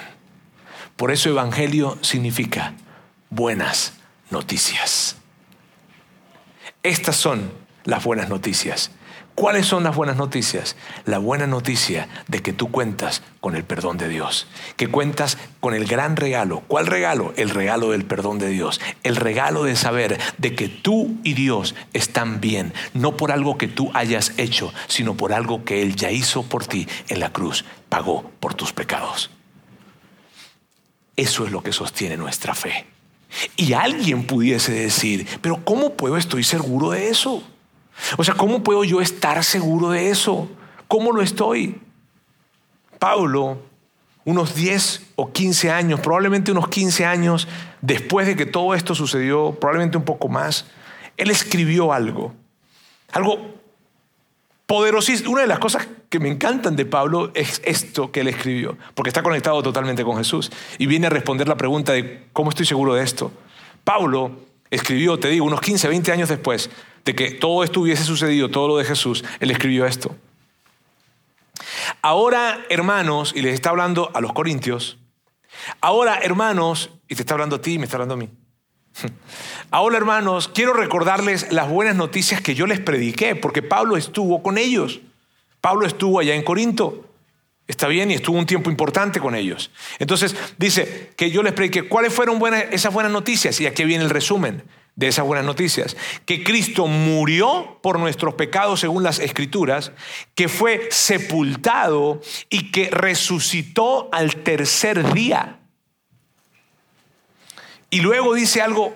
Por 0.95 1.11
eso 1.11 1.29
Evangelio 1.29 1.97
significa 2.01 2.73
buenas 3.29 3.93
noticias. 4.29 5.17
Estas 6.83 7.15
son 7.15 7.51
las 7.83 8.03
buenas 8.03 8.29
noticias. 8.29 8.91
¿Cuáles 9.35 9.65
son 9.65 9.83
las 9.83 9.95
buenas 9.95 10.15
noticias? 10.15 10.75
La 11.05 11.17
buena 11.17 11.47
noticia 11.47 12.07
de 12.27 12.43
que 12.43 12.53
tú 12.53 12.69
cuentas 12.69 13.23
con 13.41 13.55
el 13.55 13.63
perdón 13.63 13.97
de 13.97 14.07
Dios, 14.07 14.45
que 14.77 14.89
cuentas 14.89 15.39
con 15.59 15.73
el 15.73 15.85
gran 15.85 16.15
regalo. 16.15 16.61
¿Cuál 16.67 16.85
regalo? 16.85 17.33
El 17.35 17.49
regalo 17.49 17.91
del 17.91 18.05
perdón 18.05 18.37
de 18.37 18.49
Dios, 18.49 18.79
el 19.01 19.15
regalo 19.15 19.63
de 19.63 19.75
saber 19.75 20.19
de 20.37 20.53
que 20.53 20.69
tú 20.69 21.17
y 21.23 21.33
Dios 21.33 21.73
están 21.93 22.41
bien, 22.41 22.73
no 22.93 23.17
por 23.17 23.31
algo 23.31 23.57
que 23.57 23.67
tú 23.67 23.89
hayas 23.95 24.33
hecho, 24.37 24.71
sino 24.87 25.15
por 25.15 25.33
algo 25.33 25.65
que 25.65 25.81
Él 25.81 25.95
ya 25.95 26.11
hizo 26.11 26.43
por 26.43 26.67
ti 26.67 26.87
en 27.07 27.19
la 27.19 27.33
cruz, 27.33 27.65
pagó 27.89 28.29
por 28.39 28.53
tus 28.53 28.71
pecados. 28.71 29.31
Eso 31.15 31.45
es 31.45 31.51
lo 31.51 31.63
que 31.63 31.73
sostiene 31.73 32.17
nuestra 32.17 32.53
fe. 32.53 32.85
Y 33.55 33.73
alguien 33.73 34.27
pudiese 34.27 34.73
decir, 34.73 35.27
pero 35.41 35.65
¿cómo 35.65 35.93
puedo 35.93 36.17
estoy 36.17 36.43
seguro 36.43 36.91
de 36.91 37.09
eso? 37.09 37.43
O 38.17 38.23
sea, 38.23 38.35
¿cómo 38.35 38.63
puedo 38.63 38.83
yo 38.83 39.01
estar 39.01 39.43
seguro 39.43 39.89
de 39.89 40.09
eso? 40.09 40.49
¿Cómo 40.87 41.11
lo 41.11 41.21
estoy? 41.21 41.81
Pablo, 42.99 43.59
unos 44.25 44.55
10 44.55 45.13
o 45.15 45.31
15 45.31 45.71
años, 45.71 45.99
probablemente 45.99 46.51
unos 46.51 46.67
15 46.67 47.05
años 47.05 47.47
después 47.81 48.27
de 48.27 48.35
que 48.35 48.45
todo 48.45 48.73
esto 48.73 48.95
sucedió, 48.95 49.57
probablemente 49.59 49.97
un 49.97 50.05
poco 50.05 50.29
más, 50.29 50.65
él 51.17 51.29
escribió 51.29 51.93
algo, 51.93 52.33
algo 53.11 53.53
poderosísimo. 54.65 55.31
Una 55.31 55.41
de 55.41 55.47
las 55.47 55.59
cosas 55.59 55.87
que 56.09 56.19
me 56.19 56.29
encantan 56.29 56.75
de 56.75 56.85
Pablo 56.85 57.31
es 57.33 57.61
esto 57.65 58.11
que 58.11 58.21
él 58.21 58.27
escribió, 58.27 58.77
porque 58.95 59.09
está 59.09 59.23
conectado 59.23 59.61
totalmente 59.61 60.03
con 60.03 60.17
Jesús 60.17 60.51
y 60.77 60.85
viene 60.85 61.07
a 61.07 61.09
responder 61.09 61.47
la 61.47 61.57
pregunta 61.57 61.93
de 61.93 62.27
cómo 62.33 62.49
estoy 62.49 62.65
seguro 62.65 62.93
de 62.93 63.03
esto. 63.03 63.31
Pablo 63.83 64.31
escribió, 64.69 65.19
te 65.19 65.27
digo, 65.29 65.45
unos 65.45 65.61
15, 65.61 65.87
20 65.87 66.11
años 66.11 66.29
después, 66.29 66.69
de 67.05 67.15
que 67.15 67.31
todo 67.31 67.63
esto 67.63 67.81
hubiese 67.81 68.03
sucedido, 68.03 68.49
todo 68.49 68.67
lo 68.67 68.77
de 68.77 68.85
Jesús, 68.85 69.23
Él 69.39 69.51
escribió 69.51 69.85
esto. 69.85 70.15
Ahora, 72.01 72.65
hermanos, 72.69 73.33
y 73.35 73.41
les 73.41 73.53
está 73.53 73.69
hablando 73.69 74.11
a 74.13 74.21
los 74.21 74.33
corintios, 74.33 74.97
ahora, 75.81 76.19
hermanos, 76.21 76.89
y 77.07 77.15
te 77.15 77.21
está 77.21 77.33
hablando 77.33 77.57
a 77.57 77.61
ti 77.61 77.73
y 77.73 77.77
me 77.79 77.85
está 77.85 77.97
hablando 77.97 78.15
a 78.15 78.17
mí. 78.17 78.29
Ahora, 79.71 79.97
hermanos, 79.97 80.47
quiero 80.47 80.73
recordarles 80.73 81.51
las 81.51 81.67
buenas 81.67 81.95
noticias 81.95 82.41
que 82.41 82.53
yo 82.53 82.67
les 82.67 82.79
prediqué, 82.79 83.35
porque 83.35 83.63
Pablo 83.63 83.97
estuvo 83.97 84.43
con 84.43 84.59
ellos. 84.59 85.01
Pablo 85.61 85.87
estuvo 85.87 86.19
allá 86.19 86.35
en 86.35 86.43
Corinto. 86.43 87.09
Está 87.67 87.87
bien, 87.87 88.11
y 88.11 88.13
estuvo 88.13 88.37
un 88.37 88.45
tiempo 88.45 88.69
importante 88.69 89.19
con 89.19 89.33
ellos. 89.33 89.71
Entonces, 89.97 90.35
dice 90.59 91.11
que 91.15 91.31
yo 91.31 91.41
les 91.41 91.53
prediqué 91.53 91.87
cuáles 91.87 92.13
fueron 92.13 92.39
esas 92.71 92.93
buenas 92.93 93.11
noticias, 93.11 93.59
y 93.61 93.65
aquí 93.65 93.83
viene 93.83 94.03
el 94.03 94.11
resumen 94.11 94.63
de 94.95 95.07
esas 95.07 95.25
buenas 95.25 95.45
noticias, 95.45 95.97
que 96.25 96.43
Cristo 96.43 96.87
murió 96.87 97.79
por 97.81 97.99
nuestros 97.99 98.35
pecados 98.35 98.79
según 98.79 99.03
las 99.03 99.19
escrituras, 99.19 99.91
que 100.35 100.47
fue 100.47 100.87
sepultado 100.91 102.21
y 102.49 102.71
que 102.71 102.89
resucitó 102.91 104.09
al 104.11 104.35
tercer 104.43 105.13
día. 105.13 105.59
Y 107.89 108.01
luego 108.01 108.33
dice 108.33 108.61
algo 108.61 108.95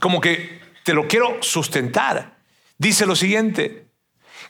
como 0.00 0.20
que 0.20 0.60
te 0.84 0.94
lo 0.94 1.08
quiero 1.08 1.42
sustentar. 1.42 2.38
Dice 2.78 3.06
lo 3.06 3.16
siguiente, 3.16 3.87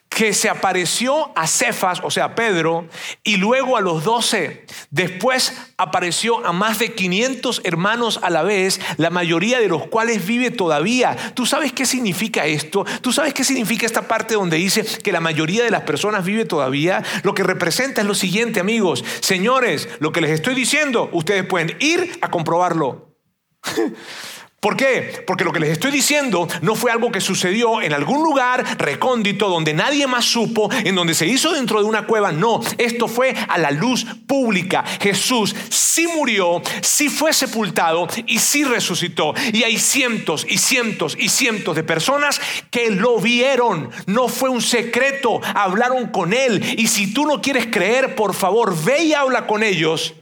que 0.08 0.32
se 0.32 0.48
apareció 0.48 1.30
a 1.36 1.46
Cefas, 1.46 2.00
o 2.02 2.10
sea, 2.10 2.24
a 2.24 2.34
Pedro, 2.34 2.88
y 3.22 3.36
luego 3.36 3.76
a 3.76 3.80
los 3.80 4.04
doce. 4.04 4.66
Después 4.90 5.56
apareció 5.76 6.44
a 6.46 6.52
más 6.52 6.78
de 6.78 6.94
500 6.94 7.60
hermanos 7.64 8.18
a 8.22 8.30
la 8.30 8.42
vez, 8.42 8.80
la 8.96 9.10
mayoría 9.10 9.60
de 9.60 9.68
los 9.68 9.86
cuales 9.86 10.26
vive 10.26 10.50
todavía. 10.50 11.16
¿Tú 11.34 11.46
sabes 11.46 11.72
qué 11.72 11.86
significa 11.86 12.46
esto? 12.46 12.84
¿Tú 13.00 13.12
sabes 13.12 13.34
qué 13.34 13.44
significa 13.44 13.86
esta 13.86 14.08
parte 14.08 14.34
donde 14.34 14.56
dice 14.56 14.84
que 14.84 15.12
la 15.12 15.20
mayoría 15.20 15.62
de 15.62 15.70
las 15.70 15.82
personas 15.82 16.24
vive 16.24 16.44
todavía? 16.44 17.02
Lo 17.22 17.34
que 17.34 17.42
representa 17.42 18.00
es 18.00 18.06
lo 18.06 18.14
siguiente, 18.14 18.60
amigos. 18.60 19.04
Señores, 19.20 19.88
lo 20.00 20.12
que 20.12 20.20
les 20.20 20.30
estoy 20.30 20.54
diciendo, 20.54 21.10
ustedes 21.12 21.44
pueden 21.44 21.76
ir 21.80 22.18
a 22.22 22.30
comprobarlo. 22.30 23.14
¿Por 24.60 24.76
qué? 24.76 25.22
Porque 25.24 25.44
lo 25.44 25.52
que 25.52 25.60
les 25.60 25.70
estoy 25.70 25.92
diciendo 25.92 26.48
no 26.62 26.74
fue 26.74 26.90
algo 26.90 27.12
que 27.12 27.20
sucedió 27.20 27.80
en 27.80 27.92
algún 27.92 28.24
lugar 28.24 28.64
recóndito 28.76 29.48
donde 29.48 29.72
nadie 29.72 30.08
más 30.08 30.24
supo, 30.24 30.68
en 30.72 30.96
donde 30.96 31.14
se 31.14 31.28
hizo 31.28 31.52
dentro 31.52 31.80
de 31.80 31.86
una 31.86 32.08
cueva. 32.08 32.32
No, 32.32 32.60
esto 32.76 33.06
fue 33.06 33.36
a 33.48 33.56
la 33.56 33.70
luz 33.70 34.04
pública. 34.26 34.84
Jesús 35.00 35.54
sí 35.68 36.08
murió, 36.08 36.60
sí 36.80 37.08
fue 37.08 37.32
sepultado 37.32 38.08
y 38.26 38.40
sí 38.40 38.64
resucitó. 38.64 39.32
Y 39.52 39.62
hay 39.62 39.78
cientos 39.78 40.44
y 40.48 40.58
cientos 40.58 41.16
y 41.16 41.28
cientos 41.28 41.76
de 41.76 41.84
personas 41.84 42.40
que 42.72 42.90
lo 42.90 43.20
vieron. 43.20 43.90
No 44.06 44.26
fue 44.26 44.48
un 44.48 44.60
secreto, 44.60 45.40
hablaron 45.54 46.08
con 46.08 46.32
él. 46.32 46.74
Y 46.76 46.88
si 46.88 47.14
tú 47.14 47.26
no 47.26 47.40
quieres 47.40 47.66
creer, 47.66 48.16
por 48.16 48.34
favor, 48.34 48.76
ve 48.84 49.04
y 49.04 49.14
habla 49.14 49.46
con 49.46 49.62
ellos. 49.62 50.14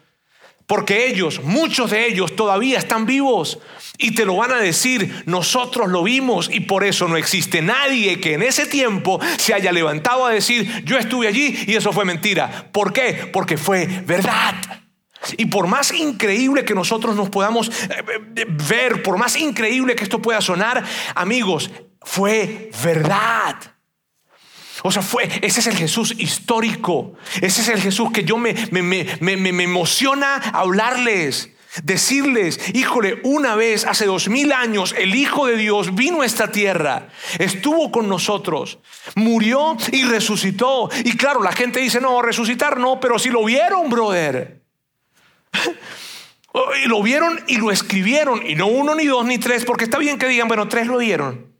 Porque 0.66 1.06
ellos, 1.06 1.42
muchos 1.44 1.90
de 1.92 2.06
ellos 2.06 2.34
todavía 2.34 2.78
están 2.78 3.06
vivos. 3.06 3.58
Y 3.98 4.14
te 4.14 4.24
lo 4.24 4.36
van 4.36 4.52
a 4.52 4.58
decir, 4.58 5.22
nosotros 5.26 5.88
lo 5.88 6.02
vimos 6.02 6.50
y 6.52 6.60
por 6.60 6.84
eso 6.84 7.08
no 7.08 7.16
existe 7.16 7.62
nadie 7.62 8.20
que 8.20 8.34
en 8.34 8.42
ese 8.42 8.66
tiempo 8.66 9.20
se 9.38 9.54
haya 9.54 9.72
levantado 9.72 10.26
a 10.26 10.32
decir, 10.32 10.84
yo 10.84 10.98
estuve 10.98 11.28
allí 11.28 11.64
y 11.66 11.74
eso 11.76 11.92
fue 11.92 12.04
mentira. 12.04 12.68
¿Por 12.72 12.92
qué? 12.92 13.30
Porque 13.32 13.56
fue 13.56 13.86
verdad. 14.04 14.54
Y 15.36 15.46
por 15.46 15.66
más 15.66 15.92
increíble 15.92 16.64
que 16.64 16.74
nosotros 16.74 17.16
nos 17.16 17.30
podamos 17.30 17.68
eh, 17.68 18.04
eh, 18.36 18.46
ver, 18.48 19.02
por 19.02 19.18
más 19.18 19.36
increíble 19.36 19.94
que 19.94 20.04
esto 20.04 20.20
pueda 20.20 20.40
sonar, 20.40 20.84
amigos, 21.14 21.70
fue 22.02 22.70
verdad. 22.82 23.75
O 24.86 24.92
sea, 24.92 25.02
fue, 25.02 25.28
ese 25.42 25.58
es 25.58 25.66
el 25.66 25.76
Jesús 25.76 26.14
histórico. 26.16 27.14
Ese 27.42 27.60
es 27.60 27.68
el 27.68 27.80
Jesús 27.80 28.12
que 28.12 28.22
yo 28.22 28.36
me, 28.36 28.54
me, 28.70 28.82
me, 28.82 29.36
me 29.36 29.64
emociona 29.64 30.36
hablarles. 30.36 31.50
Decirles, 31.82 32.60
híjole, 32.72 33.20
una 33.24 33.56
vez, 33.56 33.84
hace 33.84 34.06
dos 34.06 34.28
mil 34.28 34.52
años, 34.52 34.94
el 34.96 35.16
Hijo 35.16 35.46
de 35.46 35.56
Dios 35.56 35.96
vino 35.96 36.22
a 36.22 36.26
esta 36.26 36.52
tierra, 36.52 37.08
estuvo 37.38 37.90
con 37.90 38.08
nosotros, 38.08 38.78
murió 39.16 39.76
y 39.90 40.04
resucitó. 40.04 40.88
Y 41.04 41.16
claro, 41.16 41.42
la 41.42 41.52
gente 41.52 41.80
dice, 41.80 42.00
no, 42.00 42.22
resucitar 42.22 42.78
no, 42.78 43.00
pero 43.00 43.18
si 43.18 43.28
lo 43.28 43.44
vieron, 43.44 43.90
brother. 43.90 44.62
Y 46.82 46.88
lo 46.88 47.02
vieron 47.02 47.38
y 47.48 47.58
lo 47.58 47.70
escribieron, 47.70 48.40
y 48.46 48.54
no 48.54 48.68
uno, 48.68 48.94
ni 48.94 49.04
dos, 49.04 49.26
ni 49.26 49.36
tres, 49.36 49.66
porque 49.66 49.84
está 49.84 49.98
bien 49.98 50.18
que 50.18 50.26
digan, 50.26 50.48
bueno, 50.48 50.68
tres 50.68 50.86
lo 50.86 50.96
vieron. 50.96 51.52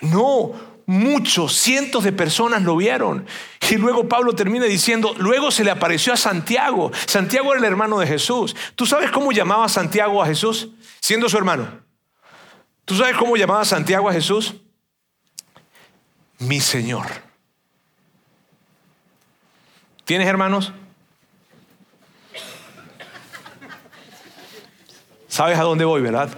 No, 0.00 0.52
muchos, 0.86 1.54
cientos 1.54 2.04
de 2.04 2.12
personas 2.12 2.62
lo 2.62 2.76
vieron. 2.76 3.26
Y 3.70 3.76
luego 3.76 4.08
Pablo 4.08 4.34
termina 4.34 4.66
diciendo, 4.66 5.14
luego 5.18 5.50
se 5.50 5.64
le 5.64 5.70
apareció 5.70 6.12
a 6.12 6.16
Santiago. 6.16 6.90
Santiago 7.06 7.52
era 7.52 7.58
el 7.60 7.64
hermano 7.64 7.98
de 7.98 8.06
Jesús. 8.06 8.54
¿Tú 8.74 8.86
sabes 8.86 9.10
cómo 9.10 9.32
llamaba 9.32 9.68
Santiago 9.68 10.22
a 10.22 10.26
Jesús? 10.26 10.68
Siendo 11.00 11.28
su 11.28 11.36
hermano. 11.38 11.68
¿Tú 12.84 12.94
sabes 12.96 13.16
cómo 13.16 13.36
llamaba 13.36 13.64
Santiago 13.64 14.08
a 14.08 14.12
Jesús? 14.12 14.54
Mi 16.38 16.60
Señor. 16.60 17.06
¿Tienes 20.04 20.28
hermanos? 20.28 20.72
¿Sabes 25.28 25.58
a 25.58 25.62
dónde 25.62 25.84
voy, 25.84 26.02
verdad? 26.02 26.30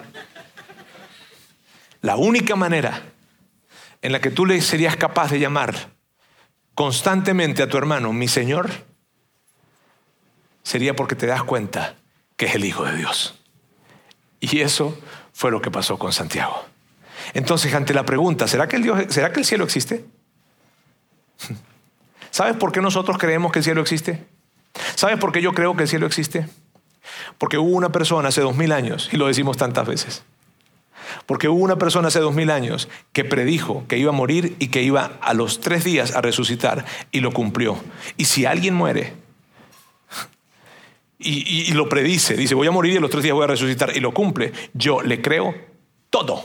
La 2.01 2.17
única 2.17 2.55
manera 2.55 3.03
en 4.07 4.13
la 4.13 4.21
que 4.21 4.31
tú 4.31 4.47
le 4.47 4.61
serías 4.61 4.97
capaz 4.97 5.33
de 5.33 5.41
llamar 5.41 5.91
constantemente 6.77 7.65
a 7.65 7.69
tu 7.69 7.77
hermano 7.77 8.13
mi 8.13 8.29
Señor, 8.29 8.71
sería 10.63 10.95
porque 10.95 11.17
te 11.17 11.27
das 11.27 11.43
cuenta 11.43 11.97
que 12.37 12.47
es 12.47 12.55
el 12.55 12.65
Hijo 12.65 12.85
de 12.85 12.95
Dios. 12.95 13.35
Y 14.39 14.61
eso 14.61 14.97
fue 15.33 15.51
lo 15.51 15.61
que 15.61 15.73
pasó 15.73 15.99
con 15.99 16.13
Santiago. 16.13 16.67
Entonces, 17.35 17.75
ante 17.75 17.95
la 17.95 18.05
pregunta, 18.05 18.47
¿será 18.47 18.69
que 18.69 18.77
el, 18.77 18.85
Dios, 18.85 19.07
¿será 19.09 19.33
que 19.33 19.41
el 19.41 19.45
cielo 19.45 19.65
existe? 19.65 20.05
¿Sabes 22.31 22.55
por 22.55 22.71
qué 22.71 22.81
nosotros 22.81 23.19
creemos 23.19 23.51
que 23.51 23.59
el 23.59 23.65
cielo 23.65 23.81
existe? 23.81 24.25
¿Sabes 24.95 25.19
por 25.19 25.33
qué 25.33 25.43
yo 25.43 25.53
creo 25.53 25.77
que 25.77 25.83
el 25.83 25.89
cielo 25.89 26.07
existe? 26.07 26.49
Porque 27.39 27.59
hubo 27.59 27.75
una 27.75 27.91
persona 27.91 28.29
hace 28.29 28.41
dos 28.41 28.55
mil 28.55 28.71
años, 28.71 29.09
y 29.11 29.17
lo 29.17 29.27
decimos 29.27 29.57
tantas 29.57 29.85
veces, 29.85 30.23
porque 31.27 31.49
hubo 31.49 31.63
una 31.63 31.77
persona 31.77 32.09
hace 32.09 32.21
dos 32.21 32.35
mil 32.35 32.51
años 32.51 32.89
que 33.13 33.25
predijo 33.25 33.85
que 33.89 33.99
iba 33.99 34.11
a 34.11 34.15
morir 34.15 34.57
y 34.59 34.69
que 34.69 34.83
iba 34.83 35.13
a 35.21 35.35
los 35.35 35.61
tres 35.61 35.85
días 35.85 36.15
a 36.15 36.21
resucitar 36.21 36.85
y 37.13 37.21
lo 37.21 37.33
cumplió. 37.33 37.77
Y 38.17 38.27
si 38.27 38.47
alguien 38.47 38.75
muere 38.75 39.15
y, 41.19 41.73
lo 41.73 41.89
predice, 41.89 42.37
dice 42.37 42.55
voy 42.55 42.67
a 42.67 42.71
morir 42.71 42.95
y 42.95 42.97
a 42.99 43.01
los 43.01 43.11
tres 43.11 43.23
días 43.23 43.35
voy 43.35 43.45
a 43.45 43.49
resucitar 43.49 43.97
y 43.97 44.01
lo 44.01 44.13
cumple, 44.13 44.53
yo 44.75 45.03
le 45.03 45.23
creo 45.23 45.55
todo 46.11 46.45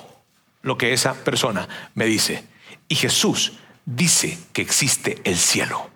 lo 0.61 0.77
que 0.77 0.93
esa 0.93 1.13
persona 1.13 1.67
me 1.93 2.05
dice. 2.05 2.43
Y 2.87 2.95
Jesús 2.95 3.53
dice 3.85 4.37
que 4.53 4.61
existe 4.61 5.19
el 5.23 5.37
cielo. 5.37 5.89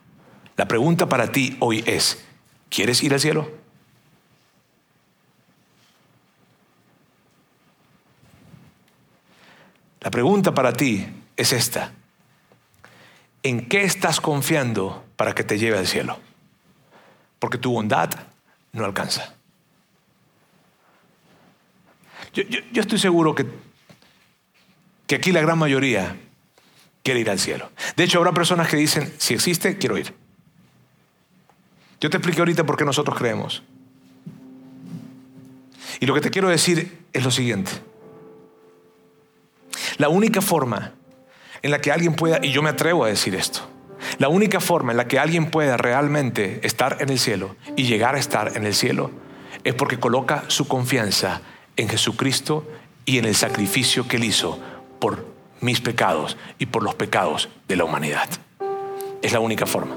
La 0.58 0.68
pregunta 0.68 1.10
para 1.10 1.32
ti 1.32 1.58
hoy 1.60 1.84
es, 1.86 2.24
¿quieres 2.70 3.04
ir 3.04 3.14
al 3.14 3.20
cielo? 3.20 3.65
La 10.06 10.12
pregunta 10.12 10.54
para 10.54 10.72
ti 10.72 11.04
es 11.36 11.52
esta. 11.52 11.92
¿En 13.42 13.68
qué 13.68 13.86
estás 13.86 14.22
confiando 14.22 15.04
para 15.16 15.34
que 15.34 15.44
te 15.44 15.58
lleve 15.58 15.80
al 15.80 15.88
cielo? 15.88 16.20
Porque 17.40 17.58
tu 17.58 17.72
bondad 17.72 18.12
no 18.72 18.86
alcanza. 18.86 19.34
Yo, 22.34 22.44
estoy 22.76 23.00
seguro 23.00 23.34
que, 23.34 23.48
que 25.08 25.16
aquí 25.16 25.32
la 25.32 25.42
gran 25.42 25.58
mayoría 25.58 26.16
quiere 27.02 27.22
ir 27.22 27.30
al 27.32 27.40
cielo. 27.40 27.72
De 27.96 28.04
hecho, 28.04 28.20
habrá 28.20 28.32
personas 28.32 28.68
que 28.68 28.78
dicen, 28.78 29.12
si 29.18 29.34
existe, 29.34 29.80
quiero 29.80 29.98
ir. 29.98 30.14
Yo 32.00 32.12
te 32.12 32.18
expliqué 32.18 32.42
ahorita 32.42 32.64
por 32.64 32.78
qué 32.78 32.86
nosotros 32.86 33.18
creemos. 33.18 33.64
Y 36.00 36.06
lo 36.06 36.14
que 36.14 36.22
te 36.22 36.30
quiero 36.30 36.50
decir 36.50 36.96
es 37.12 37.24
lo 37.24 37.32
siguiente. 37.32 37.72
La 39.98 40.10
única 40.10 40.42
forma 40.42 40.94
en 41.62 41.72
la 41.72 41.82
que 41.82 41.92
alguien 41.92 42.16
pueda, 42.16 42.40
y 42.42 42.52
yo 42.52 42.62
me 42.62 42.70
atrevo 42.70 43.06
a 43.06 43.08
decir 43.08 43.36
esto, 43.36 43.68
la 44.18 44.30
única 44.30 44.60
forma 44.60 44.92
en 44.92 44.98
la 44.98 45.08
que 45.08 45.20
alguien 45.20 45.50
pueda 45.50 45.78
realmente 45.78 46.60
estar 46.64 46.98
en 47.02 47.10
el 47.10 47.20
cielo 47.20 47.56
y 47.76 47.84
llegar 47.84 48.16
a 48.16 48.20
estar 48.20 48.56
en 48.56 48.66
el 48.66 48.74
cielo 48.74 49.12
es 49.64 49.74
porque 49.74 50.00
coloca 50.00 50.44
su 50.48 50.68
confianza 50.68 51.42
en 51.76 51.90
Jesucristo 51.90 52.68
y 53.06 53.18
en 53.18 53.26
el 53.26 53.36
sacrificio 53.36 54.08
que 54.08 54.18
él 54.18 54.24
hizo 54.24 54.60
por 55.00 55.26
mis 55.62 55.82
pecados 55.82 56.38
y 56.60 56.68
por 56.68 56.84
los 56.84 56.96
pecados 56.96 57.50
de 57.68 57.76
la 57.76 57.84
humanidad. 57.84 58.30
Es 59.22 59.34
la 59.34 59.40
única 59.40 59.66
forma. 59.66 59.96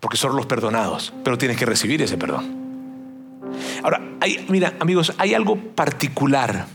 Porque 0.00 0.16
son 0.16 0.36
los 0.36 0.46
perdonados, 0.46 1.12
pero 1.24 1.38
tienes 1.38 1.56
que 1.56 1.66
recibir 1.66 2.02
ese 2.02 2.16
perdón. 2.16 2.57
Ahora, 3.82 4.00
mira, 4.48 4.74
amigos, 4.80 5.12
hay 5.18 5.34
algo 5.34 5.56
particular 5.56 6.66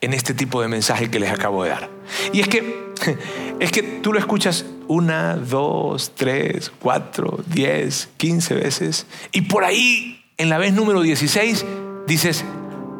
en 0.00 0.14
este 0.14 0.34
tipo 0.34 0.62
de 0.62 0.68
mensaje 0.68 1.10
que 1.10 1.20
les 1.20 1.30
acabo 1.30 1.64
de 1.64 1.70
dar. 1.70 1.90
Y 2.32 2.40
es 2.40 2.48
que, 2.48 2.92
es 3.60 3.72
que 3.72 3.82
tú 3.82 4.12
lo 4.12 4.18
escuchas 4.18 4.64
una, 4.88 5.36
dos, 5.36 6.12
tres, 6.14 6.72
cuatro, 6.80 7.40
diez, 7.46 8.08
quince 8.16 8.54
veces, 8.54 9.06
y 9.32 9.42
por 9.42 9.64
ahí 9.64 10.24
en 10.36 10.48
la 10.48 10.58
vez 10.58 10.72
número 10.72 11.02
16 11.02 11.64
dices, 12.06 12.44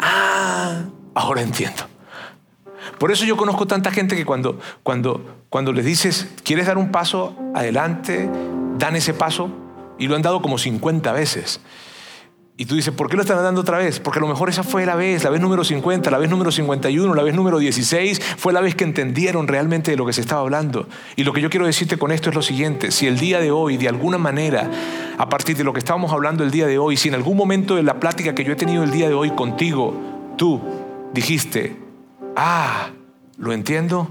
ah, 0.01 0.85
ahora 1.15 1.43
entiendo. 1.43 1.85
Por 2.99 3.11
eso 3.11 3.25
yo 3.25 3.37
conozco 3.37 3.67
tanta 3.67 3.91
gente 3.91 4.15
que 4.15 4.27
cuando, 4.27 4.61
cuando, 4.83 5.45
cuando 5.49 5.73
les 5.73 5.87
dices, 5.87 6.29
¿quieres 6.45 6.67
dar 6.67 6.77
un 6.77 6.91
paso 6.91 7.35
adelante? 7.55 8.29
Dan 8.77 8.95
ese 8.95 9.15
paso 9.15 9.51
y 9.99 10.07
lo 10.07 10.17
han 10.17 10.23
dado 10.23 10.43
como 10.43 10.59
50 10.59 11.13
veces. 11.13 11.61
Y 12.61 12.67
tú 12.67 12.75
dices, 12.75 12.93
¿por 12.93 13.09
qué 13.09 13.17
lo 13.17 13.23
están 13.23 13.43
dando 13.43 13.63
otra 13.63 13.79
vez? 13.79 14.01
Porque 14.01 14.19
a 14.19 14.21
lo 14.21 14.29
mejor 14.29 14.51
esa 14.51 14.63
fue 14.63 14.85
la 14.85 14.95
vez, 14.95 15.25
la 15.25 15.31
vez 15.31 15.41
número 15.41 15.65
50, 15.65 16.11
la 16.11 16.19
vez 16.19 16.29
número 16.29 16.53
51, 16.53 17.15
la 17.15 17.23
vez 17.23 17.35
número 17.35 17.59
16, 17.59 18.21
fue 18.37 18.53
la 18.53 18.61
vez 18.61 18.75
que 18.75 18.85
entendieron 18.85 19.49
realmente 19.49 19.93
de 19.93 19.97
lo 19.97 20.05
que 20.05 20.13
se 20.13 20.21
estaba 20.21 20.43
hablando. 20.43 20.87
Y 21.17 21.25
lo 21.25 21.33
que 21.33 21.41
yo 21.41 21.49
quiero 21.49 21.65
decirte 21.65 21.97
con 21.97 22.13
esto 22.13 22.29
es 22.29 22.35
lo 22.35 22.43
siguiente, 22.43 22.91
si 22.91 23.07
el 23.07 23.19
día 23.19 23.41
de 23.41 23.51
hoy, 23.51 23.79
de 23.79 23.89
alguna 23.89 24.19
manera, 24.19 24.71
a 25.17 25.27
partir 25.31 25.57
de 25.57 25.65
lo 25.65 25.73
que 25.73 25.79
estábamos 25.79 26.13
hablando 26.13 26.45
el 26.45 26.51
día 26.51 26.67
de 26.67 26.79
hoy, 26.79 26.99
si 26.99 27.09
en 27.09 27.15
algún 27.15 27.35
momento 27.35 27.77
de 27.77 27.83
la 27.83 27.99
plática 27.99 28.35
que 28.35 28.45
yo 28.45 28.53
he 28.53 28.57
tenido 28.57 28.85
el 28.85 28.91
día 28.91 29.09
de 29.09 29.15
hoy 29.15 29.31
contigo, 29.31 29.95
tú 30.37 30.61
dijiste, 31.15 31.79
ah, 32.37 32.91
lo 33.39 33.55
entiendo, 33.55 34.11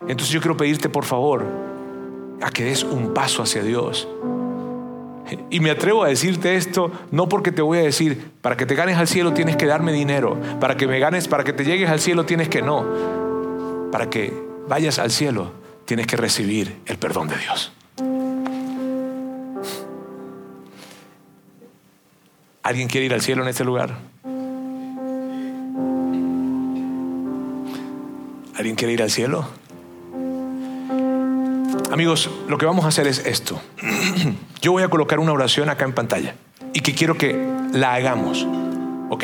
entonces 0.00 0.30
yo 0.30 0.40
quiero 0.40 0.56
pedirte 0.56 0.88
por 0.88 1.04
favor 1.04 1.44
a 2.40 2.50
que 2.50 2.64
des 2.64 2.84
un 2.84 3.12
paso 3.12 3.42
hacia 3.42 3.62
Dios 3.62 4.08
y 5.50 5.60
me 5.60 5.70
atrevo 5.70 6.04
a 6.04 6.08
decirte 6.08 6.56
esto 6.56 6.92
no 7.10 7.28
porque 7.28 7.50
te 7.52 7.62
voy 7.62 7.78
a 7.78 7.82
decir, 7.82 8.32
para 8.40 8.56
que 8.56 8.66
te 8.66 8.74
ganes 8.74 8.96
al 8.96 9.08
cielo 9.08 9.32
tienes 9.32 9.56
que 9.56 9.66
darme 9.66 9.92
dinero, 9.92 10.38
para 10.60 10.76
que 10.76 10.86
me 10.86 10.98
ganes, 10.98 11.28
para 11.28 11.44
que 11.44 11.52
te 11.52 11.64
llegues 11.64 11.88
al 11.88 12.00
cielo 12.00 12.26
tienes 12.26 12.48
que 12.48 12.62
no. 12.62 13.90
Para 13.90 14.10
que 14.10 14.32
vayas 14.68 14.98
al 14.98 15.10
cielo 15.10 15.52
tienes 15.84 16.06
que 16.06 16.16
recibir 16.16 16.80
el 16.86 16.98
perdón 16.98 17.28
de 17.28 17.36
Dios. 17.36 17.72
¿Alguien 22.62 22.88
quiere 22.88 23.06
ir 23.06 23.14
al 23.14 23.20
cielo 23.20 23.42
en 23.42 23.48
este 23.48 23.64
lugar? 23.64 23.98
¿Alguien 28.56 28.76
quiere 28.76 28.94
ir 28.94 29.02
al 29.02 29.10
cielo? 29.10 29.46
Amigos, 31.92 32.30
lo 32.48 32.56
que 32.56 32.66
vamos 32.66 32.84
a 32.84 32.88
hacer 32.88 33.06
es 33.06 33.24
esto. 33.26 33.60
Yo 34.64 34.72
voy 34.72 34.82
a 34.82 34.88
colocar 34.88 35.20
una 35.20 35.30
oración 35.30 35.68
acá 35.68 35.84
en 35.84 35.92
pantalla 35.92 36.36
y 36.72 36.80
que 36.80 36.94
quiero 36.94 37.18
que 37.18 37.38
la 37.74 37.92
hagamos. 37.92 38.46
¿Ok? 39.10 39.22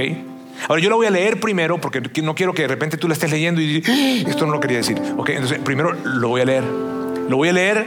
Ahora 0.68 0.82
yo 0.82 0.90
la 0.90 0.96
voy 0.96 1.06
a 1.06 1.10
leer 1.10 1.40
primero 1.40 1.80
porque 1.80 2.02
no 2.22 2.34
quiero 2.34 2.52
que 2.52 2.60
de 2.60 2.68
repente 2.68 2.98
tú 2.98 3.08
la 3.08 3.14
estés 3.14 3.30
leyendo 3.30 3.62
y 3.62 3.82
¡Ah! 3.88 4.28
esto 4.28 4.44
no 4.44 4.52
lo 4.52 4.60
quería 4.60 4.76
decir. 4.76 5.00
¿Ok? 5.16 5.30
Entonces 5.30 5.58
primero 5.60 5.94
lo 5.94 6.28
voy 6.28 6.42
a 6.42 6.44
leer. 6.44 6.62
Lo 6.62 7.38
voy 7.38 7.48
a 7.48 7.54
leer 7.54 7.86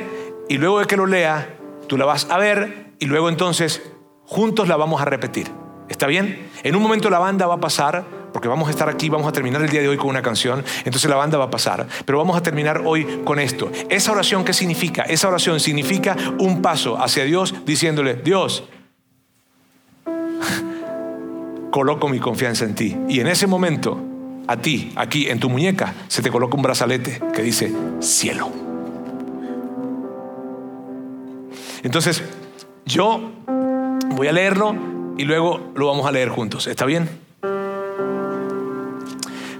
y 0.49 0.57
luego 0.57 0.79
de 0.79 0.87
que 0.87 0.97
lo 0.97 1.05
lea, 1.05 1.47
tú 1.85 1.95
la 1.95 2.05
vas 2.05 2.25
a 2.31 2.39
ver 2.39 2.87
y 2.97 3.05
luego 3.05 3.29
entonces 3.29 3.83
juntos 4.25 4.67
la 4.67 4.75
vamos 4.75 4.99
a 4.99 5.05
repetir. 5.05 5.51
¿Está 5.89 6.07
bien? 6.07 6.49
En 6.63 6.75
un 6.75 6.81
momento 6.81 7.11
la 7.11 7.19
banda 7.19 7.45
va 7.45 7.53
a 7.53 7.59
pasar 7.59 8.03
porque 8.43 8.49
vamos 8.49 8.67
a 8.67 8.71
estar 8.71 8.89
aquí, 8.89 9.07
vamos 9.07 9.25
a 9.25 9.31
terminar 9.31 9.61
el 9.61 9.69
día 9.69 9.79
de 9.79 9.87
hoy 9.87 9.95
con 9.95 10.09
una 10.09 10.21
canción, 10.21 10.65
entonces 10.83 11.09
la 11.09 11.15
banda 11.15 11.37
va 11.37 11.45
a 11.45 11.49
pasar, 11.49 11.87
pero 12.03 12.17
vamos 12.17 12.35
a 12.35 12.43
terminar 12.43 12.81
hoy 12.83 13.21
con 13.23 13.39
esto. 13.39 13.71
Esa 13.87 14.11
oración, 14.11 14.43
¿qué 14.43 14.51
significa? 14.51 15.03
Esa 15.03 15.29
oración 15.29 15.61
significa 15.61 16.17
un 16.39 16.61
paso 16.61 17.01
hacia 17.01 17.23
Dios 17.23 17.55
diciéndole, 17.65 18.15
Dios, 18.15 18.65
coloco 21.71 22.09
mi 22.09 22.19
confianza 22.19 22.65
en 22.65 22.75
ti. 22.75 22.97
Y 23.07 23.21
en 23.21 23.27
ese 23.27 23.47
momento, 23.47 23.97
a 24.45 24.57
ti, 24.57 24.91
aquí 24.97 25.29
en 25.29 25.39
tu 25.39 25.49
muñeca, 25.49 25.93
se 26.09 26.21
te 26.21 26.29
coloca 26.29 26.57
un 26.57 26.63
brazalete 26.63 27.21
que 27.33 27.43
dice 27.43 27.71
cielo. 28.01 28.51
Entonces, 31.81 32.21
yo 32.85 33.21
voy 34.09 34.27
a 34.27 34.33
leerlo 34.33 34.75
y 35.17 35.23
luego 35.23 35.71
lo 35.75 35.87
vamos 35.87 36.05
a 36.05 36.11
leer 36.11 36.27
juntos. 36.27 36.67
¿Está 36.67 36.83
bien? 36.83 37.22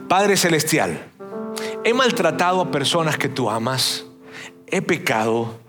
Padre 0.08 0.38
Celestial, 0.38 1.08
he 1.84 1.94
maltratado 1.94 2.62
a 2.62 2.72
personas 2.72 3.18
que 3.18 3.30
tú 3.30 3.50
amas, 3.50 4.06
he 4.68 4.82
pecado, 4.82 5.60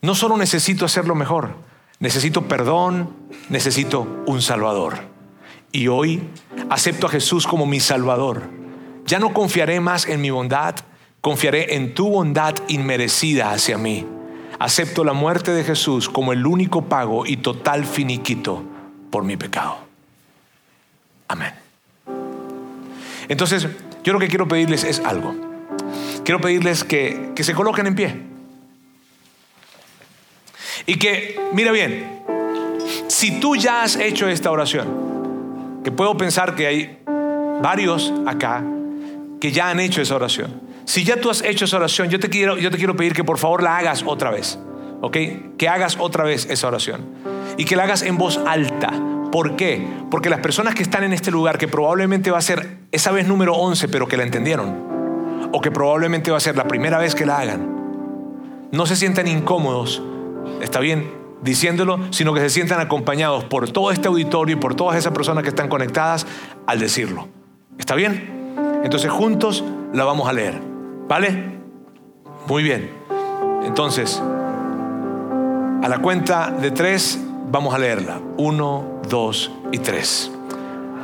no 0.00 0.14
solo 0.14 0.36
necesito 0.36 0.84
hacerlo 0.84 1.14
mejor, 1.14 1.54
necesito 1.98 2.42
perdón, 2.42 3.14
necesito 3.48 4.22
un 4.26 4.42
Salvador. 4.42 4.98
Y 5.72 5.88
hoy 5.88 6.22
acepto 6.70 7.06
a 7.06 7.10
Jesús 7.10 7.46
como 7.46 7.66
mi 7.66 7.80
Salvador. 7.80 8.42
Ya 9.06 9.18
no 9.18 9.32
confiaré 9.32 9.80
más 9.80 10.06
en 10.06 10.20
mi 10.20 10.30
bondad, 10.30 10.76
confiaré 11.20 11.74
en 11.74 11.94
tu 11.94 12.08
bondad 12.08 12.54
inmerecida 12.68 13.50
hacia 13.50 13.76
mí. 13.76 14.06
Acepto 14.58 15.04
la 15.04 15.12
muerte 15.12 15.50
de 15.50 15.64
Jesús 15.64 16.08
como 16.08 16.32
el 16.32 16.46
único 16.46 16.84
pago 16.84 17.26
y 17.26 17.38
total 17.38 17.84
finiquito 17.84 18.62
por 19.10 19.24
mi 19.24 19.36
pecado. 19.36 19.78
Amén. 21.28 21.63
Entonces, 23.28 23.68
yo 24.02 24.12
lo 24.12 24.18
que 24.18 24.28
quiero 24.28 24.46
pedirles 24.48 24.84
es 24.84 25.00
algo. 25.00 25.34
Quiero 26.24 26.40
pedirles 26.40 26.84
que, 26.84 27.32
que 27.34 27.44
se 27.44 27.54
coloquen 27.54 27.86
en 27.86 27.94
pie. 27.94 28.16
Y 30.86 30.96
que, 30.96 31.40
mira 31.52 31.72
bien, 31.72 32.22
si 33.08 33.40
tú 33.40 33.56
ya 33.56 33.82
has 33.82 33.96
hecho 33.96 34.28
esta 34.28 34.50
oración, 34.50 35.82
que 35.82 35.90
puedo 35.90 36.16
pensar 36.16 36.54
que 36.54 36.66
hay 36.66 36.98
varios 37.62 38.12
acá 38.26 38.62
que 39.40 39.52
ya 39.52 39.68
han 39.68 39.80
hecho 39.80 40.00
esa 40.00 40.16
oración. 40.16 40.62
Si 40.84 41.04
ya 41.04 41.20
tú 41.20 41.30
has 41.30 41.42
hecho 41.42 41.64
esa 41.66 41.76
oración, 41.76 42.08
yo 42.08 42.18
te 42.18 42.28
quiero, 42.28 42.56
yo 42.56 42.70
te 42.70 42.78
quiero 42.78 42.96
pedir 42.96 43.14
que 43.14 43.24
por 43.24 43.38
favor 43.38 43.62
la 43.62 43.76
hagas 43.76 44.02
otra 44.06 44.30
vez. 44.30 44.58
¿Ok? 45.00 45.16
Que 45.58 45.68
hagas 45.68 45.96
otra 45.98 46.24
vez 46.24 46.46
esa 46.48 46.68
oración. 46.68 47.04
Y 47.58 47.64
que 47.64 47.76
la 47.76 47.84
hagas 47.84 48.02
en 48.02 48.16
voz 48.16 48.38
alta 48.46 48.90
¿Por 49.34 49.56
qué? 49.56 49.84
Porque 50.12 50.30
las 50.30 50.38
personas 50.38 50.76
que 50.76 50.84
están 50.84 51.02
en 51.02 51.12
este 51.12 51.32
lugar, 51.32 51.58
que 51.58 51.66
probablemente 51.66 52.30
va 52.30 52.38
a 52.38 52.40
ser 52.40 52.78
esa 52.92 53.10
vez 53.10 53.26
número 53.26 53.54
11, 53.54 53.88
pero 53.88 54.06
que 54.06 54.16
la 54.16 54.22
entendieron, 54.22 55.50
o 55.50 55.60
que 55.60 55.72
probablemente 55.72 56.30
va 56.30 56.36
a 56.36 56.40
ser 56.40 56.56
la 56.56 56.68
primera 56.68 56.98
vez 56.98 57.16
que 57.16 57.26
la 57.26 57.38
hagan, 57.38 58.68
no 58.70 58.86
se 58.86 58.94
sientan 58.94 59.26
incómodos, 59.26 60.00
está 60.62 60.78
bien, 60.78 61.10
diciéndolo, 61.42 61.98
sino 62.12 62.32
que 62.32 62.38
se 62.42 62.48
sientan 62.48 62.78
acompañados 62.78 63.42
por 63.42 63.68
todo 63.72 63.90
este 63.90 64.06
auditorio 64.06 64.54
y 64.54 64.60
por 64.60 64.76
todas 64.76 64.96
esas 64.96 65.12
personas 65.12 65.42
que 65.42 65.48
están 65.48 65.68
conectadas 65.68 66.28
al 66.68 66.78
decirlo. 66.78 67.26
¿Está 67.76 67.96
bien? 67.96 68.54
Entonces 68.84 69.10
juntos 69.10 69.64
la 69.92 70.04
vamos 70.04 70.28
a 70.28 70.32
leer. 70.32 70.60
¿Vale? 71.08 71.58
Muy 72.46 72.62
bien. 72.62 72.88
Entonces, 73.64 74.22
a 75.82 75.88
la 75.88 75.98
cuenta 75.98 76.52
de 76.52 76.70
tres, 76.70 77.18
vamos 77.50 77.74
a 77.74 77.78
leerla. 77.78 78.20
Uno, 78.36 79.00
2 79.08 79.50
y 79.72 79.78
3. 79.78 80.30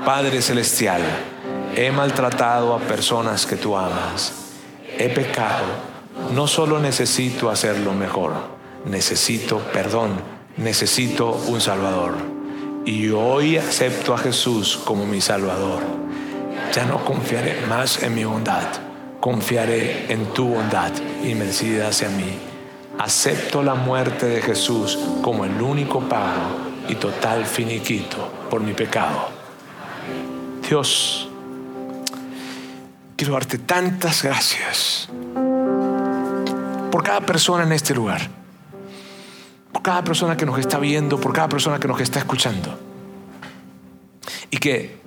Padre 0.05 0.43
Celestial, 0.43 1.03
he 1.77 1.91
maltratado 1.91 2.75
a 2.75 2.79
personas 2.79 3.47
que 3.47 3.57
tú 3.57 3.77
amas. 3.77 4.33
He 4.99 5.09
pecado. 5.09 5.91
No 6.35 6.47
solo 6.47 6.81
necesito 6.81 7.51
hacerlo 7.51 7.93
mejor, 7.93 8.33
necesito 8.85 9.59
perdón, 9.73 10.11
necesito 10.57 11.33
un 11.47 11.61
Salvador. 11.61 12.15
Y 12.85 13.11
hoy 13.11 13.57
acepto 13.57 14.15
a 14.15 14.19
Jesús 14.19 14.79
como 14.85 15.07
mi 15.07 15.21
Salvador. 15.21 15.83
Ya 16.73 16.85
no 16.85 17.05
confiaré 17.05 17.57
más 17.69 18.03
en 18.03 18.15
mi 18.15 18.25
bondad, 18.25 18.67
confiaré 19.21 20.13
en 20.13 20.27
tu 20.33 20.49
bondad 20.49 20.93
inmerecida 21.25 21.89
hacia 21.89 22.09
mí. 22.11 22.50
Acepto 23.01 23.63
la 23.63 23.75
muerte 23.75 24.27
de 24.27 24.43
Jesús 24.43 24.99
como 25.23 25.47
el 25.47 25.63
único 25.63 26.01
pago 26.01 26.51
y 26.87 26.97
total 26.97 27.47
finiquito 27.47 28.31
por 28.51 28.61
mi 28.61 28.75
pecado. 28.75 29.31
Dios, 30.69 31.27
quiero 33.17 33.33
darte 33.33 33.57
tantas 33.57 34.23
gracias 34.23 35.09
por 36.93 37.03
cada 37.03 37.23
persona 37.23 37.65
en 37.65 37.73
este 37.73 37.95
lugar, 37.95 38.21
por 39.73 39.81
cada 39.81 40.05
persona 40.05 40.37
que 40.37 40.45
nos 40.45 40.59
está 40.59 40.79
viendo, 40.79 41.19
por 41.19 41.33
cada 41.33 41.49
persona 41.49 41.79
que 41.79 41.89
nos 41.89 42.03
está 42.03 42.19
escuchando. 42.19 42.79
Y 44.51 44.59
que, 44.59 45.01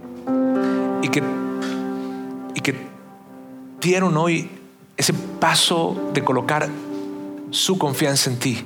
y 1.04 1.10
que, 1.10 1.24
y 2.56 2.60
que 2.60 2.76
dieron 3.80 4.18
hoy 4.18 4.50
ese 4.98 5.14
paso 5.14 6.10
de 6.12 6.24
colocar 6.24 6.68
su 7.54 7.78
confianza 7.78 8.32
en 8.32 8.40
ti. 8.40 8.66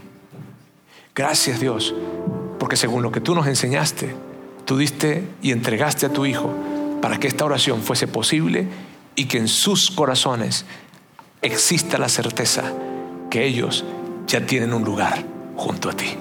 Gracias 1.13 1.59
Dios, 1.59 1.93
porque 2.57 2.77
según 2.77 3.03
lo 3.03 3.11
que 3.11 3.21
tú 3.21 3.35
nos 3.35 3.47
enseñaste, 3.47 4.15
tú 4.65 4.77
diste 4.77 5.27
y 5.41 5.51
entregaste 5.51 6.05
a 6.05 6.13
tu 6.13 6.25
Hijo 6.25 6.53
para 7.01 7.19
que 7.19 7.27
esta 7.27 7.45
oración 7.45 7.83
fuese 7.83 8.07
posible 8.07 8.67
y 9.15 9.25
que 9.25 9.37
en 9.37 9.47
sus 9.47 9.91
corazones 9.91 10.65
exista 11.41 11.97
la 11.97 12.09
certeza 12.09 12.71
que 13.29 13.45
ellos 13.45 13.83
ya 14.25 14.45
tienen 14.45 14.73
un 14.73 14.83
lugar 14.83 15.25
junto 15.55 15.89
a 15.89 15.93
ti. 15.93 16.15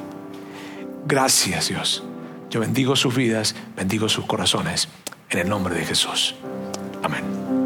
Gracias 1.07 1.69
Dios. 1.69 2.03
Yo 2.51 2.61
bendigo 2.61 2.97
sus 2.97 3.15
vidas, 3.15 3.55
bendigo 3.77 4.09
sus 4.09 4.27
corazones, 4.27 4.89
en 5.31 5.39
el 5.39 5.49
nombre 5.49 5.75
de 5.75 5.85
Jesús. 5.85 6.35
Amén. 7.03 7.66